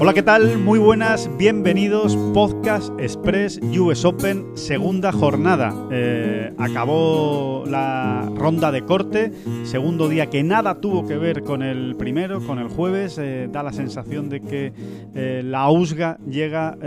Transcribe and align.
Hola, 0.00 0.14
¿qué 0.14 0.22
tal? 0.22 0.58
Muy 0.58 0.78
buenas, 0.78 1.28
bienvenidos. 1.36 2.14
Podcast 2.32 2.92
Express 3.00 3.58
US 3.76 4.04
Open, 4.04 4.56
segunda 4.56 5.10
jornada. 5.10 5.74
Eh, 5.90 6.54
acabó 6.56 7.64
la 7.66 8.30
ronda 8.36 8.70
de 8.70 8.84
corte, 8.84 9.32
segundo 9.64 10.08
día 10.08 10.30
que 10.30 10.44
nada 10.44 10.80
tuvo 10.80 11.04
que 11.04 11.18
ver 11.18 11.42
con 11.42 11.64
el 11.64 11.96
primero, 11.96 12.40
con 12.46 12.60
el 12.60 12.68
jueves. 12.68 13.18
Eh, 13.18 13.48
da 13.50 13.64
la 13.64 13.72
sensación 13.72 14.28
de 14.28 14.40
que 14.40 14.72
eh, 15.16 15.42
la 15.44 15.68
USGA 15.68 16.18
llega 16.28 16.78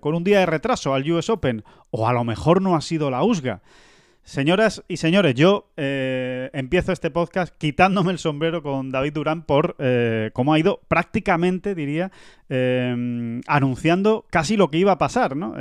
con 0.00 0.16
un 0.16 0.24
día 0.24 0.40
de 0.40 0.46
retraso 0.46 0.94
al 0.94 1.08
US 1.12 1.30
Open, 1.30 1.62
o 1.90 2.08
a 2.08 2.12
lo 2.12 2.24
mejor 2.24 2.60
no 2.60 2.74
ha 2.74 2.80
sido 2.80 3.08
la 3.08 3.22
USGA. 3.22 3.62
Señoras 4.28 4.84
y 4.88 4.98
señores, 4.98 5.34
yo 5.36 5.70
eh, 5.78 6.50
empiezo 6.52 6.92
este 6.92 7.10
podcast 7.10 7.56
quitándome 7.56 8.12
el 8.12 8.18
sombrero 8.18 8.62
con 8.62 8.90
David 8.90 9.14
Durán 9.14 9.42
por 9.42 9.74
eh, 9.78 10.32
cómo 10.34 10.52
ha 10.52 10.58
ido 10.58 10.82
prácticamente, 10.86 11.74
diría, 11.74 12.12
eh, 12.50 13.40
anunciando 13.46 14.26
casi 14.28 14.58
lo 14.58 14.70
que 14.70 14.76
iba 14.76 14.92
a 14.92 14.98
pasar, 14.98 15.34
¿no? 15.34 15.54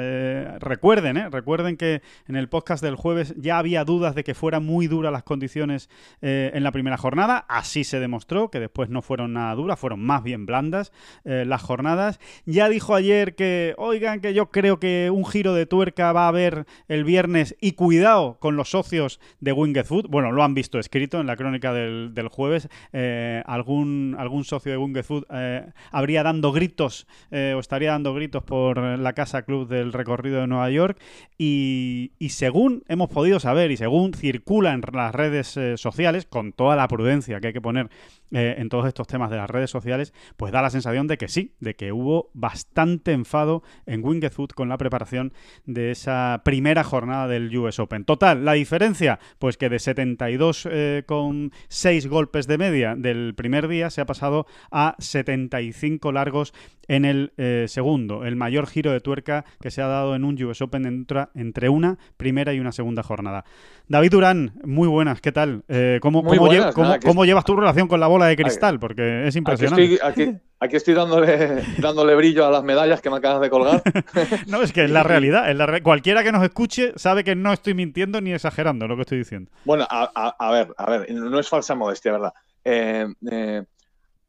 recuerden, 0.59 1.31
recuerden 1.31 1.77
que 1.77 2.01
en 2.27 2.35
el 2.35 2.49
podcast 2.49 2.83
del 2.83 2.95
jueves 2.95 3.33
ya 3.38 3.57
había 3.57 3.85
dudas 3.85 4.15
de 4.15 4.25
que 4.25 4.33
fueran 4.33 4.65
muy 4.65 4.88
duras 4.88 5.13
las 5.13 5.23
condiciones 5.23 5.89
en 6.21 6.63
la 6.63 6.71
primera 6.71 6.97
jornada, 6.97 7.45
así 7.47 7.83
se 7.83 7.99
demostró, 7.99 8.49
que 8.49 8.59
después 8.59 8.89
no 8.89 9.01
fueron 9.01 9.33
nada 9.33 9.55
duras, 9.55 9.79
fueron 9.79 10.01
más 10.01 10.23
bien 10.23 10.45
blandas 10.45 10.91
las 11.23 11.61
jornadas. 11.61 12.19
Ya 12.45 12.69
dijo 12.69 12.95
ayer 12.95 13.35
que, 13.35 13.75
oigan, 13.77 14.21
que 14.21 14.33
yo 14.33 14.49
creo 14.49 14.79
que 14.79 15.09
un 15.11 15.25
giro 15.25 15.53
de 15.53 15.65
tuerca 15.65 16.11
va 16.11 16.25
a 16.25 16.29
haber 16.29 16.65
el 16.88 17.03
viernes 17.03 17.55
y 17.59 17.73
cuidado 17.73 18.38
con 18.39 18.56
los 18.58 18.69
socios 18.69 19.19
de 19.39 19.53
Winged 19.53 19.86
Food. 19.86 20.08
Bueno, 20.09 20.31
lo 20.31 20.44
han 20.44 20.53
visto 20.53 20.80
escrito 20.80 21.19
en 21.19 21.27
la 21.27 21.36
crónica 21.36 21.73
del, 21.73 22.27
jueves. 22.30 22.67
Eh, 22.91 23.41
algún, 23.45 24.16
algún 24.19 24.44
socio 24.44 24.72
de 24.72 24.77
Winged 24.77 25.03
Food 25.03 25.25
eh, 25.30 25.66
habría 25.91 26.23
dando 26.23 26.52
gritos 26.52 27.08
eh, 27.31 27.53
o 27.55 27.59
estaría 27.59 27.91
dando 27.91 28.13
gritos 28.13 28.44
por 28.44 28.78
la 28.78 29.13
casa 29.13 29.44
club 29.44 29.67
del 29.67 29.94
recorrido 29.94 30.41
de 30.41 30.47
Nueva 30.47 30.69
York. 30.69 31.00
Y, 31.38 32.11
según 32.30 32.83
hemos 32.88 33.09
podido 33.09 33.39
saber 33.39 33.72
y 33.72 33.78
según 33.78 34.13
circula 34.13 34.73
en 34.73 34.83
las 34.91 35.16
redes 35.16 35.58
sociales, 35.75 36.25
con 36.25 36.52
toda 36.52 36.75
la 36.75 36.88
prudencia 36.88 37.39
que 37.39 37.47
hay 37.47 37.53
que 37.53 37.61
poner 37.61 37.89
en 38.31 38.70
todos 38.70 38.88
estos 38.88 39.08
temas 39.08 39.30
de 39.30 39.38
las 39.38 39.50
redes 39.50 39.70
sociales, 39.70 40.14
pues 40.36 40.52
da 40.52 40.61
la 40.61 40.70
sensación 40.70 41.08
de 41.08 41.17
que 41.17 41.28
sí, 41.28 41.56
de 41.59 41.75
que 41.75 41.92
hubo 41.92 42.30
bastante 42.34 43.14
enfado 43.14 43.64
en 43.86 44.03
Winged 44.03 44.31
Food 44.31 44.50
con 44.50 44.69
la 44.69 44.78
preparación 44.78 45.34
de 45.66 45.92
esa 45.92 46.42
primera 46.44 46.84
jornada 46.84 47.28
del 47.28 47.56
US 47.58 47.80
Open. 47.80 48.06
Total, 48.06 48.45
la 48.45 48.53
diferencia, 48.53 49.19
pues 49.39 49.58
que 49.58 49.69
de 49.69 49.80
72 49.80 50.68
eh, 50.72 51.03
con 51.06 51.51
6 51.69 52.07
golpes 52.07 52.47
de 52.47 52.57
media 52.57 52.96
del 52.96 53.34
primer 53.35 53.68
día 53.68 53.90
se 53.90 54.01
ha 54.01 54.06
pasado 54.06 54.46
a 54.72 54.96
75 55.00 56.12
largos 56.12 56.53
en 56.88 57.06
el 57.06 57.34
eh, 57.38 57.66
segundo, 57.68 58.25
el 58.25 58.35
mayor 58.35 58.68
giro 58.68 58.91
de 58.91 59.01
tuerca 59.01 59.46
que 59.59 59.72
se 59.72 59.81
ha 59.81 59.88
dado 59.88 60.16
en 60.16 60.24
un 60.24 60.41
US 60.44 60.62
Open 60.62 61.06
entre 61.35 61.69
una 61.69 61.97
primera 62.16 62.53
y 62.53 62.59
una 62.59 62.72
segunda 62.72 63.03
jornada. 63.03 63.44
David 63.90 64.12
Durán, 64.12 64.53
muy 64.63 64.88
buenas, 64.88 65.22
¿qué 65.22 65.31
tal? 65.31 65.63
Eh, 65.68 66.00
¿cómo, 66.01 66.24
cómo, 66.24 67.25
llevas 67.25 67.46
tu 67.46 67.56
relación 67.56 67.88
con 67.88 68.00
la 68.00 68.07
bola 68.07 68.16
de 68.25 68.35
cristal? 68.35 68.79
Porque 68.79 69.28
es 69.28 69.35
impresionante. 69.35 70.00
Aquí 70.59 70.75
estoy, 70.75 70.95
dándole, 70.95 71.63
dándole 71.78 72.16
brillo 72.16 72.44
a 72.44 72.50
las 72.50 72.63
medallas 72.63 73.00
que 73.00 73.11
me 73.11 73.17
acabas 73.17 73.41
de 73.41 73.50
colgar. 73.51 73.83
no, 74.47 74.63
es 74.63 74.73
que 74.73 74.85
es 74.85 74.89
la 74.89 75.03
realidad. 75.03 75.51
Es 75.51 75.55
la 75.55 75.81
Cualquiera 75.81 76.23
que 76.23 76.31
nos 76.31 76.44
escuche 76.44 76.94
sabe 76.95 77.23
que 77.23 77.35
no 77.35 77.53
estoy 77.53 77.75
mintiendo 77.75 78.22
ni 78.22 78.33
exagerando 78.33 78.88
lo 78.88 78.95
que 78.95 79.03
estoy 79.03 79.19
diciendo. 79.19 79.51
Bueno, 79.66 79.85
a, 79.88 80.51
ver, 80.51 80.73
a 80.75 80.89
ver, 80.89 81.11
no 81.11 81.39
es 81.39 81.47
falsa 81.47 81.75
modestia, 81.75 82.13
¿verdad? 82.13 82.33
Eh, 82.66 83.06
eh, 83.29 83.63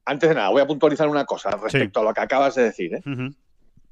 antes 0.05 0.29
de 0.29 0.35
nada, 0.35 0.51
voy 0.51 0.61
a 0.61 0.67
puntualizar 0.67 1.09
una 1.09 1.25
cosa 1.25 1.51
respecto 1.51 2.01
a 2.01 2.05
lo 2.05 2.13
que 2.13 2.21
acabas 2.21 2.55
de 2.57 2.65
decir. 2.65 2.95
¿eh? 2.95 3.03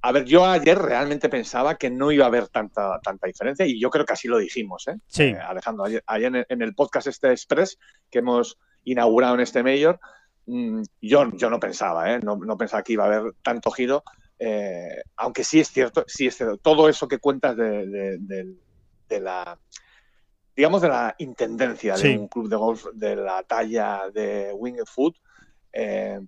A 0.03 0.13
ver, 0.13 0.25
yo 0.25 0.47
ayer 0.47 0.79
realmente 0.79 1.29
pensaba 1.29 1.77
que 1.77 1.91
no 1.91 2.13
iba 2.13 2.25
a 2.25 2.29
haber 2.29 2.49
tanta, 2.49 3.01
tanta 3.01 3.27
diferencia 3.27 3.67
y 3.67 3.81
yo 3.81 3.91
creo 3.91 4.05
que 4.05 4.13
así 4.13 4.29
lo 4.29 4.39
dijimos, 4.39 4.87
¿eh? 4.89 4.97
Sí. 5.09 5.35
Alejandro, 5.35 5.85
ayer, 6.07 6.47
en, 6.49 6.63
el, 6.63 6.75
podcast 6.75 7.09
este 7.09 7.33
Express 7.33 7.79
que 8.11 8.21
hemos 8.21 8.57
inaugurado 8.87 9.35
en 9.35 9.41
este 9.43 9.63
Mayor, 9.63 10.01
mm, 10.47 10.83
yo, 11.03 11.31
yo 11.37 11.51
no 11.51 11.61
pensaba, 11.61 12.15
¿eh? 12.15 12.21
No, 12.21 12.57
pensaba 12.57 12.83
que 12.83 12.95
iba 12.95 13.05
a 13.05 13.09
haber 13.09 13.35
tanto 13.43 13.71
giro, 13.71 14.03
aunque 15.17 15.45
sí 15.45 15.61
es 15.61 15.69
cierto, 15.69 16.05
sí 16.07 16.27
es 16.27 16.37
cierto, 16.37 16.57
todo 16.57 16.89
eso 16.89 17.07
que 17.07 17.19
cuentas 17.19 17.57
de, 17.57 18.19
de 19.09 19.21
la 19.21 19.59
digamos, 20.57 20.81
de 20.81 20.89
la 20.89 21.15
intendencia 21.19 21.97
de 21.97 22.19
un 22.19 22.29
club 22.29 22.49
de 22.49 22.57
golf 22.57 22.87
de 22.95 23.15
la 23.15 23.43
talla 23.43 24.09
de 24.13 24.53
Winged 24.55 24.87
Foot, 24.87 25.17
eh, 25.71 26.19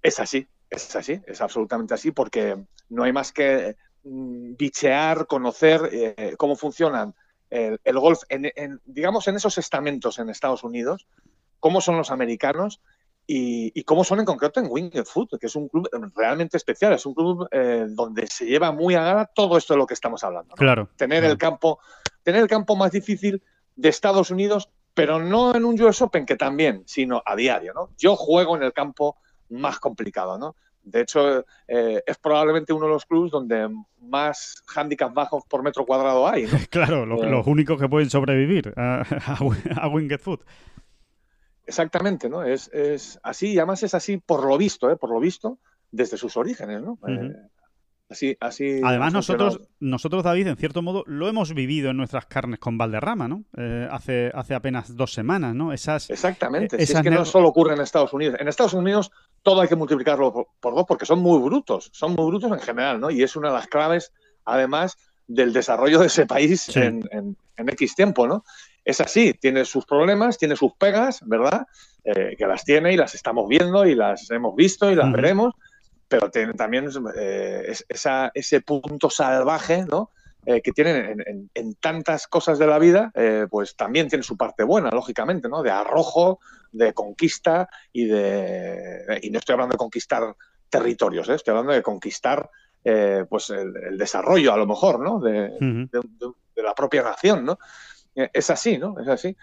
es 0.00 0.18
así, 0.18 0.48
es 0.70 0.96
así, 0.96 1.20
es 1.26 1.40
absolutamente 1.42 1.92
así, 1.92 2.12
porque 2.12 2.56
no 2.88 3.04
hay 3.04 3.12
más 3.12 3.30
que 3.30 3.76
mm, 4.04 4.54
bichear, 4.56 5.26
conocer 5.26 5.82
eh, 5.92 6.34
cómo 6.38 6.56
funcionan 6.56 7.14
el, 7.50 7.98
golf, 7.98 8.22
en, 8.30 8.80
digamos, 8.86 9.28
en 9.28 9.36
esos 9.36 9.58
estamentos 9.58 10.18
en 10.18 10.30
Estados 10.30 10.64
Unidos, 10.64 11.06
cómo 11.62 11.80
son 11.80 11.96
los 11.96 12.10
americanos 12.10 12.82
y, 13.24 13.84
cómo 13.84 14.02
son 14.02 14.18
en 14.18 14.24
concreto 14.24 14.58
en 14.58 14.66
Winged 14.68 15.04
Foot, 15.04 15.38
que 15.40 15.46
es 15.46 15.54
un 15.54 15.68
club 15.68 15.88
realmente 16.16 16.56
especial, 16.56 16.92
es 16.92 17.06
un 17.06 17.14
club 17.14 17.48
eh, 17.52 17.86
donde 17.88 18.26
se 18.26 18.46
lleva 18.46 18.72
muy 18.72 18.96
a 18.96 19.04
gala 19.04 19.30
todo 19.32 19.56
esto 19.56 19.74
de 19.74 19.78
lo 19.78 19.86
que 19.86 19.94
estamos 19.94 20.24
hablando. 20.24 20.56
Claro. 20.56 20.88
Tener 20.96 21.22
el 21.22 21.38
campo 21.38 21.78
tener 22.24 22.42
el 22.42 22.48
campo 22.48 22.74
más 22.74 22.90
difícil 22.90 23.42
de 23.76 23.88
Estados 23.88 24.30
Unidos, 24.30 24.70
pero 24.92 25.20
no 25.20 25.54
en 25.54 25.64
un 25.64 25.80
US 25.80 26.02
Open, 26.02 26.26
que 26.26 26.36
también, 26.36 26.82
sino 26.86 27.22
a 27.24 27.36
diario, 27.36 27.72
¿no? 27.74 27.90
Yo 27.96 28.16
juego 28.16 28.56
en 28.56 28.64
el 28.64 28.72
campo 28.72 29.16
más 29.48 29.78
complicado, 29.78 30.36
¿no? 30.36 30.56
De 30.82 31.02
hecho, 31.02 31.44
eh, 31.68 32.02
es 32.04 32.18
probablemente 32.18 32.72
uno 32.72 32.86
de 32.86 32.92
los 32.92 33.06
clubes 33.06 33.30
donde 33.30 33.68
más 34.00 34.64
handicaps 34.74 35.14
bajos 35.14 35.44
por 35.48 35.62
metro 35.62 35.86
cuadrado 35.86 36.26
hay. 36.26 36.42
¿no? 36.42 36.58
claro, 36.70 37.04
eh, 37.04 37.30
los 37.30 37.46
únicos 37.46 37.80
que 37.80 37.88
pueden 37.88 38.10
sobrevivir 38.10 38.74
a, 38.76 39.02
a, 39.80 39.88
Winged 39.88 40.18
Foot. 40.18 40.42
Exactamente, 41.66 42.28
¿no? 42.28 42.42
Es, 42.42 42.70
así, 43.22 43.52
y 43.52 43.58
además 43.58 43.82
es 43.82 43.94
así 43.94 44.18
por 44.18 44.44
lo 44.44 44.58
visto, 44.58 44.90
¿eh? 44.90 44.96
por 44.96 45.10
lo 45.10 45.20
visto, 45.20 45.58
desde 45.90 46.16
sus 46.16 46.36
orígenes, 46.36 46.82
¿no? 46.82 46.98
Así, 48.40 48.78
Además, 48.82 49.12
nosotros, 49.12 49.60
nosotros, 49.80 50.22
David, 50.22 50.48
en 50.48 50.56
cierto 50.56 50.82
modo, 50.82 51.02
lo 51.06 51.28
hemos 51.28 51.54
vivido 51.54 51.90
en 51.90 51.96
nuestras 51.96 52.26
carnes 52.26 52.58
con 52.58 52.76
Valderrama, 52.76 53.26
¿no? 53.26 53.44
Eh, 53.56 53.88
hace, 53.90 54.30
hace 54.34 54.54
apenas 54.54 54.94
dos 54.96 55.14
semanas, 55.14 55.54
¿no? 55.54 55.72
Esas, 55.72 56.10
Exactamente. 56.10 56.82
es 56.82 56.92
que 56.92 57.10
no 57.10 57.24
solo 57.24 57.48
ocurre 57.48 57.74
en 57.74 57.80
Estados 57.80 58.12
Unidos. 58.12 58.36
En 58.38 58.48
Estados 58.48 58.74
Unidos 58.74 59.10
todo 59.42 59.62
hay 59.62 59.68
que 59.68 59.76
multiplicarlo 59.76 60.46
por, 60.60 60.74
dos 60.74 60.84
porque 60.86 61.06
son 61.06 61.20
muy 61.20 61.40
brutos. 61.40 61.90
Son 61.92 62.12
muy 62.14 62.26
brutos 62.26 62.52
en 62.52 62.60
general, 62.60 63.00
¿no? 63.00 63.10
Y 63.10 63.22
es 63.22 63.34
una 63.34 63.48
de 63.48 63.54
las 63.54 63.66
claves, 63.66 64.12
además, 64.44 64.98
del 65.26 65.52
desarrollo 65.52 65.98
de 65.98 66.06
ese 66.06 66.26
país 66.26 66.74
en, 66.76 67.36
X 67.56 67.94
tiempo, 67.94 68.26
¿no? 68.26 68.44
Es 68.84 69.00
así, 69.00 69.34
tiene 69.34 69.64
sus 69.64 69.86
problemas, 69.86 70.38
tiene 70.38 70.56
sus 70.56 70.72
pegas, 70.74 71.20
¿verdad? 71.24 71.66
Eh, 72.04 72.34
que 72.36 72.46
las 72.46 72.64
tiene 72.64 72.92
y 72.92 72.96
las 72.96 73.14
estamos 73.14 73.48
viendo 73.48 73.86
y 73.86 73.94
las 73.94 74.28
hemos 74.32 74.56
visto 74.56 74.90
y 74.90 74.96
las 74.96 75.12
veremos 75.12 75.54
pero 76.08 76.30
tiene 76.30 76.52
también 76.52 76.90
eh, 77.16 77.72
ese 78.34 78.60
punto 78.60 79.08
salvaje, 79.08 79.86
¿no? 79.86 80.10
Eh, 80.44 80.60
que 80.60 80.72
tienen 80.72 81.24
en, 81.54 81.74
tantas 81.76 82.26
cosas 82.26 82.58
de 82.58 82.66
la 82.66 82.78
vida, 82.78 83.10
pues 83.48 83.76
también 83.76 84.08
tiene 84.08 84.22
su 84.22 84.36
parte 84.36 84.62
buena, 84.62 84.90
lógicamente, 84.90 85.48
¿no? 85.48 85.62
De 85.62 85.70
arrojo, 85.70 86.38
de 86.70 86.92
conquista 86.92 87.70
y 87.94 88.04
de... 88.04 89.20
Y 89.22 89.30
no 89.30 89.38
estoy 89.38 89.54
hablando 89.54 89.72
de 89.72 89.78
conquistar 89.78 90.36
territorios, 90.68 91.30
estoy 91.30 91.52
hablando 91.52 91.72
de 91.72 91.82
conquistar 91.82 92.50
pues 92.82 93.48
el, 93.48 93.96
desarrollo, 93.96 94.52
a 94.52 94.58
lo 94.58 94.66
mejor, 94.66 95.00
¿no? 95.00 95.18
De, 95.18 95.48
de, 95.58 96.62
la 96.62 96.74
propia 96.74 97.04
nación, 97.04 97.46
¿no? 97.46 97.58
Es 98.14 98.50
así, 98.50 98.78
¿no? 98.78 98.98
Es 98.98 99.08
así 99.08 99.36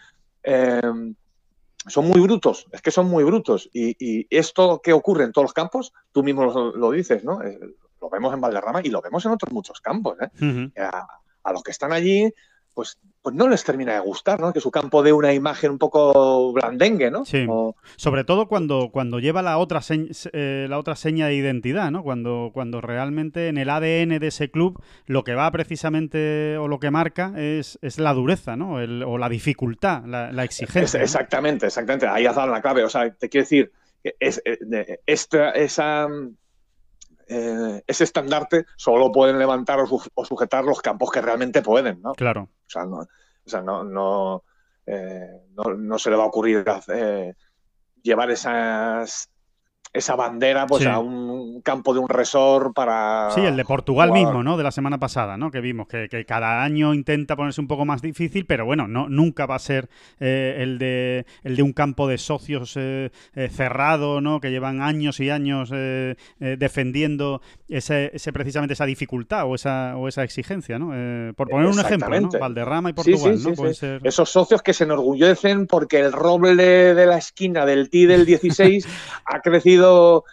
son 1.87 2.07
muy 2.07 2.19
brutos, 2.19 2.67
es 2.71 2.81
que 2.81 2.91
son 2.91 3.07
muy 3.07 3.23
brutos. 3.23 3.69
Y, 3.73 4.27
esto 4.29 4.81
que 4.83 4.93
ocurre 4.93 5.23
en 5.23 5.31
todos 5.31 5.45
los 5.45 5.53
campos, 5.53 5.93
tú 6.11 6.23
mismo 6.23 6.45
lo, 6.45 6.91
dices, 6.91 7.23
¿no? 7.23 7.41
Eh, 7.43 7.57
lo 7.59 7.69
lo 8.01 8.09
vemos 8.09 8.33
en 8.33 8.41
Valderrama 8.41 8.81
y 8.83 8.89
lo 8.89 9.01
vemos 9.01 9.25
en 9.25 9.33
otros 9.33 9.51
muchos 9.53 9.81
campos. 9.81 10.17
¿eh? 10.21 10.71
a, 10.77 11.51
los 11.51 11.63
que 11.63 11.71
están 11.71 11.91
allí, 11.91 12.31
pues, 12.79 12.97
pues 13.21 13.35
no 13.35 13.49
les 13.49 13.65
termina 13.65 13.95
de 13.95 13.99
gustar, 13.99 14.39
¿no? 14.39 14.53
Que 14.53 14.61
su 14.61 14.71
campo 14.71 15.03
dé 15.03 15.11
una 15.11 15.33
imagen 15.33 15.71
un 15.71 15.77
poco 15.77 16.53
blandengue, 16.53 17.11
¿no? 17.11 17.25
Sí. 17.25 17.45
Sobre 17.97 18.23
todo 18.23 18.47
cuando, 18.47 18.89
cuando 18.93 19.19
lleva 19.19 19.41
la 19.41 19.57
otra, 19.57 19.81
eh, 19.89 20.65
la 20.69 20.79
otra 20.79 20.95
seña 20.95 21.27
de 21.27 21.35
identidad, 21.35 21.91
¿no? 21.91 22.03
Cuando, 22.03 22.51
cuando 22.53 22.79
realmente 22.79 23.49
en 23.49 23.57
el 23.57 23.69
ADN 23.69 24.19
de 24.19 24.27
ese 24.27 24.49
club 24.49 24.81
lo 25.07 25.25
que 25.25 25.33
va 25.33 25.51
precisamente 25.51 26.57
o 26.57 26.69
lo 26.69 26.79
que 26.79 26.89
marca 26.89 27.33
es, 27.35 27.77
es 27.81 27.99
la 27.99 28.13
dureza, 28.13 28.55
¿no? 28.55 28.75
o 28.75 29.17
la 29.17 29.27
dificultad, 29.27 30.05
la, 30.05 30.43
exigencia. 30.45 31.01
exactamente, 31.01 31.65
exactamente. 31.65 32.07
Ahí 32.07 32.27
has 32.27 32.37
dado 32.37 32.49
la 32.49 32.61
clave. 32.61 32.85
O 32.85 32.89
sea, 32.89 33.13
te 33.13 33.27
quiero 33.27 33.43
decir, 33.43 33.73
es, 34.21 34.41
eh, 34.45 35.01
esta, 35.05 35.49
esa 35.49 36.07
eh, 37.29 37.83
ese 37.85 38.03
estandarte 38.03 38.65
solo 38.75 39.11
pueden 39.11 39.37
levantar 39.37 39.79
o, 39.79 40.25
sujetar 40.25 40.63
los 40.63 40.81
campos 40.81 41.11
que 41.11 41.21
realmente 41.21 41.61
pueden, 41.61 42.01
¿no? 42.01 42.13
Claro. 42.13 42.49
O 42.65 42.69
sea, 42.69 42.85
no, 42.85 42.97
o 42.97 43.49
sea, 43.49 43.61
no, 43.61 43.83
no, 43.83 44.43
eh, 44.87 45.43
no, 45.55 45.99
se 45.99 46.09
le 46.09 46.15
va 46.15 46.23
a 46.23 46.27
ocurrir 46.27 46.65
eh, 46.87 47.35
llevar 48.01 48.31
esas 48.31 49.29
esa 49.91 50.15
bandera 50.15 50.67
pues 50.67 50.85
a 50.85 50.99
un 50.99 51.61
campo 51.61 51.93
de 51.93 51.99
un 51.99 52.07
resort 52.07 52.75
para... 52.75 53.31
Sí, 53.31 53.41
el 53.41 53.57
de 53.57 53.65
Portugal 53.65 54.11
mismo, 54.11 54.43
¿no? 54.43 54.55
De 54.55 54.63
la 54.63 54.71
semana 54.71 54.99
pasada, 54.99 55.35
¿no? 55.35 55.49
Que 55.49 55.61
vimos 55.61 55.87
que, 55.87 56.07
cada 56.27 56.63
año 56.63 56.93
intenta 56.93 57.35
ponerse 57.35 57.59
un 57.59 57.67
poco 57.67 57.85
más 57.85 58.01
difícil, 58.01 58.45
pero 58.45 58.65
bueno, 58.65 58.87
no, 58.87 59.09
nunca 59.09 59.47
va 59.47 59.55
a 59.55 59.59
ser 59.59 59.89
eh, 60.19 60.57
el, 60.59 60.77
de, 60.77 61.25
el 61.43 61.55
de 61.55 61.63
un 61.63 61.73
campo 61.73 62.07
de 62.07 62.19
socios 62.19 62.75
eh, 62.77 63.09
eh, 63.33 63.49
cerrado, 63.49 64.21
¿no? 64.21 64.39
Que 64.39 64.51
llevan 64.51 64.81
años 64.81 65.19
y 65.19 65.31
años 65.31 65.71
defendiendo 66.39 67.41
ese, 67.67 68.11
ese, 68.13 68.31
precisamente 68.31 68.73
esa 68.73 68.85
dificultad 68.85 69.45
o 69.47 69.55
esa, 69.55 69.97
o 69.97 70.07
esa 70.07 70.23
exigencia, 70.23 70.77
¿no? 70.77 70.89
por 71.35 71.49
poner 71.49 71.67
un 71.67 71.79
ejemplo, 71.79 72.19
¿no? 72.19 72.29
Valderrama 72.29 72.91
y 72.91 72.93
Portugal, 72.93 73.39
¿no? 73.41 73.73
Ser... 73.73 74.01
Esos 74.03 74.29
socios 74.29 74.61
que 74.61 74.73
se 74.73 74.83
enorgullecen 74.83 75.67
porque 75.67 75.99
el 75.99 76.11
roble 76.11 76.55
de 76.55 77.05
la 77.05 77.17
esquina 77.17 77.65
del 77.65 77.89
T 77.89 78.07
del 78.07 78.25
16 78.25 78.87
ha 79.25 79.39
crecido 79.41 79.78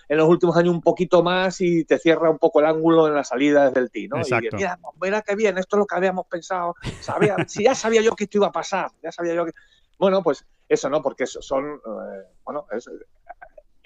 en 0.08 0.16
los 0.16 0.28
últimos 0.28 0.56
años 0.56 0.74
un 0.74 0.80
poquito 0.80 1.22
más 1.22 1.60
y 1.60 1.84
te 1.84 1.98
cierra 1.98 2.30
un 2.30 2.38
poco 2.38 2.60
el 2.60 2.66
ángulo 2.66 3.06
en 3.06 3.14
la 3.14 3.24
salida 3.24 3.66
desde 3.66 3.80
el 3.80 3.90
tee, 3.90 4.08
¿no? 4.08 4.18
Exacto. 4.18 4.48
Y 4.52 4.56
mira, 4.56 4.78
mira 5.00 5.22
qué 5.22 5.34
bien, 5.34 5.58
esto 5.58 5.76
es 5.76 5.78
lo 5.80 5.86
que 5.86 5.96
habíamos 5.96 6.26
pensado. 6.26 6.74
Sabía, 7.00 7.36
si 7.48 7.64
ya 7.64 7.74
sabía 7.74 8.02
yo 8.02 8.14
que 8.14 8.24
esto 8.24 8.38
iba 8.38 8.48
a 8.48 8.52
pasar, 8.52 8.90
ya 9.02 9.12
sabía 9.12 9.34
yo 9.34 9.44
que... 9.44 9.52
Bueno, 9.98 10.22
pues 10.22 10.44
eso, 10.68 10.90
¿no? 10.90 11.02
Porque 11.02 11.26
son, 11.26 11.64
eh, 11.74 12.22
bueno, 12.44 12.66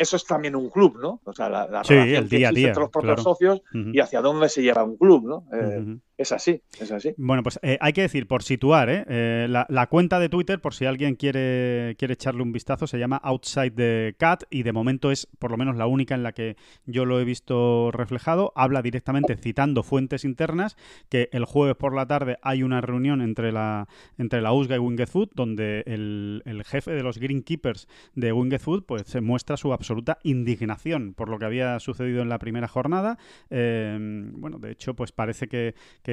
eso 0.01 0.17
es 0.17 0.25
también 0.25 0.57
un 0.57 0.71
club, 0.71 0.99
¿no? 0.99 1.21
O 1.25 1.33
sea, 1.33 1.51
la, 1.51 1.67
la 1.69 1.85
sí, 1.85 1.93
el 1.93 2.27
día 2.27 2.49
a 2.49 2.53
día, 2.53 2.69
entre 2.69 2.81
los 2.81 2.91
propios 2.91 3.23
socios 3.23 3.63
y 3.73 4.01
hacia 4.01 4.23
dónde 4.23 4.49
se 4.49 4.63
lleva 4.63 4.83
un 4.83 4.97
club, 4.97 5.27
¿no? 5.27 5.45
Eh, 5.53 5.99
es 6.21 6.33
así, 6.33 6.63
es 6.81 6.91
así. 6.91 7.15
Bueno, 7.17 7.43
pues 7.43 7.59
eh, 7.63 7.79
hay 7.81 7.93
que 7.93 8.03
decir, 8.03 8.27
por 8.27 8.43
situar, 8.43 8.91
¿eh? 8.91 9.05
eh 9.09 9.47
la, 9.49 9.87
cuenta 9.87 10.19
de 10.19 10.29
Twitter, 10.29 10.61
por 10.61 10.75
si 10.75 10.85
alguien 10.85 11.17
quiere, 11.17 11.97
quiere 11.99 12.15
echarle 12.15 12.43
un 12.43 12.53
vistazo, 12.53 12.87
se 12.87 12.99
llama 12.99 13.21
Outside 13.23 13.71
the 13.71 14.17
Cat 14.19 14.45
y 14.51 14.63
de 14.63 14.73
momento 14.73 15.11
es 15.11 15.27
por 15.39 15.51
lo 15.51 15.57
menos 15.57 15.77
la 15.77 15.87
única 15.87 16.15
en 16.15 16.23
la 16.23 16.33
que 16.33 16.57
yo 16.87 17.05
lo 17.05 17.21
he 17.21 17.25
visto 17.25 17.91
reflejado. 17.91 18.53
Habla 18.55 18.83
directamente 18.83 19.37
citando 19.37 19.83
fuentes 19.83 20.25
internas 20.25 20.77
que 21.09 21.29
el 21.33 21.45
jueves 21.45 21.77
por 21.77 21.95
la 21.95 22.07
tarde 22.07 22.39
hay 22.43 22.63
una 22.63 22.81
reunión 22.81 23.23
entre 23.23 23.53
la, 23.53 23.89
entre 24.19 24.43
la 24.43 24.53
USGA 24.53 24.77
y 24.77 24.79
Winged 24.79 25.09
Food 25.09 25.31
donde 25.35 25.83
el, 25.87 26.63
jefe 26.67 26.93
de 26.93 27.03
los 27.03 27.19
Greenkeepers 27.19 27.89
de 28.15 28.33
Winged 28.33 28.61
Food 28.61 28.85
pues, 28.85 29.03
se 29.07 29.21
muestra 29.21 29.57
su 29.57 29.73
absoluta 29.73 30.19
indignación 30.23 31.15
por 31.15 31.29
lo 31.29 31.39
que 31.39 31.47
había 31.47 31.81
sucedido 31.81 32.23
en 32.23 32.29
la 32.29 32.39
primera 32.39 32.69
jornada. 32.69 33.19
Eh, 33.49 33.97
bueno, 34.35 34.59
de 34.59 34.73
hecho, 34.73 34.95
pues 34.95 35.13
parece 35.13 35.49
que 35.49 35.75
que, 36.03 36.10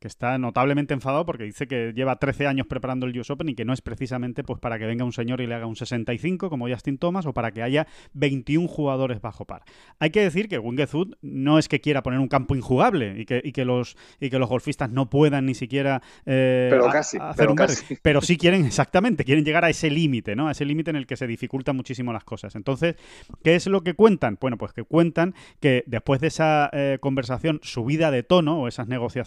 está 0.00 0.38
notablemente 0.38 0.94
enfadado 0.94 1.24
porque 1.24 1.44
dice 1.44 1.68
que 1.68 1.92
lleva 1.94 2.16
13 2.16 2.46
años 2.46 2.66
preparando 2.66 3.06
el 3.06 3.18
US 3.18 3.30
Open 3.30 3.48
y 3.50 3.54
que 3.54 3.64
no 3.64 3.72
es 3.72 3.82
precisamente 3.82 4.42
pues 4.42 4.58
para 4.58 4.78
que 4.78 4.86
venga 4.86 5.04
un 5.04 5.12
señor 5.12 5.40
y 5.40 5.46
le 5.46 5.54
haga 5.54 5.66
un 5.66 5.76
65 5.76 6.50
como 6.50 6.68
Justin 6.68 6.98
Thomas 6.98 7.26
o 7.26 7.34
para 7.34 7.52
que 7.52 7.62
haya 7.62 7.86
21 8.14 8.66
jugadores 8.66 9.20
bajo 9.20 9.44
par. 9.44 9.62
Hay 9.98 10.10
que 10.10 10.22
decir 10.22 10.48
que 10.48 10.58
Winged 10.58 10.88
no 11.20 11.58
es 11.58 11.68
que 11.68 11.80
quiera 11.80 12.02
poner 12.02 12.20
un 12.20 12.28
campo 12.28 12.56
injugable 12.56 13.20
y 13.20 13.26
que, 13.26 13.40
y 13.44 13.52
que, 13.52 13.64
los, 13.64 13.96
y 14.20 14.30
que 14.30 14.38
los 14.38 14.48
golfistas 14.48 14.90
no 14.90 15.10
puedan 15.10 15.46
ni 15.46 15.54
siquiera 15.54 16.02
eh, 16.24 16.68
pero 16.70 16.88
casi, 16.88 17.18
hacer 17.18 17.34
pero 17.36 17.50
un 17.50 17.56
casi. 17.56 17.96
Pero 18.02 18.20
sí 18.22 18.36
quieren, 18.36 18.64
exactamente, 18.64 19.24
quieren 19.24 19.44
llegar 19.44 19.64
a 19.64 19.70
ese 19.70 19.90
límite, 19.90 20.34
¿no? 20.34 20.48
A 20.48 20.52
ese 20.52 20.64
límite 20.64 20.90
en 20.90 20.96
el 20.96 21.06
que 21.06 21.16
se 21.16 21.26
dificultan 21.26 21.76
muchísimo 21.76 22.12
las 22.12 22.24
cosas. 22.24 22.54
Entonces, 22.54 22.96
¿qué 23.42 23.54
es 23.54 23.66
lo 23.66 23.82
que 23.82 23.94
cuentan? 23.94 24.38
Bueno, 24.40 24.56
pues 24.56 24.72
que 24.72 24.84
cuentan 24.84 25.34
que 25.60 25.84
después 25.86 26.20
de 26.20 26.28
esa 26.28 26.70
eh, 26.72 26.98
conversación 27.00 27.60
subida 27.62 28.10
de 28.10 28.22
tono 28.22 28.60
o 28.60 28.68
esas 28.68 28.88
negociaciones 28.88 29.17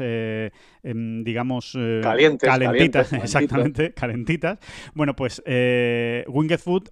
eh, 0.00 0.50
em, 0.82 1.22
digamos, 1.24 1.76
eh, 1.78 2.00
calentitas, 2.02 3.12
exactamente, 3.12 3.92
calentitas. 3.92 4.58
Bueno, 4.94 5.14
pues 5.16 5.42
eh, 5.46 6.24
Winged 6.28 6.58
Food 6.58 6.90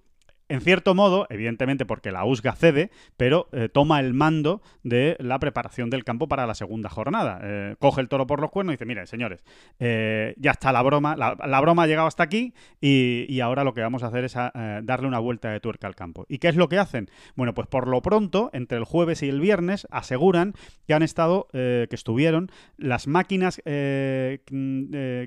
en 0.49 0.61
cierto 0.61 0.95
modo, 0.95 1.27
evidentemente 1.29 1.85
porque 1.85 2.11
la 2.11 2.25
USGA 2.25 2.53
cede, 2.53 2.89
pero 3.17 3.47
eh, 3.51 3.69
toma 3.69 3.99
el 3.99 4.15
mando 4.15 4.61
de 4.83 5.15
la 5.19 5.37
preparación 5.37 5.91
del 5.91 6.03
campo 6.03 6.27
para 6.27 6.47
la 6.47 6.55
segunda 6.55 6.89
jornada. 6.89 7.39
Eh, 7.43 7.75
coge 7.77 8.01
el 8.01 8.09
toro 8.09 8.25
por 8.25 8.41
los 8.41 8.49
cuernos 8.49 8.73
y 8.73 8.75
dice, 8.75 8.85
mire, 8.85 9.05
señores, 9.05 9.43
eh, 9.79 10.33
ya 10.37 10.51
está 10.51 10.71
la 10.71 10.81
broma, 10.81 11.15
la, 11.15 11.61
broma 11.61 11.83
ha 11.83 11.87
llegado 11.87 12.07
hasta 12.07 12.23
aquí 12.23 12.53
y, 12.81 13.39
ahora 13.39 13.63
lo 13.63 13.73
que 13.73 13.81
vamos 13.81 14.03
a 14.03 14.07
hacer 14.07 14.25
es 14.25 14.33
darle 14.33 15.07
una 15.07 15.19
vuelta 15.19 15.51
de 15.51 15.59
tuerca 15.59 15.87
al 15.87 15.95
campo. 15.95 16.25
¿Y 16.27 16.39
qué 16.39 16.49
es 16.49 16.55
lo 16.55 16.67
que 16.67 16.77
hacen? 16.77 17.09
Bueno, 17.35 17.53
pues 17.53 17.67
por 17.67 17.87
lo 17.87 18.01
pronto, 18.01 18.49
entre 18.51 18.77
el 18.77 18.83
jueves 18.83 19.23
y 19.23 19.29
el 19.29 19.39
viernes, 19.39 19.87
aseguran 19.91 20.53
que 20.87 20.93
han 20.93 21.03
estado, 21.03 21.47
que 21.51 21.87
estuvieron 21.91 22.51
las 22.77 23.07
máquinas 23.07 23.61
que 23.63 24.39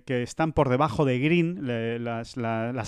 están 0.06 0.52
por 0.52 0.68
debajo 0.68 1.04
de 1.06 1.18
green, 1.20 1.60
las, 2.04 2.36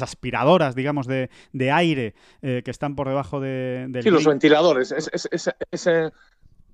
aspiradoras, 0.02 0.74
digamos, 0.74 1.06
de 1.06 1.72
aire 1.72 2.14
eh, 2.42 2.62
que 2.64 2.70
están 2.70 2.96
por 2.96 3.08
debajo 3.08 3.40
de, 3.40 3.86
del... 3.88 4.02
Sí, 4.02 4.10
los 4.10 4.26
ventiladores, 4.26 4.92
ese, 4.92 6.12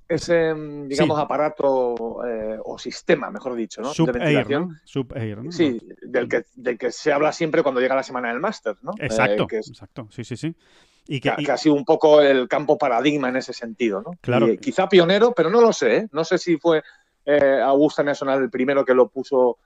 ese 0.08 0.55
digamos, 0.87 1.19
aparato 1.19 2.25
eh, 2.26 2.58
o 2.64 2.79
sistema, 2.79 3.31
mejor 3.31 3.55
dicho, 3.55 3.81
¿no? 3.81 3.93
de 3.93 4.12
ventilación. 4.12 4.81
¿no? 4.94 5.52
Sí, 5.52 5.81
del 6.02 6.29
que, 6.29 6.44
del 6.56 6.79
que 6.79 6.91
se 6.91 7.12
habla 7.12 7.32
siempre 7.32 7.62
cuando 7.62 7.81
llega 7.81 7.94
la 7.94 8.02
semana 8.02 8.29
del 8.29 8.41
máster, 8.41 8.76
¿no? 8.82 8.93
Exacto, 8.99 9.47
eh, 9.52 9.58
exacto, 9.58 10.08
sí, 10.11 10.25
sí, 10.25 10.37
sí. 10.37 10.55
Y 11.06 11.20
que, 11.20 11.31
ha 11.31 11.56
sido 11.56 11.75
un 11.75 11.85
poco 11.85 12.20
el 12.20 12.49
campo 12.49 12.76
paradigma 12.76 13.29
en 13.29 13.37
ese 13.37 13.53
sentido, 13.53 14.03
¿no? 14.03 14.12
Claro. 14.20 14.49
quizá 14.61 14.88
pionero, 14.88 15.32
pero 15.32 15.50
no 15.50 15.61
lo 15.61 15.73
sé, 15.73 16.08
No 16.12 16.25
sé 16.25 16.38
si 16.38 16.56
fue 16.56 16.82
Augusta 17.65 18.03
Nacional 18.03 18.43
el 18.43 18.51
primero 18.51 18.84
que 18.84 18.94
lo 18.94 19.08
puso 19.08 19.58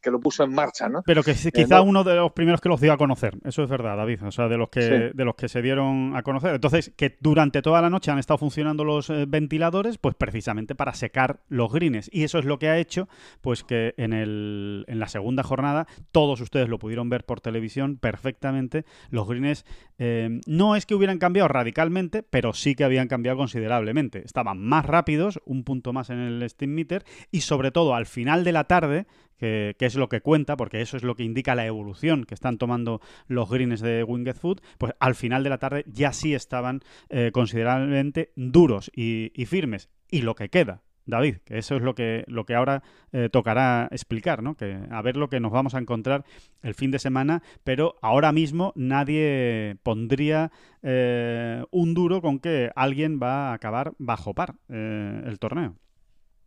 que 0.00 0.10
lo 0.10 0.20
puso 0.20 0.44
en 0.44 0.52
marcha, 0.52 0.88
¿no? 0.88 1.02
Pero 1.04 1.22
que 1.22 1.30
eh, 1.30 1.52
quizá 1.52 1.80
uno 1.80 2.04
de 2.04 2.14
los 2.14 2.32
primeros 2.32 2.60
que 2.60 2.68
los 2.68 2.80
dio 2.80 2.92
a 2.92 2.98
conocer, 2.98 3.36
eso 3.44 3.62
es 3.62 3.70
verdad, 3.70 3.96
David, 3.96 4.22
o 4.24 4.30
sea, 4.30 4.48
de 4.48 4.58
los 4.58 4.68
que 4.68 5.12
de 5.14 5.24
los 5.24 5.34
que 5.34 5.48
se 5.48 5.62
dieron 5.62 6.14
a 6.14 6.22
conocer. 6.22 6.54
Entonces, 6.54 6.92
que 6.96 7.16
durante 7.20 7.62
toda 7.62 7.80
la 7.80 7.90
noche 7.90 8.10
han 8.10 8.18
estado 8.18 8.38
funcionando 8.38 8.84
los 8.84 9.08
eh, 9.08 9.24
ventiladores, 9.26 9.98
pues 9.98 10.14
precisamente 10.14 10.74
para 10.74 10.94
secar 10.94 11.40
los 11.48 11.72
greens 11.72 12.10
y 12.12 12.24
eso 12.24 12.38
es 12.38 12.44
lo 12.44 12.58
que 12.58 12.68
ha 12.68 12.78
hecho 12.78 13.08
pues 13.40 13.64
que 13.64 13.94
en 13.96 14.12
el 14.12 14.84
en 14.88 14.98
la 14.98 15.08
segunda 15.08 15.42
jornada 15.42 15.86
todos 16.12 16.40
ustedes 16.40 16.68
lo 16.68 16.78
pudieron 16.78 17.08
ver 17.08 17.24
por 17.24 17.40
televisión 17.40 17.96
perfectamente, 17.96 18.84
los 19.10 19.26
greens 19.26 19.64
eh, 19.98 20.40
no 20.46 20.76
es 20.76 20.86
que 20.86 20.94
hubieran 20.94 21.18
cambiado 21.18 21.48
radicalmente, 21.48 22.22
pero 22.22 22.52
sí 22.52 22.74
que 22.74 22.84
habían 22.84 23.08
cambiado 23.08 23.38
considerablemente. 23.38 24.22
Estaban 24.24 24.60
más 24.60 24.84
rápidos, 24.84 25.40
un 25.44 25.64
punto 25.64 25.92
más 25.92 26.10
en 26.10 26.18
el 26.18 26.48
steam 26.50 26.72
meter 26.72 27.04
y 27.30 27.42
sobre 27.42 27.70
todo 27.70 27.94
al 27.94 28.06
final 28.06 28.44
de 28.44 28.52
la 28.52 28.64
tarde 28.64 29.06
que, 29.38 29.74
es 29.78 29.94
lo 29.96 30.08
que 30.08 30.20
cuenta, 30.20 30.56
porque 30.56 30.80
eso 30.80 30.96
es 30.96 31.02
lo 31.02 31.14
que 31.14 31.24
indica 31.24 31.54
la 31.54 31.66
evolución 31.66 32.24
que 32.24 32.34
están 32.34 32.58
tomando 32.58 33.00
los 33.26 33.50
greens 33.50 33.80
de 33.80 34.04
Winged 34.04 34.36
Food, 34.36 34.60
pues 34.78 34.94
al 34.98 35.14
final 35.14 35.44
de 35.44 35.50
la 35.50 35.58
tarde 35.58 35.84
ya 35.86 36.12
sí 36.12 36.34
estaban 36.34 36.80
eh, 37.08 37.30
considerablemente 37.32 38.32
duros 38.36 38.90
y, 38.94 39.30
firmes. 39.46 39.90
Y 40.10 40.22
lo 40.22 40.34
que 40.34 40.48
queda, 40.48 40.82
David, 41.06 41.36
que 41.44 41.58
eso 41.58 41.76
es 41.76 41.82
lo 41.82 41.94
que, 41.94 42.24
lo 42.28 42.46
que 42.46 42.54
ahora 42.54 42.82
eh, 43.12 43.28
tocará 43.30 43.88
explicar, 43.90 44.42
¿no? 44.42 44.56
Que 44.56 44.78
a 44.90 45.02
ver 45.02 45.16
lo 45.16 45.28
que 45.28 45.38
nos 45.38 45.52
vamos 45.52 45.74
a 45.74 45.78
encontrar 45.78 46.24
el 46.62 46.74
fin 46.74 46.90
de 46.90 46.98
semana, 46.98 47.42
pero 47.62 47.96
ahora 48.00 48.32
mismo 48.32 48.72
nadie 48.74 49.76
pondría 49.82 50.50
eh, 50.82 51.62
un 51.70 51.92
duro 51.92 52.22
con 52.22 52.38
que 52.38 52.70
alguien 52.74 53.20
va 53.22 53.50
a 53.50 53.54
acabar 53.54 53.92
bajo 53.98 54.32
par 54.32 54.54
el 54.68 55.38
torneo. 55.38 55.76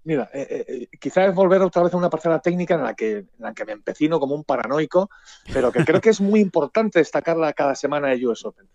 Mira, 0.03 0.29
eh, 0.33 0.47
eh, 0.49 0.65
eh, 0.67 0.97
quizás 0.99 1.29
es 1.29 1.35
volver 1.35 1.61
otra 1.61 1.83
vez 1.83 1.93
a 1.93 1.97
una 1.97 2.09
parcela 2.09 2.39
técnica 2.39 2.75
en 2.75 2.83
la, 2.83 2.93
que, 2.93 3.17
en 3.17 3.29
la 3.39 3.53
que 3.53 3.65
me 3.65 3.73
empecino 3.73 4.19
como 4.19 4.35
un 4.35 4.43
paranoico, 4.43 5.09
pero 5.51 5.71
que 5.71 5.83
creo 5.83 5.99
que 5.99 6.11
es 6.11 6.21
muy 6.21 6.39
importante 6.39 6.99
destacarla 6.99 7.51
cada 7.53 7.75
semana 7.75 8.09
de 8.09 8.25
US 8.25 8.45
Open. 8.45 8.69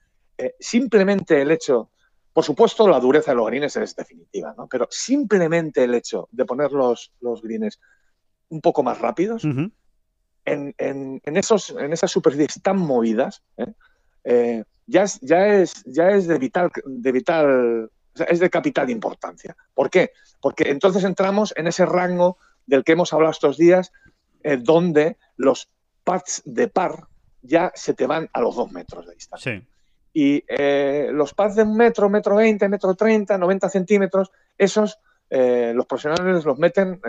simplemente 0.60 1.40
el 1.40 1.50
hecho, 1.50 1.90
por 2.32 2.44
supuesto, 2.44 2.86
la 2.86 3.00
dureza 3.00 3.30
de 3.30 3.36
los 3.36 3.46
greens 3.46 3.76
es 3.76 3.96
definitiva, 3.96 4.54
¿no? 4.56 4.66
Pero 4.66 4.86
simplemente 4.90 5.84
el 5.84 5.94
hecho 5.94 6.28
de 6.32 6.44
poner 6.44 6.72
los, 6.72 7.12
los 7.20 7.40
greens 7.40 7.80
un 8.50 8.60
poco 8.60 8.82
más 8.82 8.98
rápidos, 8.98 9.44
en, 9.44 9.72
en, 10.76 11.20
en, 11.24 11.36
esos, 11.38 11.70
en 11.70 11.92
esas 11.94 12.10
superficies 12.10 12.62
tan 12.62 12.76
movidas, 12.76 13.42
ya, 14.86 15.02
es, 15.02 15.18
ya, 15.22 15.46
es, 15.46 15.82
ya 15.86 16.10
es 16.10 16.26
de 16.26 16.38
vital, 16.38 16.70
de 16.84 17.12
vital 17.12 17.90
es 18.28 18.40
de 18.40 18.50
capital 18.50 18.90
importancia. 18.90 19.56
¿Por 19.74 19.90
qué? 19.90 20.12
Porque 20.40 20.70
entonces 20.70 21.04
entramos 21.04 21.54
en 21.56 21.66
ese 21.66 21.86
rango 21.86 22.38
del 22.66 22.84
que 22.84 22.92
hemos 22.92 23.12
hablado 23.12 23.32
estos 23.32 23.56
días, 23.56 23.92
eh, 24.42 24.58
donde 24.60 25.18
los 25.36 25.70
pads 26.04 26.42
de 26.44 26.68
par 26.68 27.06
ya 27.42 27.72
se 27.74 27.94
te 27.94 28.06
van 28.06 28.28
a 28.32 28.40
los 28.40 28.56
dos 28.56 28.70
metros 28.72 29.06
de 29.06 29.14
distancia. 29.14 29.62
Y 30.12 30.44
eh, 30.46 31.10
los 31.12 31.32
pads 31.32 31.56
de 31.56 31.62
un 31.62 31.76
metro, 31.76 32.08
metro 32.08 32.36
veinte, 32.36 32.68
metro 32.68 32.94
treinta, 32.94 33.38
90 33.38 33.68
centímetros, 33.68 34.30
esos 34.58 34.98
eh, 35.30 35.72
los 35.74 35.86
profesionales 35.86 36.44
los 36.44 36.58
meten 36.58 37.00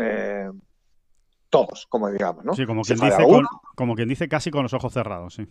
todos, 1.50 1.86
como 1.88 2.10
digamos, 2.10 2.44
¿no? 2.44 2.54
Sí, 2.56 2.66
como 2.66 2.82
quien, 2.82 4.08
dice 4.10 4.28
casi 4.28 4.50
con 4.50 4.64
los 4.64 4.74
ojos 4.74 4.92
cerrados, 4.92 5.36
sí. 5.36 5.48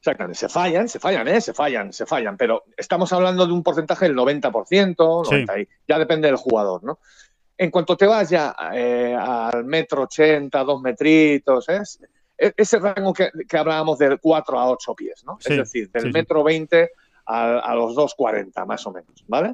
Exactamente, 0.00 0.38
se 0.38 0.48
fallan, 0.48 0.88
se 0.88 0.98
fallan, 0.98 1.28
¿eh? 1.28 1.40
Se 1.42 1.52
fallan, 1.52 1.92
se 1.92 2.06
fallan, 2.06 2.38
pero 2.38 2.64
estamos 2.74 3.12
hablando 3.12 3.46
de 3.46 3.52
un 3.52 3.62
porcentaje 3.62 4.06
del 4.06 4.16
90%, 4.16 5.66
ya 5.86 5.98
depende 5.98 6.26
del 6.26 6.36
jugador, 6.36 6.82
¿no? 6.82 7.00
En 7.58 7.70
cuanto 7.70 7.98
te 7.98 8.06
vas 8.06 8.30
ya 8.30 8.56
eh, 8.72 9.14
al 9.14 9.64
metro 9.66 10.04
80, 10.04 10.64
dos 10.64 10.80
metritos, 10.80 11.68
¿eh? 11.68 11.82
ese 12.38 12.78
rango 12.78 13.12
que, 13.12 13.30
hablábamos 13.52 13.98
de 13.98 14.16
4 14.16 14.58
a 14.58 14.70
8 14.70 14.94
pies, 14.94 15.22
¿no? 15.26 15.38
es 15.44 15.54
decir, 15.54 15.90
del 15.90 16.10
metro 16.10 16.42
20 16.42 16.90
a, 17.26 17.58
a 17.58 17.74
los 17.74 17.94
2,40 17.94 18.64
más 18.64 18.86
o 18.86 18.92
menos, 18.92 19.22
¿vale? 19.28 19.52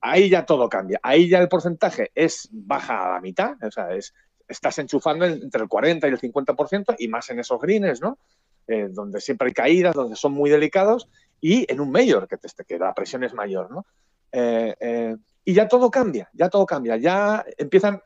Ahí 0.00 0.30
ya 0.30 0.46
todo 0.46 0.70
cambia. 0.70 0.98
Ahí 1.02 1.28
ya 1.28 1.38
el 1.38 1.48
porcentaje 1.50 2.10
es 2.14 2.48
baja 2.50 3.04
a 3.04 3.12
la 3.12 3.20
mitad, 3.20 3.62
o 3.62 3.70
sea, 3.70 3.92
es, 3.94 4.14
estás 4.48 4.78
enchufando 4.78 5.26
entre 5.26 5.62
el 5.62 5.68
40 5.68 6.08
y 6.08 6.10
el 6.10 6.20
50% 6.20 6.96
y 6.98 7.08
más 7.08 7.28
en 7.30 7.40
esos 7.40 7.60
greens, 7.60 8.00
¿no? 8.00 8.18
Eh, 8.68 8.88
donde 8.90 9.20
siempre 9.20 9.48
hay 9.48 9.54
caídas, 9.54 9.94
donde 9.94 10.14
son 10.14 10.32
muy 10.32 10.48
delicados 10.48 11.08
y 11.40 11.70
en 11.70 11.80
un 11.80 11.90
mayor, 11.90 12.28
que, 12.28 12.36
te, 12.36 12.48
que 12.64 12.78
la 12.78 12.94
presión 12.94 13.24
es 13.24 13.34
mayor, 13.34 13.70
¿no? 13.70 13.84
Eh, 14.30 14.74
eh, 14.78 15.16
y 15.44 15.52
ya 15.52 15.66
todo 15.66 15.90
cambia, 15.90 16.30
ya 16.32 16.48
todo 16.48 16.64
cambia, 16.64 16.96
ya 16.96 17.44
empiezan, 17.58 18.00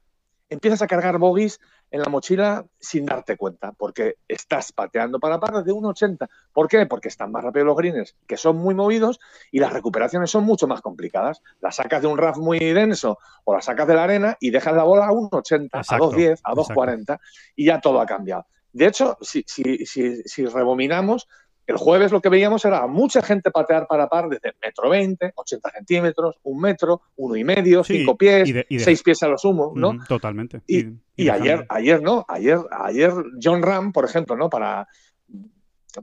empiezas 0.49 0.81
a 0.81 0.87
cargar 0.87 1.19
bogies 1.19 1.61
en 1.91 2.01
la 2.01 2.09
mochila 2.09 2.65
sin 2.81 3.05
darte 3.05 3.37
cuenta, 3.37 3.73
porque 3.73 4.17
estás 4.27 4.73
pateando 4.73 5.21
para 5.21 5.39
par 5.39 5.63
de 5.63 5.73
1,80. 5.73 6.27
¿Por 6.53 6.69
qué? 6.69 6.87
Porque 6.87 7.09
están 7.09 7.31
más 7.31 7.45
rápidos 7.45 7.67
los 7.67 7.77
greens, 7.77 8.17
que 8.27 8.39
son 8.39 8.57
muy 8.57 8.75
movidos 8.75 9.21
y 9.53 9.61
las 9.61 9.73
recuperaciones 9.73 10.31
son 10.31 10.45
mucho 10.45 10.67
más 10.67 10.81
complicadas. 10.81 11.43
La 11.61 11.71
sacas 11.71 12.01
de 12.01 12.09
un 12.09 12.17
RAF 12.17 12.39
muy 12.39 12.59
denso 12.59 13.19
o 13.45 13.55
la 13.55 13.61
sacas 13.61 13.87
de 13.87 13.95
la 13.95 14.05
arena 14.05 14.37
y 14.41 14.51
dejas 14.51 14.75
la 14.75 14.85
bola 14.85 15.07
a 15.07 15.11
1,80, 15.11 15.69
a 15.73 15.83
2,10, 15.83 16.41
a 16.43 16.55
2,40 16.55 17.21
y 17.55 17.67
ya 17.67 17.81
todo 17.81 18.01
ha 18.01 18.07
cambiado. 18.07 18.47
De 18.77 18.87
hecho, 18.87 19.17
si, 19.23 19.43
si, 19.47 19.87
si, 19.87 20.23
si 20.23 20.45
rebominamos, 20.45 21.27
el 21.67 21.79
jueves 21.79 22.13
lo 22.13 22.21
que 22.21 22.29
veíamos 22.29 22.63
era 22.67 22.87
mucha 22.87 23.23
gente 23.23 23.51
patear 23.51 23.87
para 23.87 24.07
par 24.07 24.29
desde 24.29 24.53
metro 24.63 24.91
20, 24.91 25.33
80 25.35 25.71
centímetros, 25.71 26.37
un 26.43 26.61
metro, 26.61 27.01
uno 27.17 27.37
y 27.37 27.43
medio, 27.43 27.83
cinco 27.83 28.19
pies, 28.19 28.53
seis 28.79 29.03
pies 29.03 29.23
a 29.23 29.29
lo 29.29 29.39
sumo, 29.39 29.73
¿no? 29.75 29.97
totalmente. 30.07 30.61
Y, 30.67 30.85
y 31.17 31.31
ayer, 31.31 31.65
ayer 31.71 32.03
no, 32.03 32.27
ayer, 32.29 32.59
ayer 32.71 33.13
John 33.43 33.63
Ram, 33.63 33.93
por 33.93 34.05
ejemplo, 34.05 34.37
¿no? 34.37 34.51
Para, 34.51 34.87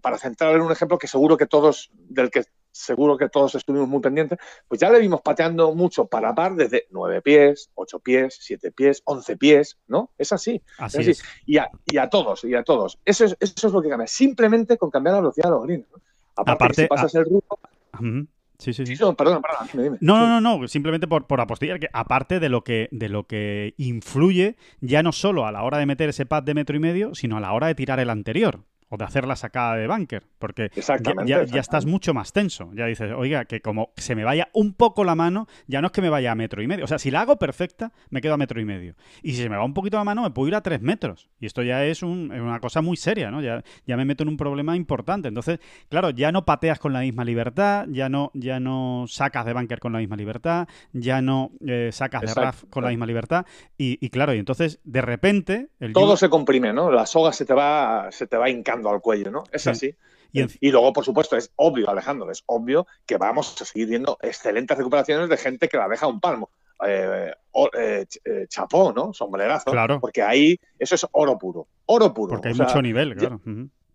para 0.01 0.17
centrar 0.17 0.55
en 0.55 0.61
un 0.61 0.71
ejemplo 0.71 0.97
que 0.97 1.07
seguro 1.07 1.37
que 1.37 1.45
todos, 1.45 1.91
del 1.93 2.31
que 2.31 2.43
seguro 2.73 3.17
que 3.17 3.29
todos 3.29 3.55
estuvimos 3.55 3.87
muy 3.87 4.01
pendientes, 4.01 4.39
pues 4.67 4.81
ya 4.81 4.89
le 4.89 4.99
vimos 4.99 5.21
pateando 5.21 5.73
mucho 5.73 6.05
para 6.05 6.35
par 6.35 6.55
desde 6.55 6.87
nueve 6.91 7.21
pies, 7.21 7.69
ocho 7.75 7.99
pies, 7.99 8.37
siete 8.41 8.71
pies, 8.71 9.01
once 9.05 9.37
pies, 9.37 9.77
¿no? 9.87 10.11
Es 10.17 10.33
así. 10.33 10.61
Así, 10.79 11.11
es 11.11 11.23
Y, 11.45 11.57
a, 11.57 11.69
y, 11.85 11.97
a, 11.97 12.09
todos, 12.09 12.43
y 12.43 12.55
a 12.55 12.63
todos. 12.63 12.99
Eso 13.05 13.25
es, 13.25 13.37
eso 13.39 13.67
es 13.67 13.73
lo 13.73 13.81
que 13.81 13.89
cambia. 13.89 14.07
Simplemente 14.07 14.77
con 14.77 14.89
cambiar 14.89 15.13
la 15.13 15.21
velocidad 15.21 15.45
de 15.45 15.51
los 15.51 15.63
greens. 15.63 15.85
Aparte, 16.35 16.81
si 16.81 16.87
pasas 16.87 17.13
el 17.15 17.25
grupo. 17.25 17.59
Sí, 18.57 18.73
sí, 18.73 18.85
sí. 18.85 18.95
No, 18.99 19.15
perdón, 19.15 19.41
perdón, 19.41 19.67
dime, 19.71 19.83
dime. 19.83 19.97
No, 20.01 20.17
no, 20.19 20.39
no, 20.39 20.57
no, 20.57 20.67
simplemente 20.67 21.07
por, 21.07 21.27
por 21.27 21.41
apostillar 21.41 21.79
que 21.79 21.89
aparte 21.91 22.39
de 22.39 22.49
lo 22.49 22.63
que, 22.63 22.87
de 22.91 23.09
lo 23.09 23.27
que 23.27 23.73
influye, 23.77 24.55
ya 24.79 25.03
no 25.03 25.11
solo 25.11 25.45
a 25.45 25.51
la 25.51 25.63
hora 25.63 25.77
de 25.77 25.85
meter 25.85 26.09
ese 26.09 26.25
pad 26.25 26.43
de 26.43 26.53
metro 26.53 26.75
y 26.75 26.79
medio, 26.79 27.13
sino 27.13 27.37
a 27.37 27.39
la 27.39 27.53
hora 27.53 27.67
de 27.67 27.75
tirar 27.75 27.99
el 27.99 28.09
anterior 28.09 28.63
o 28.93 28.97
de 28.97 29.05
hacer 29.05 29.25
la 29.25 29.35
sacada 29.35 29.75
de 29.75 29.87
bunker, 29.87 30.21
porque 30.37 30.69
ya, 31.25 31.41
estás 31.59 31.87
mucho 31.87 32.13
más 32.13 32.31
tenso. 32.31 32.69
Ya 32.75 32.85
dices, 32.85 33.11
oiga, 33.11 33.45
que 33.45 33.59
como 33.59 33.91
se 33.97 34.13
me 34.13 34.23
vaya 34.23 34.49
un 34.53 34.73
poco 34.73 35.03
la 35.03 35.15
mano, 35.15 35.47
ya 35.65 35.81
no 35.81 35.87
es 35.87 35.91
que 35.91 36.03
me 36.03 36.09
vaya 36.09 36.31
a 36.31 36.35
metro 36.35 36.61
y 36.61 36.67
medio. 36.67 36.85
O 36.85 36.87
sea, 36.87 36.99
si 36.99 37.09
la 37.09 37.21
hago 37.21 37.37
perfecta, 37.37 37.91
me 38.11 38.21
quedo 38.21 38.35
a 38.35 38.37
metro 38.37 38.61
y 38.61 38.65
medio. 38.65 38.93
Y 39.23 39.31
si 39.31 39.41
se 39.41 39.49
me 39.49 39.57
va 39.57 39.65
un 39.65 39.73
poquito 39.73 39.97
la 39.97 40.03
mano, 40.03 40.21
me 40.21 40.29
puedo 40.29 40.47
ir 40.47 40.53
a 40.53 40.61
tres 40.61 40.79
metros. 40.81 41.27
Y 41.39 41.47
esto 41.47 41.63
ya 41.63 41.83
es 41.85 42.03
una 42.03 42.59
cosa 42.59 42.83
muy 42.83 42.95
seria, 42.95 43.31
¿no? 43.31 43.41
Ya, 43.41 43.63
ya 43.87 43.97
me 43.97 44.05
meto 44.05 44.21
en 44.21 44.29
un 44.29 44.37
problema 44.37 44.75
importante. 44.75 45.27
Entonces, 45.27 45.59
claro, 45.89 46.11
ya 46.11 46.31
no 46.31 46.45
pateas 46.45 46.77
con 46.77 46.93
la 46.93 46.99
misma 46.99 47.25
libertad, 47.25 47.87
ya 47.89 48.09
no, 48.09 48.29
ya 48.35 48.59
no 48.59 49.05
sacas 49.07 49.47
de 49.47 49.53
bunker 49.53 49.79
con 49.79 49.93
la 49.93 49.99
misma 49.99 50.17
libertad, 50.17 50.67
ya 50.91 51.19
no 51.23 51.49
eh, 51.65 51.89
sacas 51.91 52.21
de 52.21 52.33
RAF 52.35 52.65
con 52.69 52.83
la 52.83 52.91
misma 52.91 53.07
libertad. 53.07 53.47
Y, 53.75 54.07
claro, 54.09 54.35
y 54.35 54.37
entonces, 54.37 54.79
de 54.83 55.01
repente... 55.01 55.69
Todo 55.93 56.15
se 56.15 56.29
comprime, 56.29 56.73
¿no? 56.73 56.91
La 56.91 57.07
soga 57.07 57.33
se 57.33 57.43
te 57.43 57.55
va, 57.55 58.11
se 58.11 58.27
te 58.27 58.37
va 58.37 58.51
hincando 58.51 58.82
al 58.89 59.01
cuello, 59.01 59.31
¿no? 59.31 59.43
Es 59.51 59.67
así. 59.67 59.95
Y, 60.33 60.71
luego, 60.71 60.91
por 60.93 61.05
supuesto, 61.05 61.37
es 61.37 61.51
obvio, 61.55 61.89
Alejandro, 61.89 62.31
es 62.31 62.43
obvio 62.47 62.87
que 63.05 63.17
vamos 63.17 63.61
a 63.61 63.65
seguir 63.65 63.87
viendo 63.87 64.17
excelentes 64.21 64.75
recuperaciones 64.75 65.29
de 65.29 65.37
gente 65.37 65.69
que 65.69 65.77
la 65.77 65.87
deja 65.87 66.07
un 66.07 66.19
palmo. 66.19 66.49
Eh, 66.85 67.31
eh, 67.77 68.05
eh, 68.25 68.45
chapó, 68.49 68.91
¿no? 68.91 69.13
Sombrerazo. 69.13 69.71
Claro. 69.71 69.99
Porque 70.01 70.23
ahí 70.23 70.59
eso 70.79 70.95
es 70.95 71.05
oro 71.11 71.37
puro. 71.37 71.67
Oro 71.85 72.13
puro. 72.13 72.31
Porque 72.31 72.49
hay 72.49 72.55
mucho 72.55 72.81
nivel, 72.81 73.15
claro. 73.15 73.39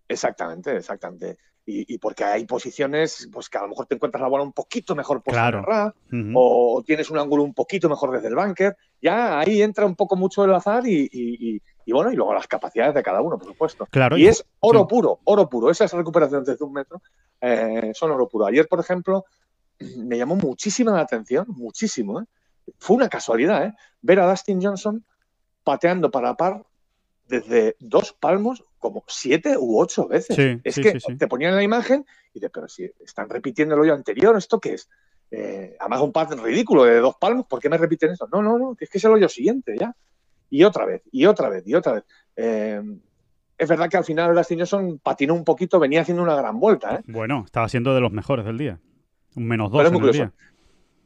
Exactamente, 0.07 0.77
exactamente. 0.77 1.39
Y, 1.71 1.99
porque 1.99 2.25
hay 2.25 2.47
posiciones 2.47 3.29
pues 3.31 3.51
que 3.51 3.59
a 3.59 3.63
lo 3.63 3.69
mejor 3.69 3.85
te 3.85 3.95
encuentras 3.95 4.23
la 4.23 4.29
bola 4.29 4.43
un 4.43 4.55
poquito 4.55 4.95
mejor 4.95 5.23
por 5.23 5.35
claro. 5.35 5.67
o, 6.35 6.83
tienes 6.87 7.11
un 7.11 7.19
ángulo 7.19 7.43
un 7.43 7.53
poquito 7.53 7.91
mejor 7.91 8.13
desde 8.13 8.29
el 8.29 8.37
bunker. 8.37 8.75
Ya 9.03 9.39
ahí 9.39 9.61
entra 9.61 9.85
un 9.85 9.95
poco 9.95 10.17
mucho 10.17 10.45
el 10.45 10.55
azar 10.55 10.87
y, 10.87 11.11
y 11.13 11.61
bueno, 11.93 12.13
y 12.13 12.17
luego 12.17 12.35
las 12.35 12.47
capacidades 12.47 12.95
de 12.95 13.03
cada 13.03 13.23
uno, 13.23 13.39
por 13.39 13.49
supuesto. 13.49 13.87
Claro, 13.91 14.17
y, 14.19 14.27
es 14.27 14.45
oro 14.61 14.87
puro, 14.87 15.21
oro 15.25 15.49
puro. 15.49 15.71
Esas 15.71 15.93
recuperaciones 15.93 16.47
desde 16.47 16.65
un 16.65 16.73
metro 16.73 17.01
eh, 17.41 17.93
son 17.95 18.11
oro 18.11 18.29
puro. 18.29 18.47
Ayer, 18.47 18.69
por 18.69 18.81
ejemplo, 18.81 19.25
me 19.97 20.19
llamó 20.19 20.37
muchísima 20.37 20.93
la 20.93 21.01
atención, 21.01 21.47
muchísimo. 21.49 22.21
¿eh? 22.21 22.25
Fue 22.79 22.97
una 22.97 23.09
casualidad, 23.09 23.65
¿eh? 23.65 23.75
Ver 24.03 24.21
a 24.21 24.29
Dustin 24.29 24.63
Johnson 24.63 25.05
pateando 25.65 26.11
para 26.11 26.35
par 26.35 26.65
desde 27.27 27.77
dos 27.79 28.13
palmos 28.13 28.65
como 28.79 29.05
siete 29.07 29.57
u 29.59 29.79
ocho 29.81 30.09
veces. 30.09 30.61
es 30.65 30.77
que 30.77 30.99
te 31.17 31.27
ponían 31.27 31.55
la 31.55 31.63
imagen 31.63 32.07
y 32.33 32.41
te, 32.41 32.49
pero 32.51 32.69
si 32.69 32.91
están 33.01 33.29
repitiendo 33.29 33.75
el 33.75 33.83
hoyo 33.83 33.95
anterior, 33.95 34.37
¿esto 34.37 34.61
qué 34.61 34.75
es? 34.75 34.89
Eh, 35.31 35.77
además 35.79 36.01
un 36.01 36.13
par 36.13 36.31
ridículo 36.39 36.85
de 36.85 36.99
dos 37.01 37.17
palmos, 37.17 37.47
¿por 37.47 37.61
qué 37.61 37.69
me 37.69 37.77
repiten 37.77 38.11
eso? 38.11 38.29
No, 38.33 38.43
no, 38.43 38.59
no, 38.59 38.77
es 38.79 38.89
que 38.89 38.99
es 38.99 39.05
el 39.05 39.13
hoyo 39.13 39.29
siguiente 39.29 39.77
ya 39.79 39.95
y 40.51 40.65
otra 40.65 40.85
vez, 40.85 41.03
y 41.11 41.27
otra 41.27 41.49
vez, 41.49 41.67
y 41.67 41.75
otra 41.75 41.93
vez. 41.93 42.05
Eh, 42.37 42.83
es 43.59 43.69
verdad 43.69 43.89
que 43.89 43.97
al 43.97 44.05
final 44.05 44.35
Johnson 44.49 45.01
patinó 45.03 45.35
un 45.35 45.45
poquito, 45.45 45.81
venía 45.81 46.03
haciendo 46.03 46.23
una 46.23 46.37
gran 46.37 46.61
vuelta. 46.61 46.97
¿eh? 46.97 47.01
Bueno, 47.07 47.43
estaba 47.45 47.69
siendo 47.69 47.95
de 47.95 48.01
los 48.01 48.13
mejores 48.13 48.45
del 48.45 48.57
día. 48.57 48.79
Un 49.35 49.47
menos 49.47 49.71
dos 49.71 49.85
en 49.87 49.95
el 49.95 50.13
día. 50.13 50.33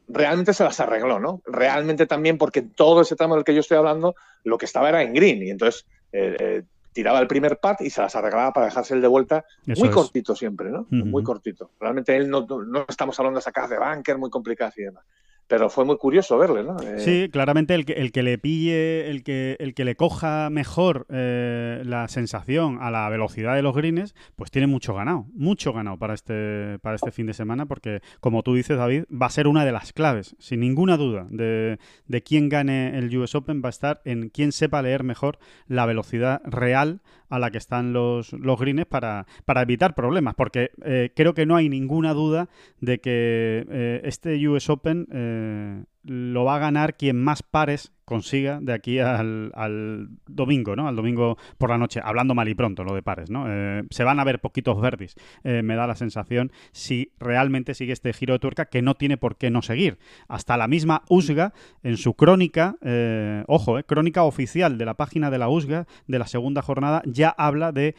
Realmente 0.07 0.53
se 0.53 0.63
las 0.63 0.79
arregló, 0.79 1.19
¿no? 1.19 1.41
Realmente 1.45 2.05
también 2.05 2.37
porque 2.37 2.61
todo 2.61 3.01
ese 3.01 3.15
tramo 3.15 3.35
del 3.35 3.43
que 3.43 3.55
yo 3.55 3.61
estoy 3.61 3.77
hablando, 3.77 4.15
lo 4.43 4.57
que 4.57 4.65
estaba 4.65 4.89
era 4.89 5.01
en 5.01 5.13
green. 5.13 5.41
Y 5.41 5.49
entonces 5.49 5.87
eh, 6.11 6.63
tiraba 6.91 7.19
el 7.19 7.27
primer 7.27 7.57
pat 7.57 7.81
y 7.81 7.89
se 7.89 8.01
las 8.01 8.15
arreglaba 8.15 8.53
para 8.53 8.67
dejarse 8.67 8.93
el 8.93 9.01
de 9.01 9.07
vuelta 9.07 9.45
muy 9.65 9.89
cortito 9.89 10.35
siempre, 10.35 10.69
¿no? 10.69 10.85
Muy 10.89 11.23
cortito. 11.23 11.71
Realmente 11.79 12.15
él 12.15 12.29
no, 12.29 12.45
no, 12.45 12.85
estamos 12.87 13.17
hablando 13.19 13.39
de 13.39 13.43
sacar 13.43 13.67
de 13.67 13.79
bunker 13.79 14.17
muy 14.17 14.29
complicadas 14.29 14.77
y 14.77 14.83
demás 14.83 15.03
pero 15.47 15.69
fue 15.69 15.85
muy 15.85 15.97
curioso 15.97 16.37
verle, 16.37 16.63
¿no? 16.63 16.77
Eh, 16.79 16.99
sí, 16.99 17.29
claramente 17.31 17.75
el 17.75 17.85
que, 17.85 17.93
el 17.93 18.11
que 18.11 18.23
le 18.23 18.37
pille, 18.37 19.09
el 19.09 19.23
que, 19.23 19.57
el 19.59 19.73
que 19.73 19.85
le 19.85 19.95
coja 19.95 20.49
mejor 20.49 21.05
eh, 21.09 21.81
la 21.85 22.07
sensación 22.07 22.79
a 22.81 22.91
la 22.91 23.07
velocidad 23.09 23.55
de 23.55 23.61
los 23.61 23.75
greens, 23.75 24.15
pues 24.35 24.51
tiene 24.51 24.67
mucho 24.67 24.93
ganado, 24.93 25.25
mucho 25.33 25.73
ganado 25.73 25.97
para 25.97 26.13
este, 26.13 26.79
para 26.79 26.95
este 26.95 27.11
fin 27.11 27.25
de 27.25 27.33
semana, 27.33 27.65
porque 27.65 28.01
como 28.19 28.43
tú 28.43 28.55
dices, 28.55 28.77
David, 28.77 29.03
va 29.09 29.27
a 29.27 29.31
ser 29.31 29.47
una 29.47 29.65
de 29.65 29.71
las 29.71 29.93
claves, 29.93 30.35
sin 30.39 30.61
ninguna 30.61 30.97
duda, 30.97 31.27
de, 31.29 31.79
de 32.07 32.23
quién 32.23 32.49
gane 32.49 32.97
el 32.97 33.15
US 33.17 33.35
Open, 33.35 33.61
va 33.63 33.67
a 33.67 33.71
estar 33.71 34.01
en 34.05 34.29
quién 34.29 34.51
sepa 34.51 34.81
leer 34.81 35.03
mejor 35.03 35.37
la 35.67 35.85
velocidad 35.85 36.41
real 36.45 37.01
a 37.33 37.39
la 37.39 37.49
que 37.49 37.57
están 37.57 37.93
los, 37.93 38.31
los 38.33 38.59
greens 38.59 38.85
para, 38.85 39.25
para 39.43 39.63
evitar 39.63 39.95
problemas, 39.95 40.35
porque 40.35 40.69
eh, 40.85 41.11
creo 41.15 41.33
que 41.33 41.47
no 41.47 41.55
hay 41.55 41.67
ninguna 41.67 42.13
duda 42.13 42.47
de 42.79 42.99
que 42.99 43.65
eh, 43.67 44.01
este 44.03 44.47
US 44.47 44.69
Open 44.69 45.07
eh, 45.11 45.83
lo 46.03 46.43
va 46.43 46.55
a 46.55 46.59
ganar 46.59 46.95
quien 46.97 47.21
más 47.21 47.43
pares 47.43 47.91
consiga 48.05 48.59
de 48.61 48.73
aquí 48.73 48.99
al, 48.99 50.09
domingo, 50.27 50.75
¿no? 50.75 50.87
Al 50.87 50.95
domingo 50.95 51.37
por 51.57 51.69
la 51.69 51.77
noche, 51.77 52.01
hablando 52.03 52.35
mal 52.35 52.47
y 52.49 52.55
pronto, 52.55 52.83
lo 52.83 52.93
de 52.93 53.01
pares, 53.01 53.29
¿no? 53.29 53.45
Eh, 53.47 53.83
se 53.89 54.03
van 54.03 54.19
a 54.19 54.23
ver 54.23 54.39
poquitos 54.39 54.79
verdis, 54.81 55.15
eh, 55.43 55.61
me 55.63 55.75
da 55.75 55.87
la 55.87 55.95
sensación, 55.95 56.51
si 56.71 57.13
realmente 57.19 57.73
sigue 57.73 57.93
este 57.93 58.13
giro 58.13 58.33
de 58.33 58.39
tuerca 58.39 58.65
que 58.65 58.81
no 58.81 58.95
tiene 58.95 59.17
por 59.17 59.37
qué 59.37 59.49
no 59.49 59.61
seguir. 59.61 59.97
Hasta 60.27 60.57
la 60.57 60.67
misma 60.67 61.03
USGA, 61.09 61.53
en 61.81 61.97
su 61.97 62.13
crónica, 62.15 62.75
eh, 62.81 63.43
ojo, 63.47 63.81
crónica 63.83 64.23
oficial 64.23 64.77
de 64.77 64.85
la 64.85 64.95
página 64.95 65.31
de 65.31 65.37
la 65.37 65.49
USGA 65.49 65.87
de 66.07 66.19
la 66.19 66.27
segunda 66.27 66.61
jornada, 66.61 67.01
ya 67.05 67.29
habla 67.29 67.71
de 67.71 67.95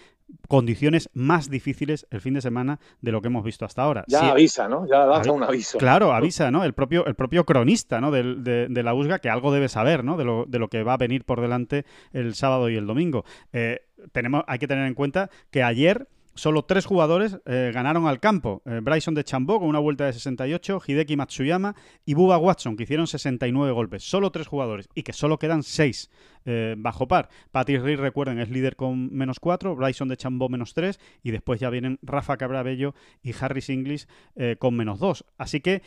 condiciones 0.49 1.11
más 1.15 1.51
difíciles 1.51 2.07
el 2.11 2.21
fin 2.21 2.35
de 2.35 2.41
semana 2.41 2.81
de 3.01 3.13
lo 3.13 3.21
que 3.21 3.29
hemos 3.29 3.45
visto 3.45 3.65
hasta 3.65 3.83
ahora. 3.83 4.05
Ya 4.09 4.31
avisa, 4.31 4.69
¿no? 4.69 4.87
Ya 4.87 5.07
da 5.07 5.33
un 5.33 5.43
aviso. 5.43 5.79
Claro, 5.79 6.13
avisa, 6.13 6.51
¿no? 6.51 6.65
El 6.65 6.75
propio, 6.75 7.07
el 7.07 7.15
propio 7.15 7.45
cronista, 7.45 8.01
¿no? 8.01 8.11
De, 8.11 8.69
de, 8.69 8.83
la 8.83 8.95
USGA, 8.95 9.19
que 9.19 9.31
algo 9.31 9.53
debe 9.53 9.69
saber, 9.69 10.05
¿no? 10.05 10.17
De 10.17 10.25
lo, 10.25 10.45
de 10.47 10.59
lo 10.59 10.69
que 10.69 10.83
va 10.83 10.95
a 10.95 10.99
venir 10.99 11.25
por 11.25 11.41
delante 11.41 11.85
el 12.13 12.35
sábado 12.35 12.69
y 12.69 12.77
el 12.77 12.87
domingo. 12.87 13.25
Eh, 13.53 13.81
tenemos, 14.13 14.45
hay 14.47 14.59
que 14.59 14.69
tener 14.69 14.87
en 14.87 14.95
cuenta 14.95 15.31
que 15.51 15.63
ayer 15.63 16.09
solo 16.35 16.65
tres 16.65 16.87
jugadores 16.87 17.39
eh, 17.47 17.71
ganaron 17.73 18.07
al 18.07 18.21
campo. 18.21 18.63
Eh, 18.67 18.81
Bryson 18.83 19.15
de 19.15 19.25
Chambó 19.25 19.59
con 19.59 19.69
una 19.69 19.79
vuelta 19.79 20.07
de 20.07 20.13
68, 20.13 20.81
Hideki 20.87 21.17
Matsuyama 21.17 21.75
y 22.05 22.15
Bubba 22.15 22.39
Watson, 22.39 22.77
que 22.77 22.85
hicieron 22.85 23.07
69 23.07 23.73
golpes. 23.73 24.03
Solo 24.05 24.31
tres 24.31 24.47
jugadores 24.47 24.89
y 24.95 25.03
que 25.03 25.13
solo 25.13 25.39
quedan 25.39 25.63
seis 25.63 26.11
eh, 26.45 26.75
bajo 26.77 27.09
par. 27.09 27.29
Patrick 27.51 27.83
Reed, 27.83 28.01
recuerden, 28.01 28.39
es 28.39 28.51
líder 28.51 28.77
con 28.77 29.13
menos 29.15 29.41
cuatro, 29.41 29.75
Bryson 29.77 30.09
de 30.09 30.17
Chambó 30.17 30.49
menos 30.49 30.75
tres 30.75 31.01
y 31.23 31.31
después 31.31 31.61
ya 31.61 31.71
vienen 31.71 31.99
Rafa 32.03 32.37
Cabrabello 32.37 32.95
y 33.23 33.33
Harris 33.39 33.71
Inglis 33.71 34.09
con 34.59 34.77
menos 34.77 34.99
dos. 34.99 35.25
Así 35.39 35.61
que, 35.61 35.83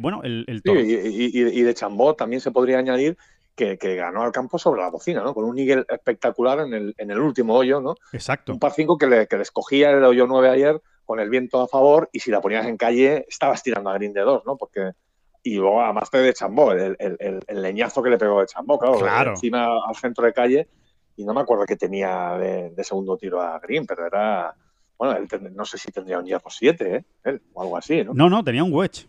bueno, 0.00 0.22
el... 0.24 0.44
el 0.48 0.62
y, 0.64 1.62
de 1.62 1.74
Chambó 1.74 2.14
también 2.14 2.40
se 2.40 2.50
podría 2.50 2.78
añadir 2.78 3.16
que, 3.54 3.76
ganó 3.76 4.22
al 4.22 4.32
campo 4.32 4.58
sobre 4.58 4.82
la 4.82 4.90
bocina, 4.90 5.22
¿no? 5.22 5.34
Con 5.34 5.44
un 5.44 5.56
Nigel 5.56 5.86
espectacular 5.88 6.60
en 6.60 6.74
el, 6.74 6.94
en 6.98 7.10
el 7.10 7.20
último 7.20 7.54
hoyo, 7.54 7.80
¿no? 7.80 7.94
Exacto. 8.12 8.52
Un 8.52 8.58
par 8.58 8.72
5 8.72 8.98
que 8.98 9.06
le, 9.06 9.26
que 9.26 9.36
escogía 9.36 9.90
el 9.90 10.04
hoyo 10.04 10.26
9 10.26 10.48
ayer 10.48 10.82
con 11.04 11.20
el 11.20 11.28
viento 11.28 11.60
a 11.60 11.68
favor 11.68 12.08
y 12.12 12.20
si 12.20 12.30
la 12.30 12.40
ponías 12.40 12.66
en 12.66 12.76
calle 12.76 13.26
estabas 13.28 13.62
tirando 13.62 13.90
a 13.90 13.94
green 13.94 14.12
de 14.12 14.22
2, 14.22 14.42
¿no? 14.46 14.56
Porque 14.56 14.92
y 15.42 15.56
luego 15.56 15.82
además 15.82 16.10
de 16.10 16.32
Chambó, 16.32 16.72
el, 16.72 16.96
el, 16.98 17.62
leñazo 17.62 18.02
que 18.02 18.08
le 18.08 18.16
pegó 18.16 18.40
de 18.40 18.46
Chambó, 18.46 18.78
claro, 18.78 19.32
encima 19.32 19.86
al 19.86 19.94
centro 19.94 20.24
de 20.24 20.32
calle 20.32 20.68
y 21.16 21.24
no 21.24 21.34
me 21.34 21.42
acuerdo 21.42 21.66
qué 21.66 21.76
tenía 21.76 22.38
de, 22.38 22.72
segundo 22.82 23.18
tiro 23.18 23.42
a 23.42 23.58
green, 23.58 23.86
pero 23.86 24.06
era 24.06 24.54
bueno, 24.96 25.16
él 25.16 25.54
no 25.54 25.66
sé 25.66 25.76
si 25.76 25.92
tendría 25.92 26.18
un 26.18 26.24
hierro 26.24 26.48
7, 26.48 26.96
¿eh? 26.96 27.04
Él, 27.24 27.42
o 27.52 27.62
algo 27.62 27.76
así, 27.76 28.02
¿no? 28.02 28.14
No, 28.14 28.30
no, 28.30 28.42
tenía 28.42 28.64
un 28.64 28.72
wedge. 28.72 29.06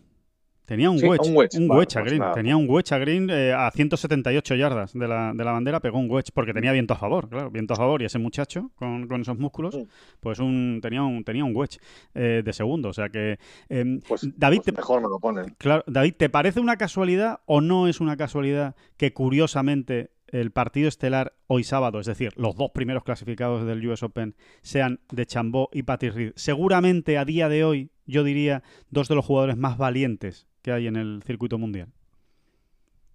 Tenía 0.66 0.90
un 0.90 0.96
wedge, 1.02 1.28
un 1.28 1.36
wedge, 1.70 1.96
a 1.96 2.00
pues 2.00 2.12
green. 2.12 2.22
Tenía 2.34 2.56
un 2.56 2.68
wedge 2.68 2.92
a 2.92 2.98
green 2.98 3.30
eh, 3.30 3.52
a 3.52 3.70
178 3.70 4.56
yardas 4.56 4.92
de 4.92 5.06
la, 5.06 5.32
de 5.32 5.44
la, 5.44 5.52
bandera, 5.52 5.78
pegó 5.78 5.98
un 5.98 6.10
wedge 6.10 6.32
porque 6.34 6.52
tenía 6.52 6.72
viento 6.72 6.92
a 6.92 6.96
favor, 6.96 7.28
claro, 7.28 7.50
viento 7.52 7.74
a 7.74 7.76
favor 7.76 8.02
y 8.02 8.06
ese 8.06 8.18
muchacho 8.18 8.72
con, 8.74 9.06
con 9.06 9.20
esos 9.20 9.38
músculos, 9.38 9.78
pues 10.18 10.40
un, 10.40 10.80
tenía 10.82 11.04
un 11.04 11.22
tenía 11.22 11.44
un 11.44 11.54
wedge 11.54 11.78
eh, 12.14 12.42
de 12.44 12.52
segundo, 12.52 12.88
o 12.88 12.92
sea 12.92 13.08
que 13.08 13.38
em, 13.68 14.00
pues, 14.00 14.28
David 14.36 14.62
pues 14.64 14.76
mejor 14.76 15.02
me 15.02 15.08
lo 15.08 15.20
ponen. 15.20 15.54
Claro, 15.56 15.84
David, 15.86 16.14
¿te 16.16 16.28
parece 16.28 16.58
una 16.58 16.76
casualidad 16.76 17.40
o 17.46 17.60
no 17.60 17.86
es 17.86 18.00
una 18.00 18.16
casualidad 18.16 18.74
que 18.96 19.12
curiosamente 19.12 20.10
el 20.26 20.50
partido 20.50 20.88
estelar 20.88 21.34
hoy 21.46 21.62
sábado, 21.62 22.00
es 22.00 22.06
decir, 22.06 22.32
los 22.36 22.56
dos 22.56 22.72
primeros 22.72 23.04
clasificados 23.04 23.64
del 23.64 23.86
US 23.86 24.02
Open, 24.02 24.34
sean 24.62 24.98
de 25.12 25.26
Chambó 25.26 25.68
y 25.72 25.84
Patty 25.84 26.10
Reed. 26.10 26.32
Seguramente 26.34 27.18
a 27.18 27.24
día 27.24 27.48
de 27.48 27.64
hoy, 27.64 27.90
yo 28.04 28.24
diría, 28.24 28.64
dos 28.90 29.06
de 29.08 29.14
los 29.14 29.24
jugadores 29.24 29.56
más 29.56 29.78
valientes 29.78 30.48
que 30.66 30.72
hay 30.72 30.88
en 30.88 30.96
el 30.96 31.22
circuito 31.22 31.58
mundial. 31.58 31.86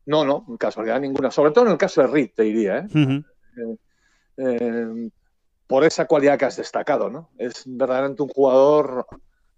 No, 0.06 0.24
no, 0.24 0.46
casualidad 0.58 1.02
ninguna. 1.02 1.32
Sobre 1.32 1.52
todo 1.52 1.66
en 1.66 1.74
el 1.74 1.78
caso 1.78 2.00
de 2.00 2.08
Reed, 2.08 2.30
te 2.34 2.44
diría. 2.44 2.78
¿eh? 2.78 2.88
Eh, 3.58 3.78
eh, 4.38 5.10
por 5.68 5.84
esa 5.84 6.06
cualidad 6.06 6.40
que 6.40 6.46
has 6.46 6.56
destacado, 6.56 7.10
¿no? 7.10 7.30
Es 7.38 7.64
verdaderamente 7.66 8.24
un 8.24 8.30
jugador 8.30 9.06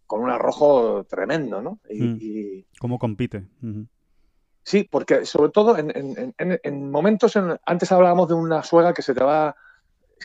con 0.08 0.22
un 0.22 0.32
arrojo 0.32 1.04
tremendo, 1.04 1.62
¿no? 1.62 1.82
Y, 1.88 2.66
¿Cómo 2.80 2.98
compite? 2.98 3.46
Sí, 4.64 4.88
porque 4.90 5.28
sobre 5.28 5.52
todo 5.52 5.78
en, 5.78 6.90
momentos, 6.90 7.38
antes 7.64 7.92
hablábamos 7.92 8.28
de 8.28 8.34
una 8.34 8.64
suega 8.64 8.92
que 8.92 9.04
se 9.04 9.14
te 9.14 9.24
va 9.24 9.56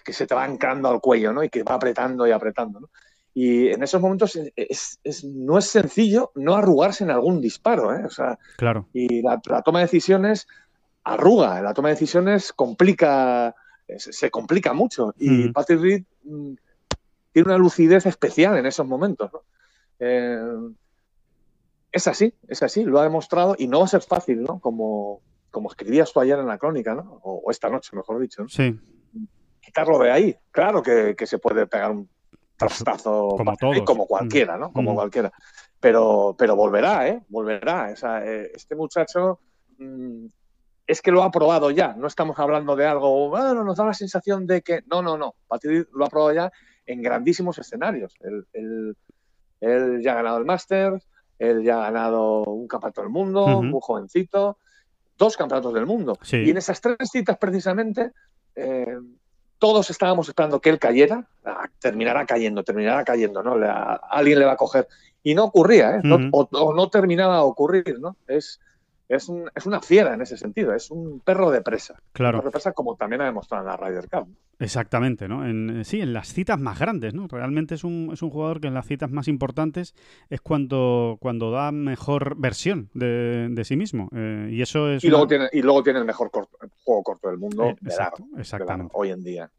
que 0.03 0.15
se 0.15 0.27
te 0.27 0.35
va 0.35 0.45
ancando 0.45 0.89
al 0.89 1.03
cuello, 1.03 1.35
¿no? 1.35 1.45
Y 1.45 1.51
que 1.51 1.65
va 1.65 1.75
apretando 1.75 2.27
y 2.27 2.31
apretando, 2.31 2.81
¿no? 2.81 2.89
Y 3.41 3.69
en 3.69 3.85
esos 3.85 4.01
momentos 4.01 4.37
es, 4.57 4.99
no 5.23 5.59
es 5.59 5.67
sencillo 5.67 6.33
no 6.35 6.57
arrugarse 6.57 7.05
en 7.05 7.13
algún 7.13 7.41
disparo. 7.41 7.95
¿eh? 7.95 8.03
O 8.05 8.11
sea, 8.11 8.37
claro. 8.57 8.89
Y 8.93 9.23
la, 9.23 9.41
toma 9.65 9.79
de 9.79 9.85
decisiones 9.85 10.49
arruga, 11.05 11.63
la 11.63 11.73
toma 11.73 11.91
de 11.91 11.95
decisiones 11.95 12.53
complica, 12.53 13.55
se, 13.97 14.31
complica 14.33 14.73
mucho. 14.73 15.15
Y 15.21 15.53
Patrick 15.53 15.81
Reed 15.81 16.03
mm, 16.25 16.55
tiene 17.31 17.49
una 17.49 17.59
lucidez 17.59 18.07
especial 18.07 18.59
en 18.59 18.67
esos 18.67 18.89
momentos. 18.89 19.31
Eh, 20.01 20.37
es 21.93 22.09
así, 22.09 22.35
es 22.49 22.65
así, 22.65 22.83
lo 22.83 22.99
ha 22.99 23.05
demostrado 23.05 23.55
y 23.57 23.69
no 23.69 23.79
va 23.79 23.85
a 23.85 23.89
ser 23.89 24.03
fácil, 24.03 24.43
¿no? 24.43 24.59
Como, 24.59 25.23
como 25.53 25.71
escribías 25.71 26.13
tú 26.13 26.19
ayer 26.19 26.41
en 26.41 26.49
la 26.49 26.59
crónica, 26.59 26.97
¿no? 26.97 27.21
O, 27.23 27.53
esta 27.53 27.71
noche, 27.71 27.95
mejor 27.95 28.19
dicho. 28.19 28.49
Sí. 28.49 28.81
Quitarlo 29.61 30.01
de 30.01 30.11
ahí. 30.11 30.37
Claro 30.51 30.83
que, 30.83 31.15
que 31.17 31.27
se 31.29 31.39
puede 31.39 31.69
pegar 31.69 31.93
un 31.93 32.09
trastazo 32.59 33.37
como, 33.37 33.85
como 33.85 34.07
cualquiera, 34.07 34.59
¿no? 34.59 34.73
Como 34.73 34.93
mm. 34.93 34.95
cualquiera. 34.95 35.33
Pero, 35.81 36.35
pero 36.37 36.57
volverá, 36.57 37.09
¿eh? 37.09 37.23
Volverá. 37.29 37.93
Eh, 37.93 38.51
este 38.55 38.75
muchacho 38.75 39.41
mm, 39.79 40.27
es 40.87 41.01
que 41.01 41.13
lo 41.13 41.23
ha 41.23 41.31
probado 41.31 41.71
ya. 41.71 41.95
No 41.95 42.07
estamos 42.07 42.39
hablando 42.39 42.77
de 42.77 42.87
algo, 42.87 43.31
bueno, 43.31 43.65
nos 43.65 43.77
da 43.77 43.87
la 43.87 43.95
sensación 43.95 44.47
de 44.47 44.63
que. 44.63 44.83
No, 44.91 45.01
no, 45.03 45.17
no. 45.17 45.35
Patrick 45.47 45.89
lo 45.95 46.05
ha 46.05 46.09
probado 46.09 46.35
ya 46.35 46.53
en 46.85 47.01
grandísimos 47.01 47.59
escenarios. 47.59 48.15
Él, 48.53 48.97
ya 50.03 50.13
ha 50.13 50.17
ganado 50.17 50.39
el 50.39 50.45
Masters, 50.45 51.09
él 51.39 51.63
ya 51.63 51.79
ha 51.79 51.91
ganado 51.91 52.45
un 52.45 52.69
campeonato 52.69 53.03
del 53.03 53.11
mundo, 53.11 53.63
muy 53.63 53.81
jovencito, 53.83 54.59
dos 55.17 55.37
campeonatos 55.37 55.75
del 55.75 55.87
mundo. 55.87 56.19
Y 56.31 56.51
en 56.51 56.57
esas 56.57 56.81
tres 56.81 56.97
citas, 57.11 57.37
precisamente, 57.39 58.13
eh, 58.55 58.97
todos 59.59 59.91
estábamos 59.91 60.29
esperando 60.29 60.61
que 60.61 60.71
él 60.71 60.79
cayera, 60.79 61.27
ah, 61.45 61.69
terminará 61.81 62.27
cayendo, 62.27 62.63
terminará 62.63 63.05
cayendo, 63.05 63.43
¿no? 63.43 63.57
alguien 64.11 64.39
le 64.39 64.45
va 64.45 64.53
a 64.53 64.57
coger. 64.57 64.89
Y 65.23 65.35
no 65.35 65.45
ocurría, 65.45 65.97
¿eh? 65.97 66.03
o, 66.33 66.75
no 66.75 66.89
terminaba 66.91 67.37
a 67.37 67.43
ocurrir, 67.43 67.99
¿no? 67.99 68.17
Es, 68.29 68.61
es, 69.09 69.29
una 69.29 69.81
fiera 69.81 70.13
en 70.15 70.21
ese 70.21 70.37
sentido, 70.37 70.75
es 70.75 70.91
un 70.91 71.21
perro 71.21 71.51
de 71.51 71.63
presa. 71.63 72.01
Claro. 72.13 72.39
perro 72.39 72.49
de 72.49 72.53
presa 72.53 72.73
como 72.73 72.97
también 72.97 73.23
ha 73.23 73.25
demostrado 73.25 73.65
en 73.65 73.71
la 73.71 73.77
Ryder 73.77 74.09
Cup. 74.09 74.29
Exactamente, 74.59 75.29
¿no? 75.29 75.47
En, 75.47 75.85
sí, 75.85 76.01
en 76.01 76.13
las 76.13 76.33
citas 76.33 76.61
más 76.61 76.79
grandes, 76.79 77.15
¿no? 77.15 77.27
Realmente 77.29 77.75
es 77.75 77.85
un, 77.85 78.11
es 78.13 78.23
un 78.23 78.31
jugador 78.31 78.61
que 78.61 78.67
en 78.67 78.75
las 78.75 78.87
citas 78.87 79.11
más 79.11 79.29
importantes 79.29 79.95
es 80.29 80.41
cuando, 80.41 81.17
cuando 81.21 81.51
da 81.51 81.73
mejor 81.73 82.37
versión 82.37 82.91
de, 82.93 83.63
sí 83.65 83.77
mismo. 83.77 84.09
Eh, 84.15 84.51
y 84.53 84.61
eso 84.61 84.91
es. 84.91 85.03
Y 85.05 85.09
luego, 85.09 85.27
tiene, 85.27 85.49
y 85.53 85.63
luego 85.63 85.83
tiene 85.83 86.01
el 86.01 86.05
mejor 86.05 86.31
juego 86.31 87.03
corto 87.03 87.29
del 87.29 87.39
mundo, 87.39 87.69
eh, 87.69 87.77
exactamente. 88.37 88.93
hoy 88.95 89.11
en 89.11 89.23
día. 89.23 89.51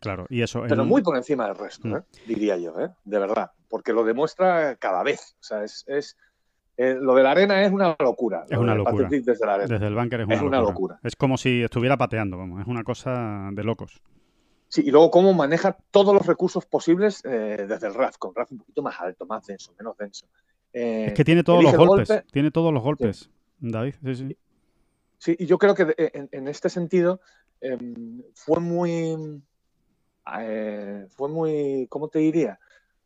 Claro, 0.00 0.26
y 0.30 0.42
eso. 0.42 0.62
Pero 0.66 0.84
muy 0.84 1.02
por 1.02 1.16
encima 1.16 1.46
del 1.46 1.56
resto, 1.56 1.88
mm. 1.88 1.96
¿eh? 1.96 2.02
diría 2.26 2.56
yo, 2.56 2.78
¿eh? 2.80 2.90
De 3.04 3.18
verdad. 3.18 3.50
Porque 3.68 3.92
lo 3.92 4.04
demuestra 4.04 4.76
cada 4.76 5.02
vez. 5.02 5.36
O 5.40 5.44
sea, 5.44 5.62
es 5.62 6.16
eh, 6.82 6.94
lo 7.00 7.14
de 7.14 7.22
la 7.22 7.30
arena 7.30 7.62
es 7.62 7.70
una 7.70 7.94
locura. 8.00 8.44
Es 8.50 8.58
una 8.58 8.74
locura. 8.74 9.08
Desde, 9.08 9.46
la 9.46 9.54
arena. 9.54 9.68
desde, 9.68 9.86
el 9.86 9.94
bunker 9.94 10.20
es 10.22 10.42
una, 10.42 10.60
locura. 10.60 10.98
Es 11.04 11.14
como 11.14 11.36
si 11.36 11.62
estuviera 11.62 11.96
pateando, 11.96 12.36
vamos. 12.36 12.60
Es 12.60 12.66
una 12.66 12.82
cosa 12.82 13.50
de 13.52 13.62
locos. 13.62 14.02
Sí, 14.66 14.82
y 14.84 14.90
luego 14.90 15.10
cómo 15.12 15.32
maneja 15.32 15.76
todos 15.92 16.12
los 16.12 16.26
recursos 16.26 16.66
posibles 16.66 17.24
eh, 17.24 17.66
desde 17.68 17.86
el 17.86 17.94
RAF, 17.94 18.16
con 18.18 18.34
RAF 18.34 18.50
un 18.50 18.58
poquito 18.58 18.82
más 18.82 19.00
alto, 19.00 19.26
más 19.26 19.46
denso, 19.46 19.72
menos 19.78 19.96
denso. 19.96 20.26
Eh, 20.72 21.06
es 21.08 21.12
que 21.14 21.24
tiene 21.24 21.44
todos 21.44 21.62
los 21.62 21.76
golpes, 21.76 22.24
tiene 22.32 22.50
todos 22.50 22.72
los 22.72 22.82
golpes, 22.82 23.30
David. 23.60 23.94
Sí, 24.04 24.14
sí. 24.14 24.36
Sí, 25.18 25.36
y 25.38 25.46
yo 25.46 25.58
creo 25.58 25.76
que 25.76 25.94
en, 26.32 26.48
este 26.48 26.68
sentido 26.68 27.20
em, 27.60 28.22
fue 28.34 28.58
muy, 28.58 29.40
fue 31.10 31.28
muy, 31.28 31.86
¿cómo 31.88 32.08
te 32.08 32.18
diría? 32.18 32.58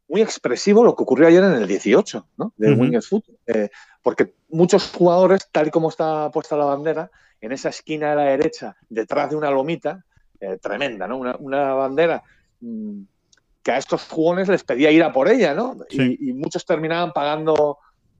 Muy 0.08 0.22
expresivo 0.22 0.84
lo 0.84 0.94
que 0.94 1.02
ocurrió 1.02 1.26
ayer 1.26 1.42
en 1.42 1.52
el 1.52 1.66
18, 1.66 2.26
¿no? 2.36 2.52
De 2.56 2.72
uh 2.72 3.02
Foot. 3.02 3.24
Eh, 3.46 3.70
porque 4.02 4.34
muchos 4.48 4.90
jugadores, 4.92 5.48
tal 5.50 5.68
y 5.68 5.70
como 5.70 5.88
está 5.88 6.30
puesta 6.30 6.56
la 6.56 6.64
bandera, 6.64 7.10
en 7.40 7.52
esa 7.52 7.70
esquina 7.70 8.10
de 8.10 8.16
la 8.16 8.22
derecha, 8.24 8.76
detrás 8.88 9.30
de 9.30 9.36
una 9.36 9.50
lomita, 9.50 10.04
eh, 10.40 10.58
tremenda, 10.60 11.06
¿no? 11.08 11.18
Una, 11.18 11.74
bandera 11.74 12.22
mm, 12.60 13.02
que 13.62 13.70
a 13.72 13.78
estos 13.78 14.04
jugones 14.04 14.48
les 14.48 14.62
pedía 14.62 14.90
ir 14.90 15.02
a 15.02 15.12
por 15.12 15.28
ella, 15.28 15.54
¿no? 15.54 15.76
Y, 15.90 16.32
muchos 16.32 16.64
terminaban 16.64 17.12
pagando 17.12 17.78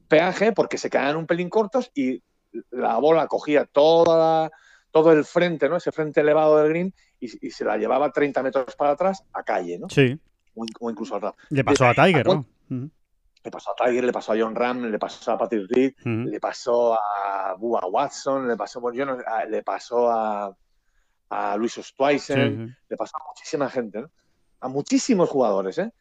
peaje 0.09 0.53
porque 0.53 0.79
se 0.79 0.90
quedaban 0.90 1.16
un 1.16 1.27
pelín 1.27 1.49
cortos 1.49 1.90
y 1.94 2.22
la 2.70 2.96
bola 2.99 3.27
cogía 3.27 3.64
toda 3.64 4.51
todo 4.90 5.12
el 5.12 5.25
frente, 5.25 5.68
¿no? 5.68 5.77
Ese 5.77 5.92
frente 5.92 6.22
elevado 6.22 6.57
del 6.57 6.70
green 6.70 6.94
y, 7.20 7.46
y, 7.46 7.51
se 7.51 7.64
la 7.64 7.77
llevaba 7.77 8.11
30 8.11 8.42
metros 8.42 8.75
para 8.77 8.92
atrás 8.92 9.22
a 9.33 9.42
calle, 9.42 9.79
¿no? 9.79 9.88
Sí 9.90 10.18
o, 10.57 10.90
incluso 10.90 11.16
al 11.16 11.35
Le 11.51 11.64
pasó 11.64 11.87
a 11.87 11.95
Tiger, 11.95 12.27
¿no? 12.27 12.47
Le 12.69 13.51
pasó 13.51 13.71
a 13.71 13.75
Tiger, 13.77 14.05
le 14.05 14.12
pasó 14.12 14.33
a 14.33 14.37
John 14.38 14.55
Ram, 14.55 14.90
le 14.90 14.99
pasó 14.99 15.33
a 15.33 15.38
Patrick 15.38 15.71
Reed, 15.71 15.95
le 16.05 16.40
pasó 16.40 16.95
a 16.95 17.55
Bua 17.59 17.87
Watson, 17.87 18.49
le 18.49 18.57
pasó, 18.57 18.92
yo 18.92 19.07
no, 19.07 19.19
le 19.49 19.62
pasó 19.62 20.11
a, 20.11 20.57
a 21.31 21.57
Luis 21.57 21.79
Ostweisen, 21.79 22.77
le 22.88 22.97
pasó 22.97 23.16
a 23.16 23.25
muchísima 23.29 23.71
gente, 23.71 24.01
¿no? 24.01 24.11
A 24.61 24.69
muchísimos 24.69 25.29
jugadores, 25.29 25.79
¿eh? 25.79 25.92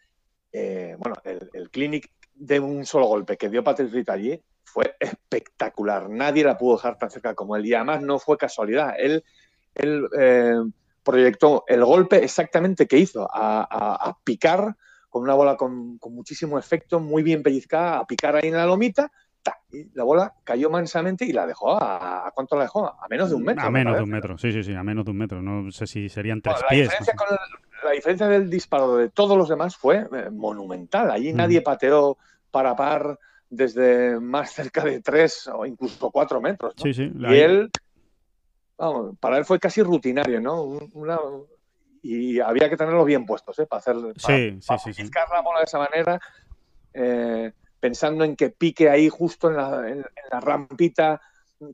eh 0.51 0.95
bueno, 0.97 1.17
el, 1.23 1.49
el, 1.53 1.69
clinic 1.69 2.09
de 2.33 2.59
un 2.59 2.85
solo 2.85 3.05
golpe 3.05 3.37
que 3.37 3.49
dio 3.49 3.63
Patrick 3.63 3.91
Reed 3.91 4.09
allí 4.09 4.41
fue 4.75 4.95
espectacular. 4.99 6.09
Nadie 6.09 6.43
la 6.43 6.57
pudo 6.57 6.75
dejar 6.75 6.97
tan 6.97 7.09
cerca 7.09 7.33
como 7.33 7.55
él. 7.55 7.65
Y 7.65 7.73
además 7.73 8.01
no 8.01 8.19
fue 8.19 8.37
casualidad. 8.37 8.93
Él, 8.97 9.23
él 9.73 10.07
eh, 10.19 10.57
proyectó 11.05 11.63
el 11.67 11.85
golpe 11.85 12.23
exactamente 12.23 12.87
que 12.87 12.97
hizo, 12.97 13.29
a, 13.31 14.17
picar 14.23 14.75
con 15.09 15.21
una 15.21 15.35
bola 15.35 15.55
con, 15.55 15.97
muchísimo 16.09 16.59
efecto, 16.59 16.99
muy 16.99 17.23
bien 17.23 17.43
pellizcada, 17.43 17.99
a 17.99 18.07
picar 18.07 18.35
ahí 18.35 18.49
en 18.49 18.55
la 18.55 18.65
lomita, 18.65 19.09
y 19.71 19.91
la 19.93 20.03
bola 20.03 20.33
cayó 20.43 20.71
mansamente 20.71 21.23
y 21.23 21.31
la 21.31 21.45
dejó 21.45 21.77
a, 21.81 22.31
cuánto 22.33 22.55
la 22.55 22.63
dejó? 22.63 22.87
A 22.87 23.07
menos 23.07 23.29
de 23.29 23.35
un 23.35 23.43
metro. 23.43 23.63
A 23.63 23.69
menos 23.69 23.95
de 23.95 24.01
un 24.01 24.09
metro, 24.09 24.37
sí, 24.37 24.51
sí, 24.51 24.63
sí, 24.63 24.73
a 24.73 24.83
menos 24.83 25.05
de 25.05 25.11
un 25.11 25.17
metro. 25.17 25.41
No 25.41 25.71
sé 25.71 25.85
si 25.85 26.09
serían 26.09 26.41
tres 26.41 26.57
pies. 26.67 26.89
la 27.83 27.91
diferencia 27.91 28.27
del 28.27 28.49
disparo 28.49 28.97
de 28.97 29.09
todos 29.09 29.37
los 29.37 29.47
demás 29.47 29.77
fue 29.77 30.07
eh, 30.11 30.29
monumental. 30.31 31.11
Allí 31.11 31.31
nadie 31.31 31.61
pateó 31.61 32.17
para 32.49 32.75
par 32.75 33.19
desde 33.47 34.19
más 34.19 34.51
cerca 34.51 34.83
de 34.83 35.01
tres 35.01 35.47
o 35.53 35.65
incluso 35.67 36.09
cuatro 36.09 36.41
metros. 36.41 36.73
Sí, 36.81 36.93
sí. 36.93 37.11
Y 37.15 37.35
él, 37.35 37.69
vamos, 38.77 39.17
para 39.19 39.38
él 39.38 39.45
fue 39.45 39.59
casi 39.59 39.81
rutinario, 39.81 40.39
¿no? 40.41 40.79
y 42.01 42.39
había 42.39 42.69
que 42.69 42.77
tenerlo 42.77 43.03
bien 43.03 43.25
puestos, 43.25 43.57
¿eh? 43.57 43.65
Para 43.65 43.79
hacer, 43.79 43.95
sí, 44.17 44.59
sí, 44.61 44.93
sí, 44.93 45.09
la 45.33 45.41
bola 45.41 45.59
de 45.59 45.65
esa 45.65 45.79
manera, 45.79 46.19
eh, 46.93 47.51
pensando 47.79 48.23
en 48.23 48.35
que 48.35 48.51
pique 48.51 48.89
ahí 48.89 49.09
justo 49.09 49.49
en 49.49 49.57
la, 49.57 49.89
en 49.89 50.05
la 50.31 50.39
rampita 50.39 51.19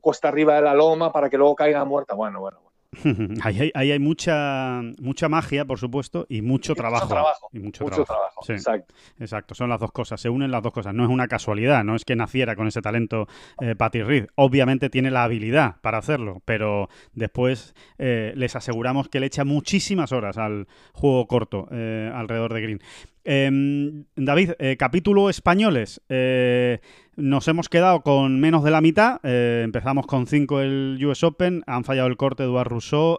cuesta 0.00 0.28
arriba 0.28 0.54
de 0.54 0.62
la 0.62 0.74
loma 0.74 1.12
para 1.12 1.28
que 1.28 1.36
luego 1.36 1.56
caiga 1.56 1.84
muerta. 1.84 2.14
Bueno, 2.14 2.40
bueno, 2.40 2.61
ahí, 3.42 3.72
hay, 3.74 3.98
mucha, 3.98 4.82
mucha 5.00 5.28
magia, 5.28 5.64
por 5.64 5.78
supuesto, 5.78 6.26
y 6.28 6.42
mucho 6.42 6.74
trabajo. 6.74 7.08
Y 7.52 7.58
mucho, 7.58 7.84
trabajo. 7.86 8.42
exacto. 8.48 8.94
Exacto, 9.18 9.54
son 9.54 9.70
las 9.70 9.80
dos 9.80 9.92
cosas, 9.92 10.20
se 10.20 10.28
unen 10.28 10.50
las 10.50 10.62
dos 10.62 10.72
cosas. 10.72 10.94
No 10.94 11.04
es 11.04 11.10
una 11.10 11.26
casualidad, 11.26 11.84
no 11.84 11.96
es 11.96 12.04
que 12.04 12.16
naciera 12.16 12.54
con 12.54 12.66
ese 12.66 12.82
talento 12.82 13.28
eh, 13.60 13.74
Patty 13.74 14.02
Reed. 14.02 14.26
Obviamente 14.34 14.90
tiene 14.90 15.10
la 15.10 15.24
habilidad 15.24 15.76
para 15.80 15.98
hacerlo, 15.98 16.42
pero 16.44 16.88
después 17.14 17.74
eh, 17.98 18.32
les 18.36 18.56
aseguramos 18.56 19.08
que 19.08 19.20
le 19.20 19.26
echa 19.26 19.44
muchísimas 19.44 20.12
horas 20.12 20.36
al 20.36 20.68
juego 20.92 21.26
corto 21.26 21.68
eh, 21.70 22.10
alrededor 22.14 22.52
de 22.52 22.60
Green. 22.60 22.80
Em, 23.24 24.04
David, 24.16 24.52
eh, 24.58 24.76
capítulo 24.76 25.30
españoles. 25.30 26.00
Eh, 26.08 26.80
nos 27.14 27.46
hemos 27.46 27.68
quedado 27.68 28.02
con 28.02 28.40
menos 28.40 28.64
de 28.64 28.70
la 28.70 28.80
mitad. 28.80 29.20
Eh, 29.22 29.62
empezamos 29.64 30.06
con 30.06 30.26
5 30.26 30.60
el 30.60 30.98
US 31.04 31.22
Open. 31.22 31.62
Han 31.66 31.84
fallado 31.84 32.08
el 32.08 32.16
corte 32.16 32.42
Eduard 32.42 32.68
Rousseau, 32.68 33.18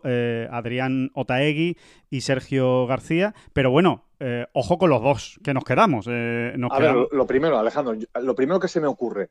Adrián 0.51 1.11
Otaegui 1.13 1.77
y 2.09 2.21
Sergio 2.21 2.85
García. 2.85 3.33
Pero 3.53 3.71
bueno, 3.71 4.05
ojo 4.53 4.77
con 4.77 4.89
los 4.89 5.01
dos 5.01 5.39
que 5.43 5.53
nos 5.53 5.63
quedamos. 5.63 6.07
a 6.07 6.11
ver, 6.11 6.95
lo 7.11 7.27
primero, 7.27 7.57
Alejandro, 7.57 7.95
lo 8.21 8.35
primero 8.35 8.59
que 8.59 8.67
se 8.67 8.81
me 8.81 8.87
ocurre, 8.87 9.29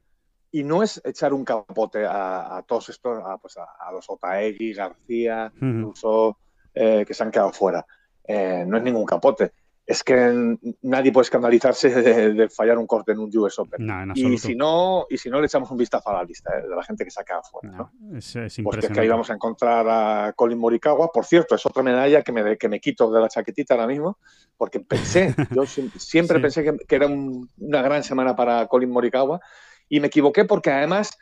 y 0.51 0.65
no 0.65 0.83
es 0.83 1.01
echar 1.05 1.33
un 1.33 1.45
capote 1.45 2.05
a, 2.07 2.63
todos 2.67 2.91
estos, 2.91 3.23
a, 3.25 3.39
pues 3.39 3.57
a, 3.59 3.93
los 3.93 4.09
Otaegui, 4.09 4.73
García, 4.73 5.53
Rousseau, 5.61 6.37
que 6.73 7.13
se 7.13 7.23
han 7.23 7.31
quedado 7.31 7.53
fuera. 7.53 7.85
no 8.29 8.77
es 8.77 8.83
ningún 8.83 9.05
capote 9.05 9.53
es 9.85 10.05
que 10.05 10.57
nadie 10.83 11.13
puede 11.13 11.25
escandalizarse 11.25 11.91
de, 11.91 12.49
fallar 12.49 12.79
un 12.79 12.87
corte 12.87 13.13
en 13.13 13.19
un 13.19 13.37
US 13.37 13.59
Open. 13.59 14.13
y 14.15 14.39
si 14.39 14.55
no, 14.55 15.07
y 15.11 15.19
si 15.19 15.29
no 15.29 15.41
le 15.41 15.47
echamos 15.47 15.71
un 15.71 15.77
vistazo 15.77 16.11
a 16.11 16.15
la 16.15 16.25
lista 16.25 16.57
eh, 16.57 16.69
de 16.69 16.77
la 16.77 16.85
gente 16.85 17.05
que 17.05 17.11
saca 17.11 17.39
afuera. 17.39 17.91
es, 18.15 18.37
es 18.37 18.61
Porque 18.63 18.87
es 18.87 18.93
que 18.93 19.01
ahí 19.01 19.09
vamos 19.09 19.29
a 19.31 19.35
encontrar 19.35 19.87
a 19.89 20.33
Colin 20.35 20.59
Morikawa. 20.59 21.11
Por 21.11 21.25
cierto, 21.25 21.57
es 21.57 21.67
otra 21.67 21.83
medalla 21.83 22.23
que 22.23 22.33
me, 22.33 22.57
que 22.57 22.69
me 22.69 22.81
quito 22.81 23.11
de 23.11 23.21
la 23.21 23.29
chaquetita 23.29 23.75
ahora 23.75 23.89
mismo, 23.89 24.19
porque 24.57 24.81
pensé, 24.81 25.35
yo 25.51 25.65
siempre 25.67 26.39
pensé 26.39 26.63
que, 26.63 26.95
era 26.95 27.09
una 27.09 27.83
gran 27.83 28.05
semana 28.05 28.37
para 28.37 28.67
Colin 28.69 28.91
Morikawa 28.91 29.41
y 29.89 29.99
me 29.99 30.07
equivoqué 30.07 30.45
porque 30.45 30.71
además 30.71 31.19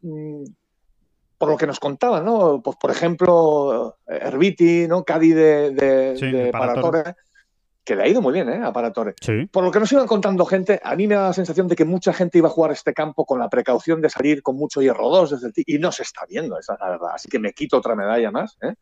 mm, 0.00 0.44
por 1.36 1.50
lo 1.50 1.56
que 1.56 1.66
nos 1.66 1.78
contaban, 1.78 2.24
¿no? 2.24 2.62
Pues 2.62 2.76
por 2.78 2.90
ejemplo, 2.90 3.98
Herbiti, 4.06 4.88
¿no? 4.88 5.04
Cadi 5.04 5.30
de, 5.30 5.70
de, 5.70 6.50
que 7.88 7.96
le 7.96 8.02
ha 8.02 8.06
ido 8.06 8.20
muy 8.20 8.34
bien, 8.34 8.50
¿eh? 8.50 8.60
A 8.62 8.70
Paratore. 8.70 9.14
Por 9.50 9.64
lo 9.64 9.70
que 9.70 9.80
nos 9.80 9.90
iban 9.92 10.06
contando 10.06 10.44
gente, 10.44 10.78
a 10.84 10.94
mí 10.94 11.06
me 11.06 11.14
da 11.14 11.28
la 11.28 11.32
sensación 11.32 11.68
de 11.68 11.74
que 11.74 11.86
mucha 11.86 12.12
gente 12.12 12.36
iba 12.36 12.48
a 12.48 12.50
jugar 12.50 12.70
este 12.70 12.92
campo 12.92 13.24
con 13.24 13.38
la 13.38 13.48
precaución 13.48 14.02
de 14.02 14.10
salir 14.10 14.42
con 14.42 14.56
mucho 14.56 14.82
hierro 14.82 15.08
2 15.08 15.30
desde 15.30 15.46
el 15.46 15.52
y 15.56 15.78
no 15.78 15.90
se 15.90 16.02
está 16.02 16.26
viendo, 16.28 16.58
esa 16.58 16.74
es 16.74 16.80
la 16.80 16.90
verdad. 16.90 17.08
Así 17.14 17.30
que 17.30 17.38
me 17.38 17.54
quito 17.54 17.78
otra 17.78 17.96
medalla 17.96 18.30
más, 18.30 18.58
¿eh? 18.60 18.74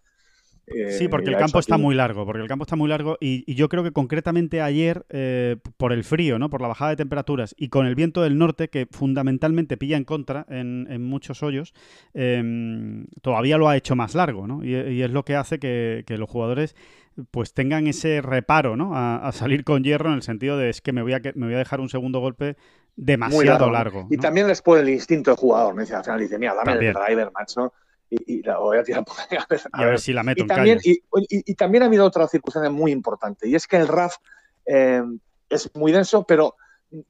Sí, 0.67 1.05
eh, 1.05 1.09
porque 1.09 1.31
el 1.31 1.37
campo 1.37 1.59
está 1.59 1.79
muy 1.79 1.95
largo, 1.95 2.27
porque 2.27 2.43
el 2.43 2.49
campo 2.49 2.65
está 2.65 2.77
muy 2.77 2.89
largo 2.89 3.17
y, 3.21 3.55
yo 3.55 3.69
creo 3.69 3.83
que 3.83 3.93
concretamente 3.93 4.61
ayer, 4.61 5.07
eh, 5.11 5.57
por 5.77 5.93
el 5.93 6.05
frío, 6.05 6.39
¿no? 6.39 6.51
por 6.51 6.61
la 6.61 6.69
bajada 6.69 6.91
de 6.91 6.97
temperaturas 6.97 7.55
y 7.57 7.69
con 7.69 7.87
el 7.87 7.95
viento 7.95 8.23
del 8.23 8.39
norte, 8.39 8.69
que 8.69 8.87
fundamentalmente 8.91 9.77
pilla 9.77 9.97
en 9.97 10.05
contra 10.05 10.47
en, 10.49 11.03
muchos 11.03 11.43
hoyos, 11.43 11.73
em, 12.15 13.07
todavía 13.23 13.59
lo 13.59 13.69
ha 13.69 13.77
hecho 13.77 13.97
más 13.97 14.15
largo, 14.15 14.47
¿no? 14.47 14.65
Y, 14.65 15.03
es 15.03 15.11
lo 15.11 15.25
que 15.25 15.37
hace 15.37 15.59
que, 15.59 16.05
los 16.09 16.29
jugadores 16.29 16.75
pues 17.31 17.55
tengan 17.55 17.87
ese 17.87 18.21
reparo, 18.21 18.77
¿no? 18.77 18.93
A, 18.95 19.31
salir 19.33 19.65
con 19.65 19.85
hierro 19.85 20.09
en 20.11 20.17
el 20.17 20.23
sentido 20.23 20.59
de 20.59 20.71
es 20.71 20.81
que 20.81 20.93
me 20.93 21.03
voy 21.03 21.13
a, 21.15 21.21
me 21.35 21.47
voy 21.47 21.55
a 21.55 21.59
dejar 21.59 21.81
un 21.81 21.89
segundo 21.89 22.21
golpe 22.21 22.57
demasiado 22.97 23.71
largo. 23.71 24.07
y 24.11 24.17
también 24.17 24.47
les 24.47 24.63
puede 24.63 24.83
el 24.83 24.89
instinto 24.89 25.31
del 25.31 25.39
jugador, 25.39 25.75
¿no? 25.75 25.81
Dice, 25.83 25.95
al 25.95 26.05
final 26.05 26.21
dice, 26.21 26.39
mira, 26.39 26.55
dame 26.55 26.73
el 26.73 26.95
driver, 26.95 27.31
macho 27.33 27.73
y, 28.11 28.43
la 28.43 28.59
voy 28.59 28.79
a 28.79 28.85
tirar 28.85 29.05
por 29.05 29.17
ahí 29.19 29.39
a 29.73 29.85
ver, 29.85 30.01
si 30.01 30.13
la 30.13 30.23
meto 30.23 30.45
y 30.45 30.47
también, 30.47 30.79
y, 30.83 31.55
también 31.55 31.83
ha 31.83 31.87
habido 31.87 32.05
otra 32.05 32.27
circunstancia 32.29 32.71
muy 32.71 32.93
importante, 32.93 33.49
y 33.49 33.55
es 33.55 33.67
que 33.67 33.77
el 33.77 33.89
RAF 33.89 34.17
eh, 34.67 35.03
es 35.49 35.71
muy 35.75 35.93
denso, 35.93 36.25
pero 36.25 36.57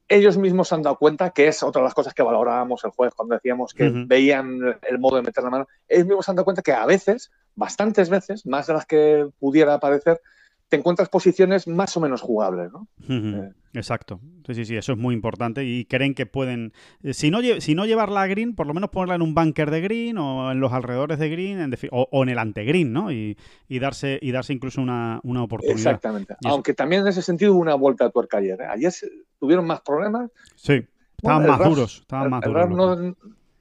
ellos 0.08 0.38
mismos 0.38 0.68
se 0.68 0.74
han 0.74 0.82
dado 0.82 0.96
cuenta 0.96 1.30
que 1.30 1.48
es 1.48 1.62
otra 1.62 1.80
de 1.80 1.84
las 1.84 1.94
cosas 1.94 2.14
que 2.14 2.22
valorábamos 2.22 2.82
el 2.84 2.90
jueves 2.90 3.14
cuando 3.14 3.34
decíamos 3.34 3.74
que 3.74 3.90
veían 4.06 4.58
el 4.82 4.98
modo 4.98 5.16
de 5.16 5.22
meter 5.22 5.44
la 5.44 5.50
mano. 5.50 5.68
Ellos 5.86 6.06
mismos 6.06 6.24
se 6.24 6.30
han 6.30 6.36
dado 6.36 6.44
cuenta 6.44 6.62
que 6.62 6.72
a 6.72 6.86
veces, 6.86 7.30
bastantes 7.54 8.08
veces, 8.08 8.46
más 8.46 8.66
de 8.66 8.72
las 8.72 8.86
que 8.86 9.28
pudiera 9.38 9.78
parecer, 9.78 10.20
te 10.68 10.76
encuentras 10.76 11.08
posiciones 11.08 11.68
más 11.68 11.96
o 11.96 12.00
menos 12.00 12.20
jugables, 12.20 12.72
¿no? 12.72 12.88
Eh. 13.08 13.52
Exacto. 13.74 14.20
Sí, 14.46 14.54
sí, 14.54 14.64
sí, 14.64 14.76
eso 14.76 14.92
es 14.92 14.98
muy 14.98 15.14
importante 15.14 15.64
y 15.64 15.84
creen 15.84 16.14
que 16.14 16.24
pueden, 16.24 16.72
eh, 17.02 17.12
si 17.12 17.30
no, 17.30 17.40
si 17.58 17.74
no 17.74 17.84
llevarla 17.84 18.22
a 18.22 18.26
green, 18.26 18.54
por 18.54 18.66
lo 18.66 18.74
menos 18.74 18.90
ponerla 18.90 19.16
en 19.16 19.22
un 19.22 19.34
bunker 19.34 19.70
de 19.70 19.80
green 19.80 20.18
o 20.18 20.50
en 20.50 20.60
los 20.60 20.72
alrededores 20.72 21.18
de 21.18 21.28
green 21.28 21.60
en 21.60 21.74
o, 21.90 22.22
en 22.22 22.28
el 22.28 22.38
antegreen, 22.38 22.92
¿no? 22.92 23.12
Y, 23.12 23.36
darse, 23.68 24.18
y 24.22 24.32
darse 24.32 24.54
incluso 24.54 24.80
una, 24.80 25.20
oportunidad. 25.22 25.76
Exactamente. 25.76 26.36
Aunque 26.44 26.74
también 26.74 27.02
en 27.02 27.08
ese 27.08 27.22
sentido 27.22 27.52
hubo 27.52 27.60
una 27.60 27.74
vuelta 27.74 28.06
a 28.06 28.10
tuerca 28.10 28.38
ayer. 28.38 28.60
¿eh? 28.60 28.66
Ayer 28.68 28.92
tuvieron 29.38 29.66
más 29.66 29.82
problemas. 29.82 30.30
Sí, 30.54 30.86
estaban 31.18 31.46
más 31.46 31.58
duros. 31.58 31.98
Estaban 32.00 32.30
más 32.30 32.40
duros. 32.42 33.14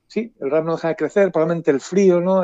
sí, 0.07 0.33
el 0.39 0.49
RAF 0.49 0.65
no 0.65 0.75
deja 0.75 0.87
de 0.89 0.95
crecer, 0.95 1.31
probablemente 1.31 1.71
el 1.71 1.81
frío, 1.81 2.21
¿no? 2.21 2.43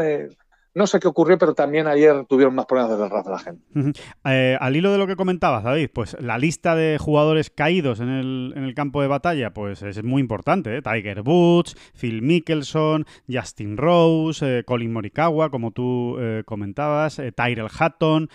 No 0.73 0.87
sé 0.87 1.01
qué 1.01 1.07
ocurrió, 1.09 1.37
pero 1.37 1.53
también 1.53 1.87
ayer 1.87 2.25
tuvieron 2.29 2.55
más 2.55 2.65
problemas 2.65 2.97
de 3.25 3.29
la 3.29 3.39
gente. 3.39 4.01
Eh, 4.23 4.57
al 4.57 4.73
hilo 4.73 4.91
de 4.93 4.97
lo 4.97 5.05
que 5.05 5.17
comentabas, 5.17 5.65
David, 5.65 5.89
pues 5.93 6.15
la 6.21 6.37
lista 6.37 6.75
de 6.75 6.97
jugadores 6.97 7.49
caídos 7.49 7.99
en 7.99 8.07
el, 8.07 8.53
en 8.55 8.63
el 8.63 8.73
campo 8.73 9.01
de 9.01 9.09
batalla, 9.09 9.53
pues 9.53 9.81
es 9.81 10.01
muy 10.01 10.21
importante. 10.21 10.77
¿eh? 10.77 10.81
Tiger 10.81 11.23
Woods, 11.23 11.75
Phil 11.93 12.21
Mickelson, 12.21 13.05
Justin 13.29 13.75
Rose, 13.75 14.59
eh, 14.59 14.63
Colin 14.63 14.93
Morikawa, 14.93 15.49
como 15.49 15.71
tú 15.71 16.17
comentabas, 16.45 17.21
Tyrell 17.35 17.67
Hatton, 17.77 18.29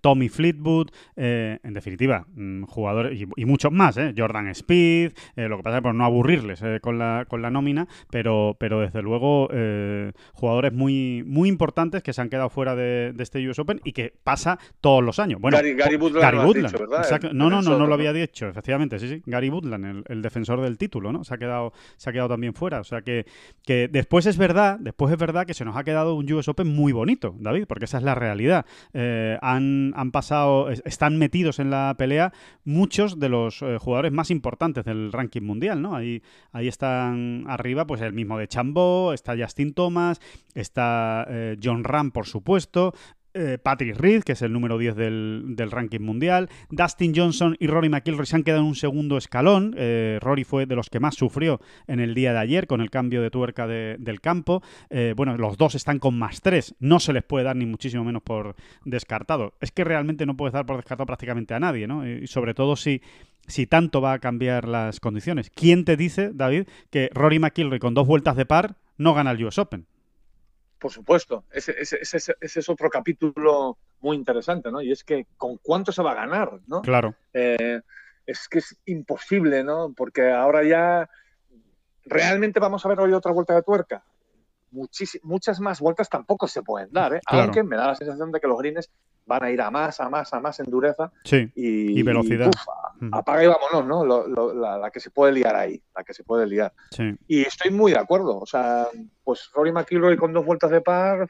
Tommy 0.00 0.28
Fleetwood, 0.28 0.88
en 1.16 1.72
definitiva, 1.74 2.26
mm, 2.34 2.64
jugadores 2.64 3.20
y, 3.36 3.44
muchos 3.44 3.72
más, 3.72 3.98
Jordan 4.16 4.48
Speed, 4.48 5.12
lo 5.36 5.56
que 5.58 5.62
pasa 5.62 5.78
es 5.78 5.82
por 5.82 5.94
no 5.94 6.04
aburrirles 6.04 6.62
con, 6.80 6.98
la, 6.98 7.26
con 7.28 7.42
la 7.42 7.50
nómina, 7.50 7.86
pero, 8.10 8.56
pero 8.58 8.80
desde 8.80 9.02
luego 9.02 9.48
jugadores 10.32 10.72
muy, 10.72 11.22
muy 11.26 11.48
importantes 11.48 11.81
que 11.90 12.12
se 12.12 12.20
han 12.20 12.28
quedado 12.28 12.48
fuera 12.48 12.74
de, 12.74 13.14
este 13.18 13.46
US 13.48 13.58
Open 13.58 13.80
y 13.84 13.92
que 13.92 14.12
pasa 14.22 14.58
todos 14.80 15.02
los 15.02 15.18
años. 15.18 15.40
Bueno, 15.40 15.58
Gary, 15.76 15.96
Woodland, 15.96 17.32
no, 17.32 17.50
no, 17.50 17.62
no, 17.62 17.78
no 17.78 17.86
lo 17.86 17.94
había 17.94 18.12
dicho, 18.12 18.48
efectivamente, 18.48 18.98
sí, 18.98 19.08
sí. 19.08 19.22
Gary 19.26 19.50
Woodland, 19.50 20.04
el, 20.08 20.22
defensor 20.22 20.60
del 20.60 20.78
título, 20.78 21.12
¿no? 21.12 21.24
Se 21.24 21.34
ha 21.34 21.38
quedado, 21.38 21.72
se 21.96 22.10
ha 22.10 22.12
quedado 22.12 22.30
también 22.30 22.54
fuera. 22.54 22.80
O 22.80 22.84
sea 22.84 23.02
que, 23.02 23.26
que 23.64 23.88
después 23.88 24.26
es 24.26 24.38
verdad, 24.38 24.78
después 24.78 25.12
es 25.12 25.18
verdad 25.18 25.46
que 25.46 25.54
se 25.54 25.64
nos 25.64 25.76
ha 25.76 25.84
quedado 25.84 26.14
un 26.14 26.30
US 26.32 26.48
Open 26.48 26.68
muy 26.68 26.92
bonito, 26.92 27.34
David, 27.38 27.64
porque 27.66 27.86
esa 27.86 27.98
es 27.98 28.04
la 28.04 28.14
realidad. 28.14 28.66
Eh, 28.92 29.38
han, 29.42 29.92
han, 29.96 30.12
pasado, 30.12 30.70
están 30.70 31.18
metidos 31.18 31.58
en 31.58 31.70
la 31.70 31.94
pelea 31.98 32.32
muchos 32.64 33.18
de 33.18 33.28
los 33.28 33.62
eh, 33.62 33.78
jugadores 33.78 34.12
más 34.12 34.30
importantes 34.30 34.84
del 34.84 35.12
ranking 35.12 35.42
mundial, 35.42 35.82
¿no? 35.82 35.96
Ahí, 35.96 36.22
ahí 36.52 36.68
están 36.68 37.44
arriba, 37.48 37.86
pues 37.86 38.00
el 38.00 38.12
mismo 38.12 38.38
de 38.38 38.48
Chambó, 38.48 39.12
está 39.12 39.34
Justin 39.36 39.74
Thomas, 39.74 40.20
está 40.54 41.26
eh, 41.28 41.56
John 41.62 41.71
John 41.72 41.84
Ram, 41.84 42.10
por 42.10 42.26
supuesto, 42.26 42.92
eh, 43.34 43.56
Patrick 43.62 43.96
Reed, 43.96 44.24
que 44.24 44.32
es 44.32 44.42
el 44.42 44.52
número 44.52 44.76
10 44.76 44.94
del, 44.94 45.70
ranking 45.70 46.00
mundial. 46.00 46.50
Dustin 46.70 47.14
Johnson 47.16 47.56
y 47.58 47.66
Rory 47.66 47.88
McIlroy 47.88 48.26
se 48.26 48.36
han 48.36 48.42
quedado 48.42 48.60
en 48.60 48.68
un 48.68 48.74
segundo 48.74 49.16
escalón. 49.16 49.74
Eh, 49.78 50.18
Rory 50.20 50.44
fue 50.44 50.66
de 50.66 50.76
los 50.76 50.90
que 50.90 51.00
más 51.00 51.14
sufrió 51.14 51.60
en 51.86 52.00
el 52.00 52.14
día 52.14 52.34
de 52.34 52.40
ayer 52.40 52.66
con 52.66 52.82
el 52.82 52.90
cambio 52.90 53.22
de 53.22 53.30
tuerca 53.30 53.66
del 53.66 54.20
campo. 54.20 54.62
Eh, 54.90 55.14
bueno, 55.16 55.38
los 55.38 55.56
dos 55.56 55.74
están 55.74 55.98
con 55.98 56.18
más 56.18 56.42
3. 56.42 56.74
No 56.78 57.00
se 57.00 57.14
les 57.14 57.22
puede 57.22 57.44
dar 57.44 57.56
ni 57.56 57.64
muchísimo 57.64 58.04
menos 58.04 58.22
por 58.22 58.54
descartado. 58.84 59.54
Es 59.60 59.72
que 59.72 59.84
realmente 59.84 60.26
no 60.26 60.36
puedes 60.36 60.52
dar 60.52 60.66
por 60.66 60.76
descartado 60.76 61.06
prácticamente 61.06 61.54
a 61.54 61.60
nadie, 61.60 61.86
¿no? 61.86 62.06
Y 62.06 62.26
sobre 62.26 62.52
todo 62.52 62.76
si, 62.76 63.00
si 63.46 63.66
tanto 63.66 64.02
va 64.02 64.12
a 64.12 64.18
cambiar 64.18 64.68
las 64.68 65.00
condiciones. 65.00 65.48
¿Quién 65.48 65.86
te 65.86 65.96
dice, 65.96 66.32
David, 66.34 66.64
que 66.90 67.08
Rory 67.14 67.38
McIlroy 67.38 67.78
con 67.78 67.94
dos 67.94 68.06
vueltas 68.06 68.36
de 68.36 68.44
par 68.44 68.76
no 68.98 69.14
gana 69.14 69.30
el 69.30 69.42
US 69.44 69.58
Open? 69.58 69.86
Por 70.82 70.90
supuesto, 70.90 71.44
ese, 71.52 71.76
es 72.40 72.68
otro 72.68 72.90
capítulo 72.90 73.78
muy 74.00 74.16
interesante, 74.16 74.72
¿no? 74.72 74.82
Y 74.82 74.90
es 74.90 75.04
que 75.04 75.28
con 75.36 75.58
cuánto 75.58 75.92
se 75.92 76.02
va 76.02 76.10
a 76.10 76.16
ganar, 76.16 76.58
¿no? 76.66 76.82
Claro. 76.82 77.14
Eh, 77.32 77.80
es 78.26 78.48
que 78.48 78.58
es 78.58 78.76
imposible, 78.86 79.62
¿no? 79.62 79.94
Porque 79.96 80.32
ahora 80.32 80.64
ya 80.64 81.08
realmente 82.04 82.58
vamos 82.58 82.84
a 82.84 82.88
ver 82.88 82.98
hoy 82.98 83.12
otra 83.12 83.30
vuelta 83.30 83.54
de 83.54 83.62
tuerca. 83.62 84.02
muchas 85.22 85.60
más 85.60 85.78
vueltas 85.78 86.08
tampoco 86.08 86.48
se 86.48 86.64
pueden 86.64 86.90
dar, 86.90 87.14
¿eh? 87.14 87.20
aunque 87.26 87.62
me 87.62 87.76
da 87.76 87.86
la 87.86 87.94
sensación 87.94 88.32
de 88.32 88.40
que 88.40 88.48
los 88.48 88.58
greens 88.58 88.90
van 89.26 89.44
a 89.44 89.50
ir 89.50 89.60
a 89.60 89.70
más, 89.70 90.00
a 90.00 90.08
más, 90.08 90.32
a 90.32 90.40
más 90.40 90.60
en 90.60 90.70
dureza 90.70 91.10
y, 91.54 92.02
velocidad. 92.02 92.50
apaga 93.12 93.44
y 93.44 93.46
vámonos, 93.46 94.06
¿no? 94.06 94.54
la, 94.54 94.90
que 94.90 95.00
se 95.00 95.10
puede 95.10 95.32
liar 95.32 95.54
ahí, 95.54 95.80
la 95.94 96.04
que 96.04 96.14
se 96.14 96.24
puede 96.24 96.46
liar. 96.46 96.72
Y 97.26 97.42
estoy 97.42 97.70
muy 97.70 97.92
de 97.92 97.98
acuerdo, 97.98 98.38
o 98.38 98.46
sea, 98.46 98.88
pues 99.24 99.50
Rory 99.54 99.72
McIlroy 99.72 100.16
con 100.16 100.32
dos 100.32 100.44
vueltas 100.44 100.70
de 100.70 100.80
par, 100.80 101.28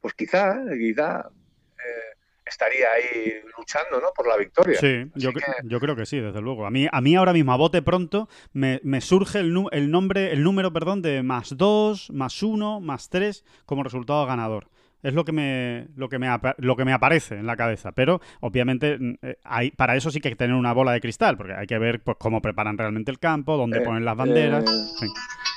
pues 0.00 0.14
quizá, 0.14 0.56
quizá 0.78 1.30
eh, 1.78 2.16
estaría 2.44 2.86
ahí 2.90 3.32
luchando 3.56 4.00
¿no? 4.00 4.08
por 4.14 4.26
la 4.26 4.36
victoria. 4.36 4.78
Sí, 4.78 5.10
yo, 5.14 5.30
yo, 5.64 5.80
creo 5.80 5.96
que 5.96 6.06
sí, 6.06 6.18
desde 6.18 6.40
luego. 6.40 6.66
A 6.66 6.70
mí, 6.70 6.88
a 6.90 7.00
mí 7.00 7.14
ahora 7.14 7.32
mismo, 7.32 7.52
a 7.52 7.56
bote 7.56 7.82
pronto, 7.82 8.28
me, 8.52 9.00
surge 9.00 9.38
el, 9.38 9.54
el, 9.70 9.90
nombre, 9.90 10.32
el 10.32 10.42
número 10.42 10.72
perdón, 10.72 11.02
de 11.02 11.22
más 11.22 11.56
dos, 11.56 12.10
más 12.10 12.42
uno, 12.42 12.80
más 12.80 13.08
tres 13.08 13.44
como 13.64 13.84
resultado 13.84 14.26
ganador 14.26 14.66
es 15.02 15.14
lo 15.14 15.24
que 15.24 15.32
me 15.32 15.88
lo 15.96 16.08
que 16.08 16.18
me 16.18 16.28
lo 16.58 16.76
que 16.76 16.84
me 16.84 16.92
aparece 16.92 17.36
en 17.36 17.46
la 17.46 17.56
cabeza 17.56 17.92
pero 17.92 18.20
obviamente 18.40 18.98
mm, 18.98 19.14
eh, 19.22 19.36
hay, 19.44 19.70
para 19.72 19.96
eso 19.96 20.10
sí 20.10 20.20
que 20.20 20.28
hay 20.28 20.32
que 20.32 20.38
tener 20.38 20.56
una 20.56 20.72
bola 20.72 20.92
de 20.92 21.00
cristal 21.00 21.36
porque 21.36 21.54
hay 21.54 21.66
que 21.66 21.78
ver 21.78 22.02
pues 22.02 22.16
cómo 22.18 22.40
preparan 22.40 22.78
realmente 22.78 23.10
el 23.10 23.18
campo 23.18 23.56
dónde 23.56 23.78
eh, 23.78 23.82
ponen 23.82 24.04
las 24.04 24.16
banderas 24.16 24.64
eh. 25.02 25.06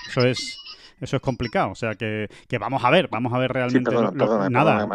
eso 0.08 0.21
es 0.21 0.60
eso 0.99 1.17
es 1.17 1.21
complicado 1.21 1.71
o 1.71 1.75
sea 1.75 1.95
que, 1.95 2.27
vamos 2.60 2.84
a 2.84 2.89
ver 2.89 3.08
vamos 3.10 3.34
a 3.34 3.38
ver 3.38 3.51
realmente 3.51 3.91
nada. 4.49 4.88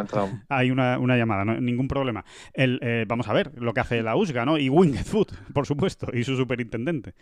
hay 0.48 0.70
una, 0.70 0.96
llamada 1.16 1.44
no, 1.44 1.60
ningún 1.60 1.88
problema. 1.88 2.24
El, 2.54 3.04
vamos 3.06 3.28
a 3.28 3.34
ver 3.34 3.52
lo 3.60 3.74
que 3.74 3.80
hace 3.80 4.02
la 4.02 4.16
USGA 4.16 4.46
no 4.46 4.56
y 4.56 4.70
Winged 4.70 5.04
Food 5.04 5.28
por 5.52 5.66
supuesto 5.66 6.08
y 6.12 6.24
su 6.24 6.36
superintendente. 6.36 7.14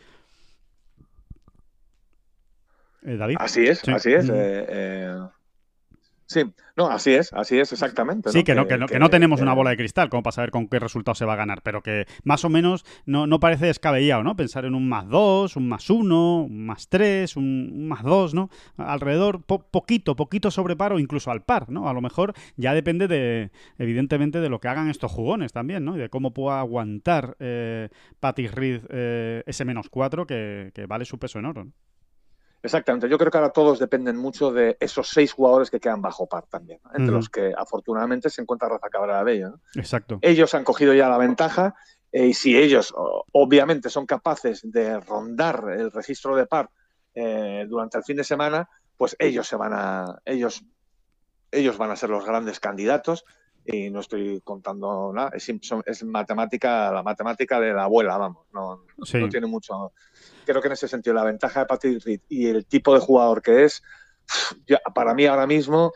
David. 3.02 3.36
Así 3.40 3.66
es 3.66 3.88
así 3.88 4.12
es 4.12 4.30
Sí, 6.28 6.42
no, 6.76 6.88
así 6.90 7.14
es, 7.14 7.32
así 7.32 7.58
es, 7.58 7.72
exactamente. 7.72 8.30
Sí, 8.30 8.44
que, 8.44 8.54
no, 8.54 8.66
que, 8.66 8.76
no, 8.76 8.86
que 8.86 8.98
no 8.98 9.08
tenemos 9.08 9.40
una 9.40 9.54
bola 9.54 9.70
de 9.70 9.78
cristal 9.78 10.10
como 10.10 10.22
para 10.22 10.34
saber 10.34 10.50
con 10.50 10.68
qué 10.68 10.78
resultado 10.78 11.14
se 11.14 11.24
va 11.24 11.32
a 11.32 11.36
ganar, 11.36 11.62
pero 11.62 11.82
que 11.82 12.04
más 12.22 12.44
o 12.44 12.50
menos 12.50 12.84
no, 13.06 13.26
no 13.26 13.40
parece 13.40 13.64
descabellado, 13.64 14.22
¿no? 14.22 14.36
Pensar 14.36 14.66
en 14.66 14.74
un 14.74 14.90
más 14.90 15.08
dos, 15.08 15.56
un 15.56 15.66
más 15.70 15.88
uno, 15.88 16.42
un 16.42 16.66
más 16.66 16.90
tres, 16.90 17.34
un, 17.34 17.88
más 17.88 18.02
dos, 18.02 18.34
¿no? 18.34 18.50
Alrededor, 18.76 19.42
poquito, 19.42 20.16
poquito 20.16 20.50
sobre 20.50 20.76
par 20.76 20.92
o 20.92 20.98
incluso 20.98 21.30
al 21.30 21.44
par, 21.44 21.70
¿no? 21.70 21.88
A 21.88 21.94
lo 21.94 22.02
mejor 22.02 22.34
ya 22.56 22.74
depende 22.74 23.08
de, 23.08 23.50
evidentemente, 23.78 24.40
de 24.40 24.50
lo 24.50 24.60
que 24.60 24.68
hagan 24.68 24.90
estos 24.90 25.10
jugones 25.10 25.54
también, 25.54 25.86
¿no? 25.86 25.96
Y 25.96 25.98
de 25.98 26.10
cómo 26.10 26.34
pueda 26.34 26.60
aguantar 26.60 27.38
eh, 27.40 27.88
Patty 28.20 28.48
Reed 28.48 28.82
eh, 28.90 29.44
ese 29.46 29.64
menos 29.64 29.88
cuatro 29.88 30.26
que, 30.26 30.72
que 30.74 30.84
vale 30.84 31.06
su 31.06 31.18
peso 31.18 31.38
en 31.38 31.46
oro, 31.46 31.64
¿no? 31.64 31.72
Exactamente. 32.62 33.08
Yo 33.08 33.18
creo 33.18 33.30
que 33.30 33.38
ahora 33.38 33.52
todos 33.52 33.78
dependen 33.78 34.16
mucho 34.16 34.52
de 34.52 34.76
esos 34.80 35.08
seis 35.08 35.32
jugadores 35.32 35.70
que 35.70 35.78
quedan 35.78 36.02
bajo 36.02 36.26
par 36.26 36.46
también, 36.46 36.80
entre 36.94 37.12
los 37.12 37.28
que 37.28 37.52
afortunadamente 37.56 38.30
se 38.30 38.42
encuentra 38.42 38.68
Rafa 38.68 38.88
Cabrera 38.88 39.22
Bello. 39.22 39.50
¿no? 39.50 39.60
Exacto. 39.74 40.18
Ellos 40.22 40.54
han 40.54 40.64
cogido 40.64 40.92
ya 40.92 41.08
la 41.08 41.18
ventaja 41.18 41.74
eh, 42.10 42.26
y 42.26 42.34
si 42.34 42.56
ellos 42.56 42.92
obviamente 43.32 43.90
son 43.90 44.06
capaces 44.06 44.60
de 44.64 44.98
rondar 45.00 45.64
el 45.76 45.92
registro 45.92 46.34
de 46.34 46.46
par 46.46 46.70
eh, 47.14 47.64
durante 47.68 47.98
el 47.98 48.04
fin 48.04 48.16
de 48.16 48.24
semana, 48.24 48.68
pues 48.96 49.14
ellos 49.18 49.46
se 49.46 49.56
van 49.56 49.72
a 49.74 50.18
ellos 50.24 50.64
ellos 51.50 51.78
van 51.78 51.90
a 51.90 51.96
ser 51.96 52.10
los 52.10 52.24
grandes 52.24 52.60
candidatos 52.60 53.24
y 53.64 53.90
no 53.90 54.00
estoy 54.00 54.40
contando 54.42 55.12
nada, 55.12 55.30
es, 55.34 55.48
es 55.86 56.04
matemática, 56.04 56.90
la 56.90 57.02
matemática 57.02 57.60
de 57.60 57.72
la 57.74 57.84
abuela, 57.84 58.16
vamos, 58.16 58.46
no, 58.52 58.84
no 58.96 59.28
tiene 59.28 59.46
mucho. 59.46 59.92
Creo 60.48 60.62
que 60.62 60.68
en 60.68 60.72
ese 60.72 60.88
sentido 60.88 61.14
la 61.14 61.24
ventaja 61.24 61.60
de 61.60 61.66
Patrick 61.66 62.02
Reed 62.02 62.20
y 62.28 62.48
el 62.48 62.64
tipo 62.64 62.94
de 62.94 63.00
jugador 63.00 63.42
que 63.42 63.64
es, 63.64 63.82
para 64.94 65.12
mí 65.12 65.26
ahora 65.26 65.46
mismo 65.46 65.92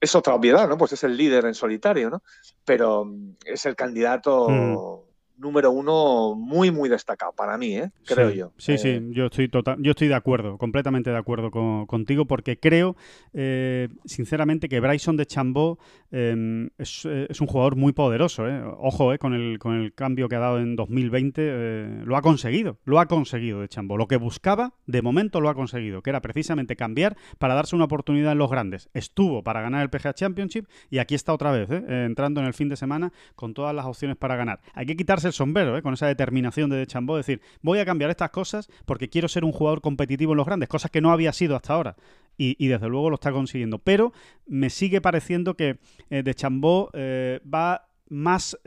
es 0.00 0.14
otra 0.16 0.34
obviedad, 0.34 0.68
¿no? 0.68 0.76
Pues 0.76 0.92
es 0.92 1.04
el 1.04 1.16
líder 1.16 1.44
en 1.44 1.54
solitario, 1.54 2.10
¿no? 2.10 2.22
Pero 2.64 3.04
mm, 3.04 3.36
es 3.44 3.64
el 3.64 3.76
candidato 3.76 4.48
mm 4.48 5.05
número 5.38 5.70
uno 5.70 6.34
muy, 6.34 6.70
muy 6.70 6.88
destacado 6.88 7.32
para 7.32 7.58
mí, 7.58 7.76
¿eh? 7.76 7.90
creo 8.04 8.30
yo. 8.30 8.52
Sí, 8.58 8.78
sí, 8.78 8.88
eh, 8.88 9.02
yo 9.10 9.26
estoy, 9.26 9.48
total, 9.48 9.76
yo 9.80 9.90
estoy 9.90 10.08
de 10.08 10.14
acuerdo, 10.14 10.58
completamente 10.58 11.10
de 11.10 11.16
acuerdo 11.16 11.50
contigo, 11.50 12.26
porque 12.26 12.58
creo, 12.58 12.96
eh, 13.34 13.88
sinceramente, 14.04 14.68
que 14.68 14.80
Bryson 14.80 15.16
de 15.16 15.26
Chambó 15.26 15.78
em, 16.10 16.70
es, 16.78 17.04
un 17.04 17.46
jugador 17.46 17.76
muy 17.76 17.92
poderoso. 17.92 18.44
Ojo, 18.78 19.16
con, 19.18 19.34
el, 19.34 19.58
con 19.58 19.74
el 19.74 19.94
cambio 19.94 20.28
que 20.28 20.36
ha 20.36 20.40
dado 20.40 20.58
en 20.58 20.76
2020, 20.76 22.04
lo 22.04 22.16
ha 22.16 22.22
conseguido, 22.22 22.78
lo 22.84 22.98
ha 22.98 23.06
conseguido 23.06 23.60
de 23.60 23.68
Chambó. 23.68 23.96
Lo 23.96 24.08
que 24.08 24.16
buscaba, 24.16 24.74
de 24.86 25.02
momento 25.02 25.40
lo 25.40 25.48
ha 25.48 25.54
conseguido, 25.54 26.02
que 26.02 26.10
era 26.10 26.20
precisamente 26.20 26.76
cambiar 26.76 27.16
para 27.38 27.54
darse 27.54 27.76
una 27.76 27.84
oportunidad 27.84 28.32
en 28.32 28.38
los 28.38 28.50
grandes. 28.50 28.88
Estuvo 28.94 29.42
para 29.42 29.60
ganar 29.60 29.82
el 29.82 29.90
PGA 29.90 30.14
Championship 30.14 30.66
y 30.90 30.98
aquí 30.98 31.14
está 31.14 31.32
otra 31.32 31.50
vez, 31.50 31.68
entrando 31.70 32.40
en 32.40 32.46
el 32.46 32.54
fin 32.54 32.68
de 32.68 32.76
semana 32.76 33.12
con 33.34 33.54
todas 33.54 33.74
las 33.74 33.86
opciones 33.86 34.16
para 34.16 34.36
ganar. 34.36 34.60
Hay 34.74 34.86
que 34.86 34.96
quitarse 34.96 35.25
el 35.26 35.32
sombrero, 35.32 35.76
¿eh? 35.76 35.82
con 35.82 35.94
esa 35.94 36.06
determinación 36.06 36.70
de 36.70 36.86
Chambó, 36.86 37.16
decir, 37.16 37.40
voy 37.62 37.78
a 37.78 37.84
cambiar 37.84 38.10
estas 38.10 38.30
cosas 38.30 38.68
porque 38.84 39.08
quiero 39.08 39.28
ser 39.28 39.44
un 39.44 39.52
jugador 39.52 39.80
competitivo 39.80 40.32
en 40.32 40.38
los 40.38 40.46
grandes, 40.46 40.68
cosas 40.68 40.90
que 40.90 41.00
no 41.00 41.12
había 41.12 41.32
sido 41.32 41.56
hasta 41.56 41.74
ahora. 41.74 41.96
Y, 42.38 42.68
desde 42.68 42.88
luego 42.88 43.08
lo 43.08 43.14
está 43.14 43.32
consiguiendo. 43.32 43.78
Pero 43.78 44.12
me 44.46 44.68
sigue 44.68 45.00
pareciendo 45.00 45.56
que 45.56 45.78
eh, 46.10 46.22
de 46.22 46.34
Chambó 46.34 46.90
eh, 46.92 47.40
va 47.42 47.88
más 48.08 48.58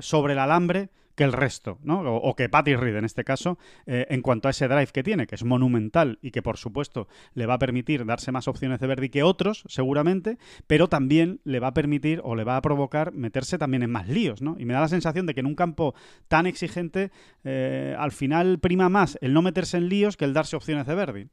sobre 0.00 0.32
el 0.32 0.38
alambre 0.38 0.88
que 1.22 1.26
el 1.26 1.32
resto, 1.32 1.78
¿no? 1.84 2.00
O, 2.00 2.34
que 2.34 2.48
Patty 2.48 2.74
Reed 2.74 2.96
en 2.96 3.04
este 3.04 3.22
caso, 3.22 3.56
eh, 3.86 4.06
en 4.10 4.22
cuanto 4.22 4.48
a 4.48 4.50
ese 4.50 4.66
drive 4.66 4.88
que 4.88 5.04
tiene, 5.04 5.28
que 5.28 5.36
es 5.36 5.44
monumental 5.44 6.18
y 6.20 6.32
que 6.32 6.42
por 6.42 6.56
supuesto 6.56 7.06
le 7.34 7.46
va 7.46 7.54
a 7.54 7.58
permitir 7.58 8.04
darse 8.04 8.32
más 8.32 8.48
opciones 8.48 8.80
de 8.80 8.88
Verdi 8.88 9.08
que 9.08 9.22
otros, 9.22 9.62
seguramente, 9.68 10.36
pero 10.66 10.88
también 10.88 11.40
le 11.44 11.60
va 11.60 11.68
a 11.68 11.74
permitir 11.74 12.20
o 12.24 12.34
le 12.34 12.42
va 12.42 12.56
a 12.56 12.62
provocar 12.62 13.12
meterse 13.12 13.56
también 13.56 13.84
en 13.84 13.90
más 13.92 14.08
líos, 14.08 14.42
¿no? 14.42 14.56
Y 14.58 14.64
me 14.64 14.74
da 14.74 14.80
la 14.80 14.88
sensación 14.88 15.26
de 15.26 15.34
que 15.34 15.40
en 15.40 15.46
un 15.46 15.54
campo 15.54 15.94
tan 16.26 16.46
exigente, 16.46 17.12
eh, 17.44 17.94
al 17.96 18.10
final 18.10 18.58
prima 18.58 18.88
más 18.88 19.16
el 19.20 19.32
no 19.32 19.42
meterse 19.42 19.76
en 19.76 19.88
líos 19.88 20.16
que 20.16 20.24
el 20.24 20.34
darse 20.34 20.56
opciones 20.56 20.88
de 20.88 20.94
Verdi. 20.96 21.28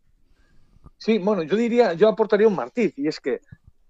Sí, 0.97 1.17
bueno, 1.17 1.41
yo 1.41 1.55
diría, 1.55 1.93
yo 1.93 2.09
aportaría 2.09 2.47
un 2.47 2.55
matiz, 2.55 2.93
y 2.95 3.07
es 3.07 3.19
que 3.19 3.39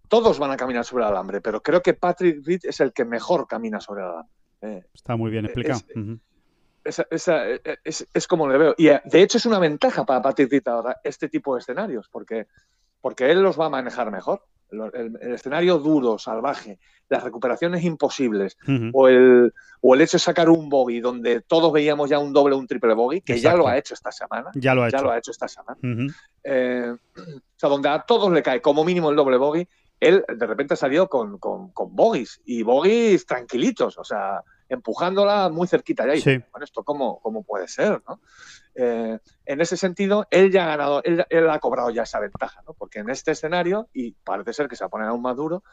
todos 0.07 0.39
van 0.39 0.51
a 0.51 0.57
caminar 0.57 0.85
sobre 0.85 1.03
el 1.03 1.09
alambre, 1.09 1.41
pero 1.41 1.61
creo 1.61 1.81
que 1.81 1.93
Patrick 1.93 2.45
Reed 2.45 2.61
es 2.63 2.79
el 2.79 2.93
que 2.93 3.03
mejor 3.03 3.47
camina 3.47 3.81
sobre 3.81 4.03
el 4.03 4.07
alambre. 4.07 4.38
Eh, 4.61 4.83
Está 4.93 5.15
muy 5.15 5.31
bien 5.31 5.45
explicado. 5.45 5.81
Es, 6.83 8.27
como 8.27 8.47
le 8.47 8.57
veo. 8.57 8.75
Y 8.77 8.87
eh, 8.87 9.01
de 9.05 9.21
hecho 9.21 9.37
es 9.37 9.45
una 9.45 9.59
ventaja 9.59 10.05
para 10.05 10.21
Patrick 10.21 10.67
ahora 10.67 10.99
este 11.03 11.29
tipo 11.29 11.55
de 11.55 11.59
escenarios, 11.59 12.07
porque, 12.09 12.47
porque 13.01 13.31
él 13.31 13.41
los 13.41 13.59
va 13.59 13.67
a 13.67 13.69
manejar 13.69 14.11
mejor. 14.11 14.43
El, 14.71 15.17
escenario 15.33 15.79
duro, 15.79 16.19
salvaje, 16.19 16.77
las 17.09 17.23
recuperaciones 17.23 17.83
imposibles, 17.83 18.55
o, 18.93 19.07
el, 19.07 19.51
o 19.81 19.95
el 19.95 20.01
hecho 20.01 20.17
de 20.17 20.19
sacar 20.19 20.47
un 20.47 20.69
bogey 20.69 20.99
donde 20.99 21.41
todos 21.41 21.73
veíamos 21.73 22.07
ya 22.07 22.19
un 22.19 22.33
doble 22.33 22.53
o 22.53 22.59
un 22.59 22.67
triple 22.67 22.93
bogey, 22.93 23.21
que 23.21 23.39
ya 23.39 23.55
lo 23.55 23.67
ha 23.67 23.79
hecho 23.79 23.95
esta 23.95 24.11
semana. 24.11 24.51
Ya 24.53 24.75
lo 24.75 24.83
ha 24.83 24.89
hecho. 24.89 25.01
lo 25.01 25.09
ha 25.09 25.17
hecho 25.17 25.31
esta 25.31 25.47
semana. 25.47 25.79
Eh, 26.43 26.93
o 27.17 27.39
sea, 27.55 27.67
donde 27.67 27.89
a 27.89 28.03
todos 28.03 28.31
le 28.31 28.43
cae 28.43 28.61
como 28.61 28.85
mínimo 28.85 29.09
el 29.09 29.15
doble 29.15 29.37
bogey 29.37 29.67
él 29.99 30.23
de 30.27 30.45
repente 30.45 30.75
salió 30.75 31.07
con, 31.07 31.37
con, 31.39 31.71
con 31.71 31.95
bogies 31.95 32.41
y 32.45 32.63
bogies 32.63 33.25
tranquilitos, 33.25 33.97
o 33.97 34.03
sea, 34.03 34.43
empujándola 34.69 35.49
muy 35.49 35.67
cerquita 35.67 36.05
de 36.05 36.11
ahí. 36.13 36.23
Bueno, 36.23 36.63
esto 36.63 36.83
cómo, 36.83 37.19
cómo 37.21 37.43
puede 37.43 37.67
ser, 37.67 38.01
¿no? 38.07 38.21
Eh, 38.75 39.19
en 39.45 39.61
ese 39.61 39.75
sentido, 39.75 40.27
él 40.29 40.51
ya 40.51 40.63
ha 40.63 40.67
ganado, 40.67 41.01
él, 41.03 41.49
ha 41.49 41.59
cobrado 41.59 41.89
ya 41.89 42.03
esa 42.03 42.19
ventaja, 42.19 42.61
¿no? 42.65 42.73
Porque 42.73 42.99
en 42.99 43.09
este 43.09 43.31
escenario, 43.31 43.89
y 43.93 44.11
parece 44.11 44.53
ser 44.53 44.69
que 44.69 44.75
se 44.75 44.83
va 44.83 44.87
a 44.87 44.91
poner 44.91 45.07
aún 45.07 45.21
más 45.21 45.35
duro, 45.35 45.63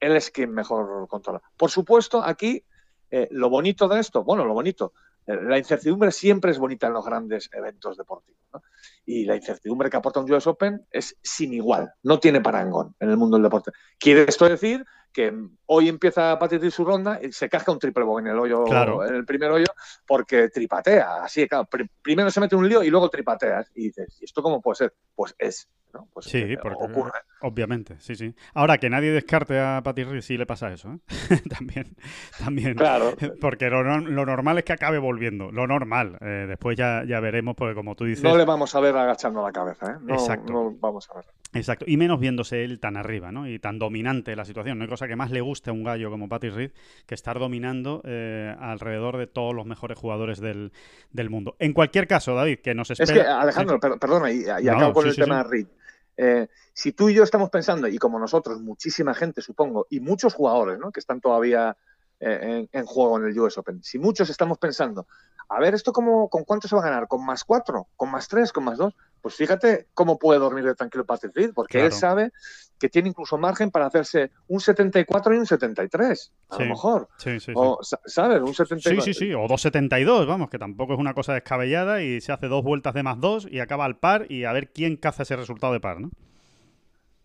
él 0.00 0.16
es 0.16 0.30
quien 0.30 0.52
mejor 0.52 1.08
controla. 1.08 1.42
Por 1.56 1.70
supuesto, 1.70 2.22
aquí, 2.22 2.64
eh, 3.10 3.28
lo 3.30 3.50
bonito 3.50 3.88
de 3.88 4.00
esto, 4.00 4.22
bueno, 4.22 4.44
lo 4.44 4.54
bonito, 4.54 4.92
la 5.26 5.58
incertidumbre 5.58 6.10
siempre 6.12 6.50
es 6.50 6.58
bonita 6.58 6.86
en 6.86 6.92
los 6.92 7.04
grandes 7.04 7.48
eventos 7.52 7.96
deportivos. 7.96 8.40
Y 9.06 9.24
la 9.24 9.36
incertidumbre 9.36 9.90
que 9.90 9.96
aporta 9.96 10.20
un 10.20 10.30
US 10.32 10.46
Open 10.46 10.86
es 10.90 11.16
sin 11.22 11.52
igual, 11.52 11.92
no 12.02 12.18
tiene 12.20 12.40
parangón 12.40 12.94
en 13.00 13.10
el 13.10 13.16
mundo 13.16 13.36
del 13.36 13.44
deporte. 13.44 13.72
Quiere 13.98 14.24
esto 14.28 14.48
decir 14.48 14.84
que 15.12 15.32
hoy 15.66 15.88
empieza 15.88 16.32
a 16.32 16.38
partir 16.38 16.70
su 16.72 16.84
ronda 16.84 17.20
y 17.22 17.30
se 17.32 17.48
casca 17.48 17.70
un 17.70 17.78
triple 17.78 18.04
en 18.18 18.26
el 18.26 18.38
hoyo, 18.38 18.64
en 19.06 19.14
el 19.14 19.24
primer 19.24 19.50
hoyo, 19.50 19.66
porque 20.06 20.48
tripatea. 20.48 21.22
Así, 21.22 21.46
claro, 21.48 21.68
primero 22.02 22.30
se 22.30 22.40
mete 22.40 22.56
un 22.56 22.68
lío 22.68 22.82
y 22.82 22.90
luego 22.90 23.08
tripatea. 23.08 23.64
Y 23.74 23.84
dices, 23.84 24.18
¿y 24.20 24.24
esto 24.24 24.42
cómo 24.42 24.60
puede 24.60 24.76
ser? 24.76 24.94
Pues 25.14 25.34
es 25.38 25.68
¿no? 25.94 26.08
Pues, 26.12 26.26
sí, 26.26 26.38
eh, 26.38 26.58
porque 26.60 26.84
ocurre. 26.84 27.12
Obviamente, 27.40 27.96
sí, 28.00 28.14
sí. 28.16 28.34
Ahora, 28.52 28.78
que 28.78 28.90
nadie 28.90 29.12
descarte 29.12 29.58
a 29.58 29.80
Patty 29.82 30.04
Reed 30.04 30.20
si 30.20 30.36
le 30.36 30.46
pasa 30.46 30.72
eso, 30.72 30.92
¿eh? 30.92 30.98
también, 31.48 31.96
también. 32.38 32.74
Claro. 32.74 33.14
Porque 33.40 33.70
lo, 33.70 33.84
normal 33.84 34.58
es 34.58 34.64
que 34.64 34.72
acabe 34.72 34.98
volviendo, 34.98 35.50
lo 35.52 35.66
normal. 35.66 36.18
Eh, 36.20 36.46
después 36.48 36.76
ya, 36.76 37.04
ya 37.06 37.20
veremos, 37.20 37.54
porque 37.56 37.74
como 37.74 37.94
tú 37.94 38.04
dices... 38.04 38.24
No 38.24 38.36
le 38.36 38.44
vamos 38.44 38.74
a 38.74 38.80
ver 38.80 38.96
agachando 38.96 39.42
la 39.42 39.52
cabeza, 39.52 39.92
¿eh? 39.92 39.96
No, 40.02 40.14
Exacto. 40.14 40.52
No 40.52 40.74
vamos 40.80 41.08
a 41.10 41.14
ver. 41.14 41.24
Exacto, 41.54 41.84
y 41.86 41.96
menos 41.96 42.18
viéndose 42.18 42.64
él 42.64 42.80
tan 42.80 42.96
arriba, 42.96 43.30
¿no? 43.30 43.48
Y 43.48 43.60
tan 43.60 43.78
dominante 43.78 44.34
la 44.34 44.44
situación. 44.44 44.76
No 44.76 44.84
hay 44.84 44.90
cosa 44.90 45.06
que 45.06 45.14
más 45.14 45.30
le 45.30 45.40
guste 45.40 45.70
a 45.70 45.72
un 45.72 45.84
gallo 45.84 46.10
como 46.10 46.28
Patty 46.28 46.48
Reed 46.48 46.72
que 47.06 47.14
estar 47.14 47.38
dominando 47.38 48.02
eh, 48.04 48.54
alrededor 48.58 49.18
de 49.18 49.28
todos 49.28 49.54
los 49.54 49.64
mejores 49.64 49.96
jugadores 49.96 50.40
del, 50.40 50.72
mundo. 51.30 51.54
En 51.58 51.72
cualquier 51.72 52.08
caso, 52.08 52.34
David, 52.34 52.58
que 52.58 52.74
nos 52.74 52.90
espera... 52.90 53.12
Es 53.12 53.18
que, 53.18 53.28
Alejandro, 53.28 53.78
perdona, 53.78 54.30
y, 54.32 54.48
acabo 54.48 54.92
con 54.92 55.06
el 55.06 55.14
tema 55.14 55.44
de 55.44 55.44
Reed. 55.44 55.66
Eh, 56.16 56.48
si 56.72 56.92
tú 56.92 57.08
y 57.08 57.14
yo 57.14 57.22
estamos 57.22 57.50
pensando, 57.50 57.88
y 57.88 57.98
como 57.98 58.18
nosotros, 58.18 58.60
muchísima 58.60 59.14
gente, 59.14 59.42
supongo, 59.42 59.86
y 59.90 60.00
muchos 60.00 60.34
jugadores, 60.34 60.78
¿no? 60.78 60.92
Que 60.92 61.00
están 61.00 61.20
todavía 61.20 61.76
eh, 62.26 62.68
en, 62.72 62.86
juego 62.86 63.18
en 63.18 63.26
el 63.26 63.38
US 63.38 63.58
Open, 63.58 63.82
si 63.82 63.98
muchos 63.98 64.30
estamos 64.30 64.58
pensando, 64.58 65.06
a 65.48 65.60
ver, 65.60 65.74
¿esto 65.74 65.92
cómo, 65.92 66.28
con 66.30 66.44
cuánto 66.44 66.68
se 66.68 66.74
va 66.74 66.80
a 66.82 66.86
ganar? 66.86 67.06
¿Con 67.06 67.24
más 67.24 67.44
cuatro? 67.44 67.88
¿Con 67.96 68.10
más 68.10 68.28
tres? 68.28 68.52
¿Con 68.52 68.64
más 68.64 68.78
dos? 68.78 68.94
Pues 69.20 69.34
fíjate 69.34 69.88
cómo 69.92 70.18
puede 70.18 70.40
dormir 70.40 70.64
de 70.64 70.74
tranquilo 70.74 71.04
Patrick 71.04 71.36
Reed, 71.36 71.52
porque 71.54 71.84
él 71.84 71.92
sabe 71.92 72.32
que 72.78 72.88
tiene 72.88 73.10
incluso 73.10 73.38
margen 73.38 73.70
para 73.70 73.86
hacerse 73.86 74.30
un 74.48 74.60
74 74.60 75.34
y 75.34 75.38
un 75.38 75.46
73, 75.46 76.32
a 76.48 76.58
lo 76.58 76.66
mejor. 76.66 77.08
Sí, 77.18 77.40
sí, 77.40 77.52
o, 77.54 77.78
¿sabes? 77.82 78.40
Un 78.40 78.54
74. 78.54 79.02
Sí, 79.02 79.12
sí, 79.12 79.26
sí, 79.26 79.34
o 79.34 79.46
2.72, 79.46 80.26
vamos, 80.26 80.50
que 80.50 80.58
tampoco 80.58 80.94
es 80.94 80.98
una 80.98 81.14
cosa 81.14 81.34
descabellada 81.34 82.02
y 82.02 82.20
se 82.20 82.32
hace 82.32 82.48
dos 82.48 82.64
vueltas 82.64 82.94
de 82.94 83.02
más 83.02 83.20
dos 83.20 83.46
y 83.50 83.60
acaba 83.60 83.84
al 83.84 83.98
par 83.98 84.30
y 84.30 84.44
a 84.44 84.52
ver 84.52 84.72
quién 84.72 84.96
caza 84.96 85.22
ese 85.22 85.36
resultado 85.36 85.72
de 85.72 85.80
par, 85.80 86.00
¿no? 86.00 86.10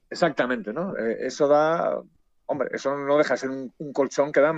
Exactamente, 0.09 0.73
¿no? 0.73 0.97
Eh, 0.97 1.17
eso 1.21 1.47
da, 1.47 2.01
hombre, 2.49 2.69
eso 2.73 2.97
no 2.97 3.17
deja 3.17 3.35
de 3.35 3.37
ser 3.37 3.49
un, 3.51 3.71
colchón 3.93 4.31
que 4.31 4.41
da 4.41 4.53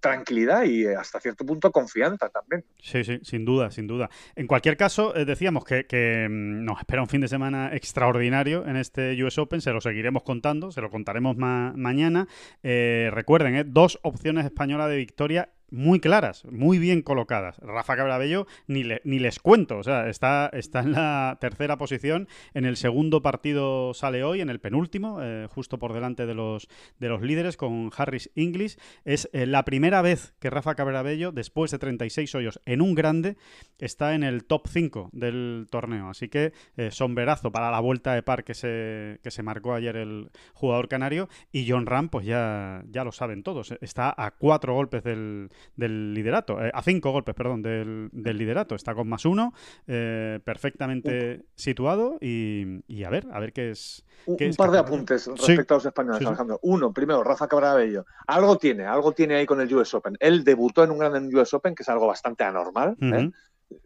tranquilidad 0.00 0.64
y 0.64 0.86
hasta 0.86 1.20
cierto 1.20 1.44
punto 1.44 1.70
confianza 1.70 2.30
también. 2.30 2.64
Sí, 2.80 3.04
sí, 3.04 3.18
sin 3.22 3.44
duda, 3.44 3.70
sin 3.70 3.86
duda. 3.86 4.08
En 4.34 4.46
cualquier 4.46 4.76
caso, 4.76 5.14
eh, 5.14 5.24
decíamos 5.24 5.64
que, 5.64 6.26
mm, 6.28 6.64
nos 6.64 6.78
espera 6.78 7.02
un 7.02 7.08
fin 7.08 7.20
de 7.20 7.28
semana 7.28 7.74
extraordinario 7.74 8.66
en 8.66 8.76
este 8.76 9.22
US 9.22 9.38
Open, 9.38 9.60
se 9.60 9.72
lo 9.72 9.80
seguiremos 9.80 10.22
contando, 10.22 10.70
se 10.70 10.80
lo 10.80 10.90
contaremos 10.90 11.36
mañana. 11.36 12.26
Eh, 12.62 13.10
recuerden, 13.12 13.72
dos 13.72 13.98
opciones 14.02 14.44
españolas 14.46 14.88
de 14.88 14.96
victoria 14.96 15.50
muy 15.70 16.00
claras, 16.00 16.44
muy 16.44 16.78
bien 16.78 17.02
colocadas. 17.02 17.58
Rafa 17.58 17.96
Cabrabello 17.96 18.46
ni, 18.66 18.84
ni 19.04 19.18
les 19.18 19.40
cuento, 19.40 19.78
o 19.78 19.82
sea, 19.82 20.08
está, 20.08 20.50
está 20.52 20.80
en 20.80 20.92
la 20.92 21.38
tercera 21.40 21.76
posición. 21.76 22.28
En 22.54 22.64
el 22.64 22.76
segundo 22.76 23.22
partido 23.22 23.94
sale 23.94 24.24
hoy, 24.24 24.40
en 24.40 24.50
el 24.50 24.60
penúltimo, 24.60 25.18
eh, 25.22 25.46
justo 25.50 25.78
por 25.78 25.92
delante 25.92 26.26
de 26.26 26.34
los, 26.34 26.68
de 26.98 27.08
los 27.08 27.22
líderes 27.22 27.56
con 27.56 27.90
Harris 27.96 28.30
Inglis. 28.34 28.78
Es 29.04 29.28
eh, 29.32 29.46
la 29.46 29.64
primera 29.64 30.02
vez 30.02 30.34
que 30.38 30.50
Rafa 30.50 30.74
Cabrabello, 30.74 31.32
después 31.32 31.70
de 31.70 31.78
36 31.78 32.34
hoyos 32.34 32.60
en 32.64 32.80
un 32.80 32.94
grande, 32.94 33.36
está 33.78 34.14
en 34.14 34.22
el 34.22 34.44
top 34.44 34.68
5 34.68 35.10
del 35.12 35.66
torneo. 35.70 36.08
Así 36.08 36.28
que 36.28 36.52
eh, 36.76 36.90
sombrerazo 36.90 37.50
para 37.50 37.70
la 37.70 37.80
vuelta 37.80 38.14
de 38.14 38.22
par 38.22 38.44
que 38.44 38.54
se, 38.54 39.20
que 39.22 39.30
se 39.30 39.42
marcó 39.42 39.74
ayer 39.74 39.96
el 39.96 40.30
jugador 40.54 40.88
canario. 40.88 41.28
Y 41.52 41.68
John 41.68 41.86
Ram, 41.86 42.08
pues 42.08 42.26
ya, 42.26 42.82
ya 42.88 43.04
lo 43.04 43.12
saben 43.12 43.42
todos, 43.42 43.74
está 43.80 44.14
a 44.16 44.30
cuatro 44.30 44.74
golpes 44.74 45.02
del 45.02 45.50
del 45.74 46.14
liderato, 46.14 46.62
eh, 46.64 46.70
a 46.72 46.82
cinco 46.82 47.10
golpes, 47.10 47.34
perdón, 47.34 47.62
del, 47.62 48.10
liderato. 48.12 48.74
Está 48.74 48.94
con 48.94 49.08
más 49.08 49.24
uno, 49.24 49.52
eh, 49.86 50.40
perfectamente 50.44 51.44
situado 51.54 52.18
y, 52.20 53.04
a 53.04 53.10
ver, 53.10 53.26
a 53.32 53.40
ver 53.40 53.52
qué 53.52 53.70
es. 53.70 54.04
un, 54.26 54.36
par 54.56 54.70
de 54.70 54.78
apuntes 54.78 55.26
respecto 55.26 55.74
a 55.74 55.76
los 55.78 55.86
españoles, 55.86 56.26
Alejandro. 56.26 56.58
Uno, 56.62 56.92
primero, 56.92 57.22
Rafa 57.22 57.48
Cabrabello. 57.48 58.06
Algo 58.26 58.58
tiene, 58.58 58.84
algo 58.84 59.12
tiene 59.12 59.36
ahí 59.36 59.46
con 59.46 59.60
el 59.60 59.72
US 59.74 59.94
Open. 59.94 60.16
Él 60.20 60.44
debutó 60.44 60.84
en 60.84 60.90
un 60.90 60.98
gran 60.98 61.34
US 61.34 61.54
Open, 61.54 61.74
que 61.74 61.82
es 61.82 61.88
algo 61.88 62.06
bastante 62.06 62.44
anormal. 62.44 62.96
¿eh? 63.00 63.30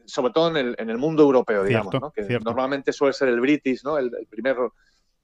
sobre 0.05 0.31
todo 0.35 0.55
en 0.55 0.91
el, 0.91 0.99
mundo 0.99 1.23
europeo, 1.23 1.65
digamos, 1.65 1.95
que 2.13 2.39
normalmente 2.45 2.93
suele 2.93 3.15
ser 3.15 3.29
el 3.29 3.41
British, 3.41 3.83
¿no? 3.83 3.97
el, 3.97 4.11
primero 4.29 4.75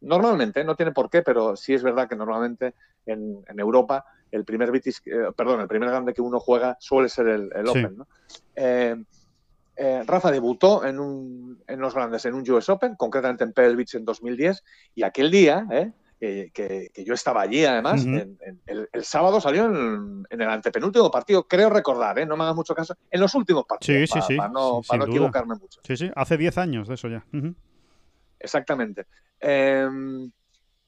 Normalmente, 0.01 0.63
no 0.63 0.77
tiene 0.77 0.93
por 0.93 1.09
qué, 1.09 1.23
pero 1.23 1.57
sí 1.57 1.75
es 1.75 1.83
verdad 1.83 2.09
que 2.09 2.17
normalmente 2.17 2.75
en, 3.07 3.43
Europa 3.57 4.05
el 4.31 4.45
primer 4.45 4.71
British, 4.71 5.01
eh, 5.07 5.31
perdón, 5.37 5.61
el 5.61 5.69
primer 5.69 5.89
grande 5.89 6.13
que 6.13 6.23
uno 6.23 6.41
juega 6.41 6.77
suele 6.81 7.09
ser 7.09 7.29
el, 7.29 7.69
Open. 7.69 7.99
Eh, 8.55 8.97
eh, 9.77 10.03
Rafa 10.07 10.31
debutó 10.31 10.85
en, 10.85 10.99
un, 10.99 11.63
en 11.67 11.81
los 11.81 11.95
grandes, 11.95 12.25
en 12.25 12.35
un 12.35 12.51
US 12.51 12.69
Open, 12.69 12.97
concretamente 12.97 13.45
en 13.45 13.53
Pebble 13.53 13.77
Beach 13.77 13.95
en 13.95 14.05
2010, 14.05 14.65
y 14.95 15.03
aquel 15.03 15.31
día, 15.31 15.67
que, 16.19 16.91
yo 17.05 17.15
estaba 17.15 17.43
allí 17.43 17.65
además, 17.65 18.05
el, 18.07 19.05
sábado 19.05 19.41
salió 19.41 19.67
en, 19.67 20.27
el 20.31 20.43
antepenúltimo 20.49 21.11
partido, 21.11 21.47
creo 21.47 21.69
recordar, 21.69 22.27
no 22.27 22.37
me 22.37 22.45
hagas 22.45 22.57
mucho 22.57 22.75
caso, 22.75 22.97
en 23.11 23.21
los 23.21 23.35
últimos 23.35 23.65
partidos, 23.67 24.11
para, 24.37 24.49
no, 24.49 24.81
equivocarme 25.07 25.57
mucho. 25.57 25.81
Sí, 25.85 25.97
sí, 25.97 26.11
hace 26.17 26.37
10 26.37 26.59
años 26.59 26.89
de 26.89 26.95
eso 26.95 27.09
ya. 27.09 27.25
Exactamente. 28.39 29.07
Em, 29.41 30.31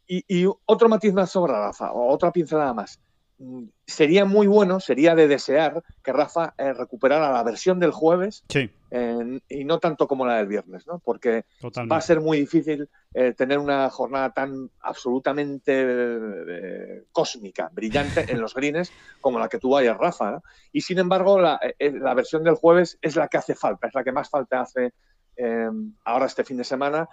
y, 0.07 0.46
otro 0.64 0.88
matiz 0.88 1.12
más 1.12 1.31
sobre 1.31 1.53
Rafa, 1.53 1.92
o 1.92 2.09
otra 2.12 2.33
pincelada 2.33 2.72
más. 2.72 2.98
Mm, 3.40 3.66
sería 3.87 4.24
muy 4.24 4.48
bueno, 4.48 4.81
sería 4.81 5.14
de 5.14 5.29
desear 5.29 5.85
que 6.03 6.12
Rafa 6.12 6.55
eh, 6.59 6.72
recuperara 6.72 7.31
la 7.31 7.44
versión 7.44 7.79
del 7.79 7.92
jueves 7.92 8.44
y 8.51 9.64
no 9.64 9.79
tanto 9.79 10.09
como 10.09 10.27
la 10.27 10.38
del 10.38 10.48
viernes, 10.48 10.87
¿no? 10.88 10.98
Porque 10.98 11.44
va 11.90 11.96
a 11.96 12.01
ser 12.01 12.20
muy 12.20 12.40
difícil 12.40 12.88
eh, 13.14 13.35
tener 13.35 13.59
una 13.59 13.88
jornada 13.90 14.33
tan 14.33 14.70
absolutamente 14.81 15.72
eh, 15.87 17.05
cósmica, 17.12 17.70
brillante 17.72 18.27
en 18.29 18.40
los 18.40 18.55
greens 18.55 18.90
como 19.20 19.38
la 19.38 19.48
que 19.48 19.59
tuvo 19.59 19.77
ayer 19.77 19.96
Rafa. 19.96 20.42
Y 20.72 20.81
sin 20.81 20.98
embargo, 20.98 21.40
la, 21.40 21.61
la 21.79 22.14
versión 22.14 22.42
del 22.42 22.57
jueves 22.57 22.98
es 23.03 23.14
la 23.14 23.29
que 23.29 23.38
hace 23.38 23.55
falta, 23.55 23.87
es 23.87 23.94
la 23.94 24.03
que 24.03 24.12
más 24.12 24.29
falta 24.29 24.62
hace 24.62 24.92
Em, 25.40 25.94
ahora 26.05 26.27
este 26.27 26.42
fin 26.42 26.57
de 26.57 26.64
semana 26.64 27.09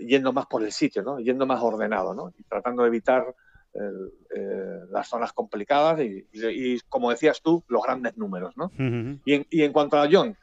yendo 0.00 0.32
más 0.32 0.46
por 0.46 0.64
el 0.64 0.72
sitio, 0.72 1.04
¿no? 1.04 1.20
yendo 1.20 1.46
más 1.46 1.62
ordenado 1.62 2.12
¿no? 2.12 2.32
y 2.36 2.42
tratando 2.42 2.82
de 2.82 2.88
evitar 2.88 3.36
eh, 3.74 4.80
las 4.90 5.08
zonas 5.08 5.32
complicadas 5.32 6.00
y, 6.00 6.78
como 6.88 7.10
decías 7.10 7.40
tú, 7.40 7.64
los 7.68 7.82
grandes 7.82 8.16
números. 8.16 8.54
¿no? 8.56 8.70
y, 9.24 9.62
en, 9.62 9.72
cuanto 9.72 9.98
a 9.98 10.08
John, 10.10 10.36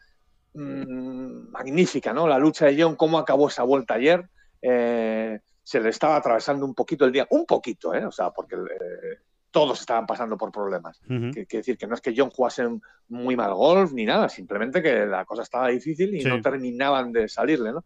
mm, 0.53 1.51
magnífica 1.51 2.13
¿no? 2.13 2.27
la 2.27 2.39
lucha 2.39 2.65
de 2.65 2.81
John, 2.81 2.95
cómo 2.95 3.19
acabó 3.19 3.47
esa 3.47 3.63
vuelta 3.63 3.95
ayer. 3.95 4.27
Eh, 4.61 5.39
se 5.63 5.79
le 5.79 5.89
estaba 5.89 6.15
atravesando 6.15 6.65
un 6.65 6.73
poquito 6.73 7.05
el 7.05 7.11
día, 7.11 7.27
un 7.29 7.45
poquito, 7.45 7.93
¿eh? 7.93 8.03
o 8.03 8.11
sea, 8.11 8.31
porque 8.31 8.55
todos 9.51 9.79
estaban 9.79 10.07
pasando 10.07 10.35
por 10.35 10.51
problemas. 10.51 10.99
Quiere 11.07 11.45
decir 11.47 11.77
que 11.77 11.85
no 11.85 11.93
es 11.93 12.01
que 12.01 12.13
John 12.17 12.31
jugase 12.31 12.67
muy 13.07 13.35
mal 13.35 13.53
golf 13.53 13.93
ni 13.93 14.05
nada, 14.05 14.29
simplemente 14.29 14.81
que 14.81 15.05
la 15.05 15.25
cosa 15.25 15.43
estaba 15.43 15.67
difícil 15.67 16.15
y 16.15 16.23
no 16.23 16.41
terminaban 16.41 17.11
de 17.11 17.29
salirle, 17.29 17.71
¿no? 17.71 17.85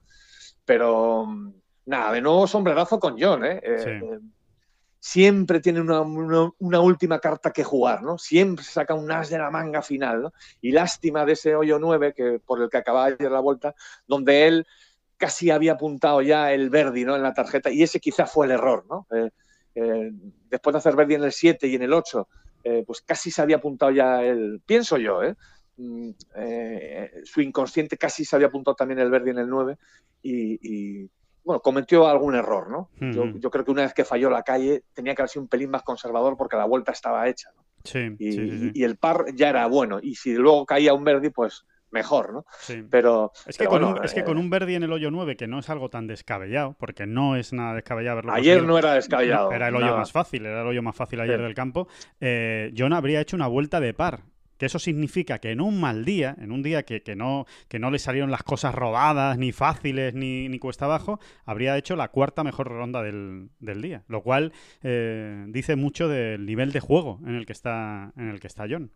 Pero 0.63 1.27
nada, 1.85 2.13
de 2.13 2.21
nuevo 2.21 2.47
sombrerazo 2.47 2.99
con 2.99 3.17
John, 3.19 3.43
¿eh? 3.43 3.59
eh 3.61 4.19
siempre 5.05 5.59
tiene 5.59 5.81
una, 5.81 6.79
última 6.79 7.19
carta 7.19 7.51
que 7.51 7.65
jugar, 7.65 8.03
¿no? 8.03 8.17
Siempre 8.17 8.63
saca 8.63 8.93
un 8.93 9.11
as 9.11 9.29
de 9.29 9.37
la 9.37 9.51
manga 9.51 9.81
final, 9.81 10.21
¿no? 10.21 10.33
Y 10.61 10.71
lástima 10.71 11.25
de 11.25 11.33
ese 11.33 11.57
hoyo 11.57 11.77
9 11.77 12.13
que, 12.13 12.39
por 12.39 12.61
el 12.61 12.69
que 12.69 12.77
acababa 12.77 13.07
ayer 13.07 13.29
la 13.29 13.41
vuelta, 13.41 13.75
donde 14.07 14.47
él 14.47 14.65
casi 15.17 15.51
había 15.51 15.73
apuntado 15.73 16.21
ya 16.21 16.53
el 16.53 16.69
Verdi, 16.69 17.03
¿no? 17.03 17.17
En 17.17 17.21
la 17.21 17.33
tarjeta, 17.33 17.69
y 17.69 17.83
ese 17.83 17.99
quizá 17.99 18.25
fue 18.25 18.45
el 18.45 18.53
error, 18.53 18.85
¿no? 18.89 19.05
Eh, 19.11 19.29
eh, 19.75 20.09
después 20.49 20.71
de 20.73 20.77
hacer 20.77 20.95
Verdi 20.95 21.15
en 21.15 21.25
el 21.25 21.33
7 21.33 21.67
y 21.67 21.75
en 21.75 21.81
el 21.81 21.91
8, 21.91 22.29
eh, 22.63 22.83
pues 22.87 23.01
casi 23.01 23.29
se 23.29 23.41
había 23.41 23.57
apuntado 23.57 23.91
ya 23.91 24.23
el, 24.23 24.61
pienso 24.65 24.97
yo, 24.97 25.21
¿eh? 25.21 25.35
Mm, 25.75 26.11
su 27.25 27.41
inconsciente 27.41 27.97
casi 27.97 28.23
se 28.23 28.37
había 28.37 28.47
apuntado 28.47 28.75
también 28.75 28.99
el 28.99 29.11
Verdi 29.11 29.31
en 29.31 29.39
el 29.39 29.49
9 29.49 29.77
y, 30.21 31.09
bueno, 31.43 31.61
cometió 31.61 32.07
algún 32.07 32.35
error, 32.35 32.69
¿no? 32.69 32.89
yo, 33.39 33.49
creo 33.49 33.65
que 33.65 33.71
una 33.71 33.83
vez 33.83 33.93
que 33.93 34.05
falló 34.05 34.29
la 34.29 34.43
calle 34.43 34.83
tenía 34.93 35.13
que 35.15 35.21
haber 35.21 35.29
sido 35.29 35.43
un 35.43 35.49
pelín 35.49 35.69
más 35.69 35.83
conservador 35.83 36.37
porque 36.37 36.57
la 36.57 36.65
vuelta 36.65 36.91
estaba 36.91 37.27
hecha, 37.27 37.49
y, 38.17 38.79
y, 38.79 38.83
el 38.83 38.95
par 38.97 39.25
ya 39.35 39.49
era 39.49 39.67
bueno. 39.67 39.99
Y 40.01 40.15
si 40.15 40.33
luego 40.33 40.65
caía 40.65 40.93
un 40.93 41.03
Verdi, 41.03 41.29
pues 41.29 41.65
mejor, 41.93 42.33
¿no? 42.33 42.45
Sí. 42.59 42.83
Pero, 42.89 43.31
es 43.45 43.57
que, 43.57 43.65
con, 43.65 43.83
un, 43.83 44.03
es 44.03 44.13
que 44.13 44.21
eh, 44.21 44.23
con 44.23 44.37
un 44.37 44.49
Verdi 44.49 44.75
en 44.75 44.83
el 44.83 44.91
hoyo 44.91 45.11
9, 45.11 45.37
que 45.37 45.47
no 45.47 45.59
es 45.59 45.69
algo 45.69 45.89
tan 45.89 46.07
descabellado, 46.07 46.75
porque 46.77 47.05
no 47.05 47.37
es 47.37 47.53
nada 47.53 47.75
descabellado 47.75 48.17
verlo. 48.17 48.33
Ayer 48.33 48.63
no 48.63 48.77
era 48.77 48.95
descabellado. 48.95 49.51
era 49.51 49.69
el 49.69 49.75
hoyo 49.75 49.95
más 49.95 50.11
fácil, 50.11 50.45
era 50.45 50.61
el 50.61 50.67
hoyo 50.67 50.81
más 50.81 50.95
fácil 50.95 51.21
ayer 51.21 51.41
del 51.41 51.53
campo. 51.53 51.87
Eh, 52.19 52.73
John 52.75 52.93
habría 52.93 53.21
hecho 53.21 53.35
una 53.35 53.47
vuelta 53.47 53.79
de 53.79 53.93
par. 53.93 54.21
Que 54.63 54.67
eso 54.67 54.79
significa 54.79 55.39
que 55.39 55.51
en 55.51 55.59
un 55.59 55.77
mal 55.81 56.05
día, 56.05 56.37
en 56.39 56.53
un 56.53 56.63
día 56.63 56.83
que, 56.83 57.01
no, 57.17 57.45
que 57.67 57.79
no 57.79 57.91
le 57.91 57.99
salieron 57.99 58.31
las 58.31 58.43
cosas 58.43 58.73
rodadas, 58.73 59.37
ni 59.37 59.51
fáciles, 59.51 60.13
ni, 60.13 60.47
ni 60.47 60.57
cuesta 60.57 60.85
abajo, 60.85 61.19
habría 61.43 61.77
hecho 61.77 61.97
la 61.97 62.07
cuarta 62.07 62.45
mejor 62.45 62.69
ronda 62.69 63.01
del, 63.03 63.49
día. 63.59 64.05
Lo 64.07 64.23
cual 64.23 64.53
eh, 64.81 65.43
dice 65.49 65.75
mucho 65.75 66.07
del 66.07 66.45
nivel 66.45 66.71
de 66.71 66.79
juego 66.79 67.19
en 67.25 67.35
el 67.35 67.45
que 67.45 67.51
está, 67.51 68.13
en 68.15 68.29
el 68.29 68.39
que 68.39 68.47
está 68.47 68.65
John. 68.69 68.89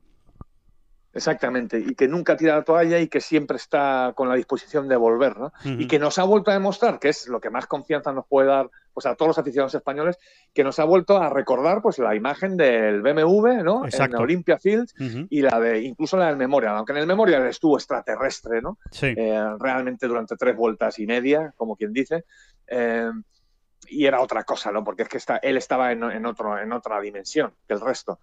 Exactamente, 1.18 1.80
y 1.80 1.96
que 1.96 2.08
nunca 2.08 2.38
tira 2.38 2.58
la 2.58 2.64
toalla 2.64 3.00
y 3.00 3.08
que 3.08 3.22
siempre 3.22 3.58
está 3.58 4.14
con 4.16 4.30
la 4.30 4.36
disposición 4.36 4.88
de 4.88 4.96
volver, 4.96 5.36
¿no? 5.36 5.52
Y 5.66 5.88
que 5.88 5.98
nos 5.98 6.20
ha 6.20 6.24
vuelto 6.24 6.52
a 6.52 6.54
demostrar, 6.54 7.00
que 7.00 7.10
es 7.10 7.28
lo 7.28 7.42
que 7.42 7.50
más 7.50 7.66
confianza 7.66 8.12
nos 8.12 8.28
puede 8.28 8.50
dar 8.50 8.70
pues, 8.94 9.08
a 9.08 9.16
todos 9.16 9.30
los 9.30 9.40
aficionados 9.40 9.74
españoles, 9.74 10.20
que 10.54 10.64
nos 10.64 10.78
ha 10.78 10.84
vuelto 10.84 11.18
a 11.18 11.32
recordar 11.32 11.82
pues 11.82 11.98
la 11.98 12.14
imagen 12.14 12.56
del 12.56 13.02
BMW, 13.02 13.64
¿no? 13.64 13.82
En 13.86 14.16
Olympia 14.16 14.60
Fields 14.60 14.94
y 15.30 15.42
la 15.42 15.60
de 15.60 15.82
incluso 15.82 16.18
la 16.18 16.28
del 16.28 16.38
Memorial, 16.38 16.78
aunque 16.78 16.92
en 16.92 17.00
el 17.00 17.08
Memorial 17.08 17.48
estuvo 17.48 17.78
extraterrestre, 17.78 18.62
¿no? 18.62 18.78
Sí. 18.92 19.08
Eh, 19.18 19.44
realmente 19.60 20.08
durante 20.08 20.36
tres 20.36 20.56
vueltas 20.56 21.00
y 21.00 21.08
media, 21.08 21.52
como 21.58 21.76
quien 21.76 21.94
dice. 21.94 22.26
Eh, 22.68 23.10
y 23.88 24.06
era 24.06 24.22
otra 24.22 24.44
cosa, 24.44 24.72
¿no? 24.72 24.84
Porque 24.84 25.02
es 25.02 25.10
que 25.10 25.18
está, 25.18 25.38
él 25.38 25.58
estaba 25.58 25.92
en, 25.92 26.04
en, 26.04 26.28
otro, 26.28 26.60
en 26.60 26.72
otra 26.74 27.02
dimensión 27.02 27.54
que 27.68 27.74
el 27.74 27.82
resto. 27.82 28.20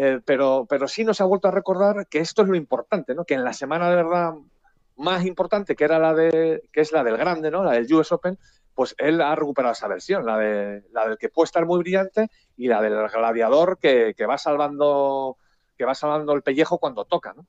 Eh, 0.00 0.20
pero, 0.24 0.64
pero 0.68 0.86
sí 0.86 1.02
nos 1.02 1.20
ha 1.20 1.24
vuelto 1.24 1.48
a 1.48 1.50
recordar 1.50 2.06
que 2.06 2.20
esto 2.20 2.42
es 2.42 2.48
lo 2.48 2.54
importante, 2.54 3.16
¿no? 3.16 3.24
Que 3.24 3.34
en 3.34 3.42
la 3.42 3.52
semana 3.52 3.90
de 3.90 3.96
verdad 3.96 4.34
más 4.94 5.26
importante, 5.26 5.74
que 5.74 5.82
era 5.82 5.98
la 5.98 6.14
de, 6.14 6.62
que 6.72 6.82
es 6.82 6.92
la 6.92 7.02
del 7.02 7.16
grande, 7.16 7.50
¿no? 7.50 7.64
La 7.64 7.72
del 7.72 7.92
US 7.92 8.12
Open, 8.12 8.38
pues 8.76 8.94
él 8.98 9.20
ha 9.20 9.34
recuperado 9.34 9.72
esa 9.72 9.88
versión, 9.88 10.24
la 10.24 10.38
de 10.38 10.84
la 10.92 11.08
del 11.08 11.18
que 11.18 11.30
puede 11.30 11.46
estar 11.46 11.66
muy 11.66 11.80
brillante 11.80 12.30
y 12.56 12.68
la 12.68 12.80
del 12.80 13.08
gladiador 13.08 13.78
que, 13.78 14.14
que 14.16 14.24
va 14.24 14.38
salvando 14.38 15.36
que 15.76 15.84
va 15.84 15.96
salvando 15.96 16.32
el 16.32 16.42
pellejo 16.42 16.78
cuando 16.78 17.04
toca, 17.04 17.32
¿no? 17.32 17.46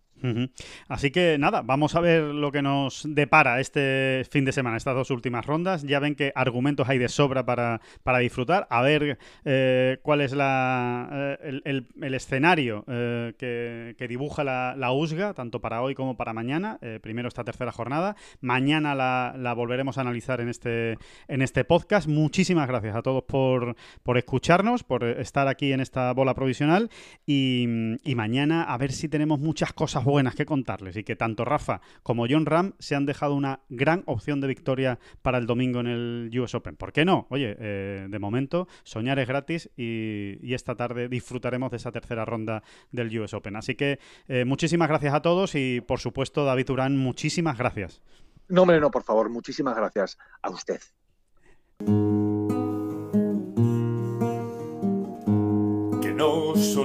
Así 0.88 1.12
que 1.12 1.38
nada, 1.38 1.62
vamos 1.62 1.96
a 1.96 2.02
ver 2.02 2.24
lo 2.24 2.52
que 2.52 2.62
nos 2.62 3.04
depara 3.08 3.60
este 3.60 4.26
fin 4.30 4.46
de 4.46 4.52
semana, 4.52 4.78
estas 4.78 4.96
dos 4.96 5.12
últimas 5.12 5.46
rondas. 5.46 5.84
Ya 5.84 6.00
ven 6.00 6.16
que 6.16 6.32
argumentos 6.36 6.90
hay 6.90 6.98
de 6.98 7.10
sobra 7.10 7.46
para, 7.46 7.80
disfrutar. 8.20 8.68
A 8.70 8.82
ver 8.82 9.18
eh, 9.46 9.98
cuál 10.02 10.22
es 10.22 10.34
la, 10.34 11.38
eh, 11.42 11.62
el, 11.64 12.14
escenario 12.14 12.84
eh, 12.88 13.34
que, 13.38 14.08
dibuja 14.08 14.44
la, 14.44 14.92
USGA, 14.92 15.34
tanto 15.34 15.62
para 15.62 15.82
hoy 15.82 15.96
como 15.96 16.18
para 16.18 16.34
mañana. 16.34 16.80
primero 17.02 17.28
esta 17.28 17.44
tercera 17.44 17.72
jornada. 17.72 18.16
Mañana 18.42 18.96
la, 18.96 19.54
volveremos 19.54 19.98
a 19.98 20.02
analizar 20.02 20.42
en 20.42 20.50
este, 20.50 20.98
en 21.28 21.42
este 21.42 21.64
podcast. 21.64 22.08
Muchísimas 22.08 22.68
gracias 22.68 22.96
a 22.96 23.02
todos 23.02 23.24
por, 23.24 23.76
por 24.04 24.18
escucharnos, 24.18 24.84
por 24.84 25.04
estar 25.04 25.48
aquí 25.48 25.72
en 25.72 25.80
esta 25.80 26.12
bola 26.14 26.34
provisional. 26.34 26.90
Y, 27.26 27.68
y 28.04 28.16
mañana 28.16 28.64
a 28.64 28.78
ver 28.78 28.92
si 28.92 29.08
tenemos 29.10 29.40
muchas 29.40 29.74
cosas 29.74 30.04
buenas 30.10 30.36
que 30.36 30.46
contarles 30.46 30.96
y 30.98 31.04
que 31.04 31.16
tanto 31.16 31.46
Rafa 31.46 31.82
como 32.04 32.26
John 32.30 32.46
Ram 32.46 32.74
se 32.80 32.96
han 32.96 33.06
dejado 33.06 33.36
una 33.36 33.62
gran 33.70 34.04
opción 34.06 34.42
de 34.42 34.48
victoria 34.48 35.00
para 35.22 35.38
el 35.38 35.46
domingo 35.46 35.80
en 35.80 35.88
el 35.88 36.40
US 36.40 36.56
Open. 36.56 36.76
¿Por 36.76 36.92
qué 36.92 37.06
no? 37.06 37.28
Oye, 37.30 37.56
eh, 37.60 38.08
de 38.10 38.20
momento 38.20 38.68
soñar 38.84 39.20
es 39.20 39.28
gratis 39.28 39.70
y, 39.78 40.54
esta 40.60 40.76
tarde 40.76 41.08
disfrutaremos 41.08 41.72
de 41.72 41.78
esa 41.78 41.92
tercera 41.92 42.26
ronda 42.26 42.64
del 42.92 43.18
US 43.20 43.34
Open. 43.34 43.56
Así 43.56 43.76
que 43.76 44.00
eh, 44.28 44.44
muchísimas 44.44 44.90
gracias 44.90 45.14
a 45.14 45.22
todos 45.22 45.56
y 45.56 45.80
por 45.80 46.00
supuesto 46.00 46.44
David 46.44 46.66
Durán, 46.66 46.98
muchísimas 46.98 47.58
gracias. 47.58 48.02
No, 48.50 48.64
hombre, 48.64 48.82
no, 48.82 48.92
por 48.92 49.04
favor, 49.04 49.30
muchísimas 49.30 49.76
gracias 49.76 50.18
a 50.42 50.50
usted. 50.50 50.82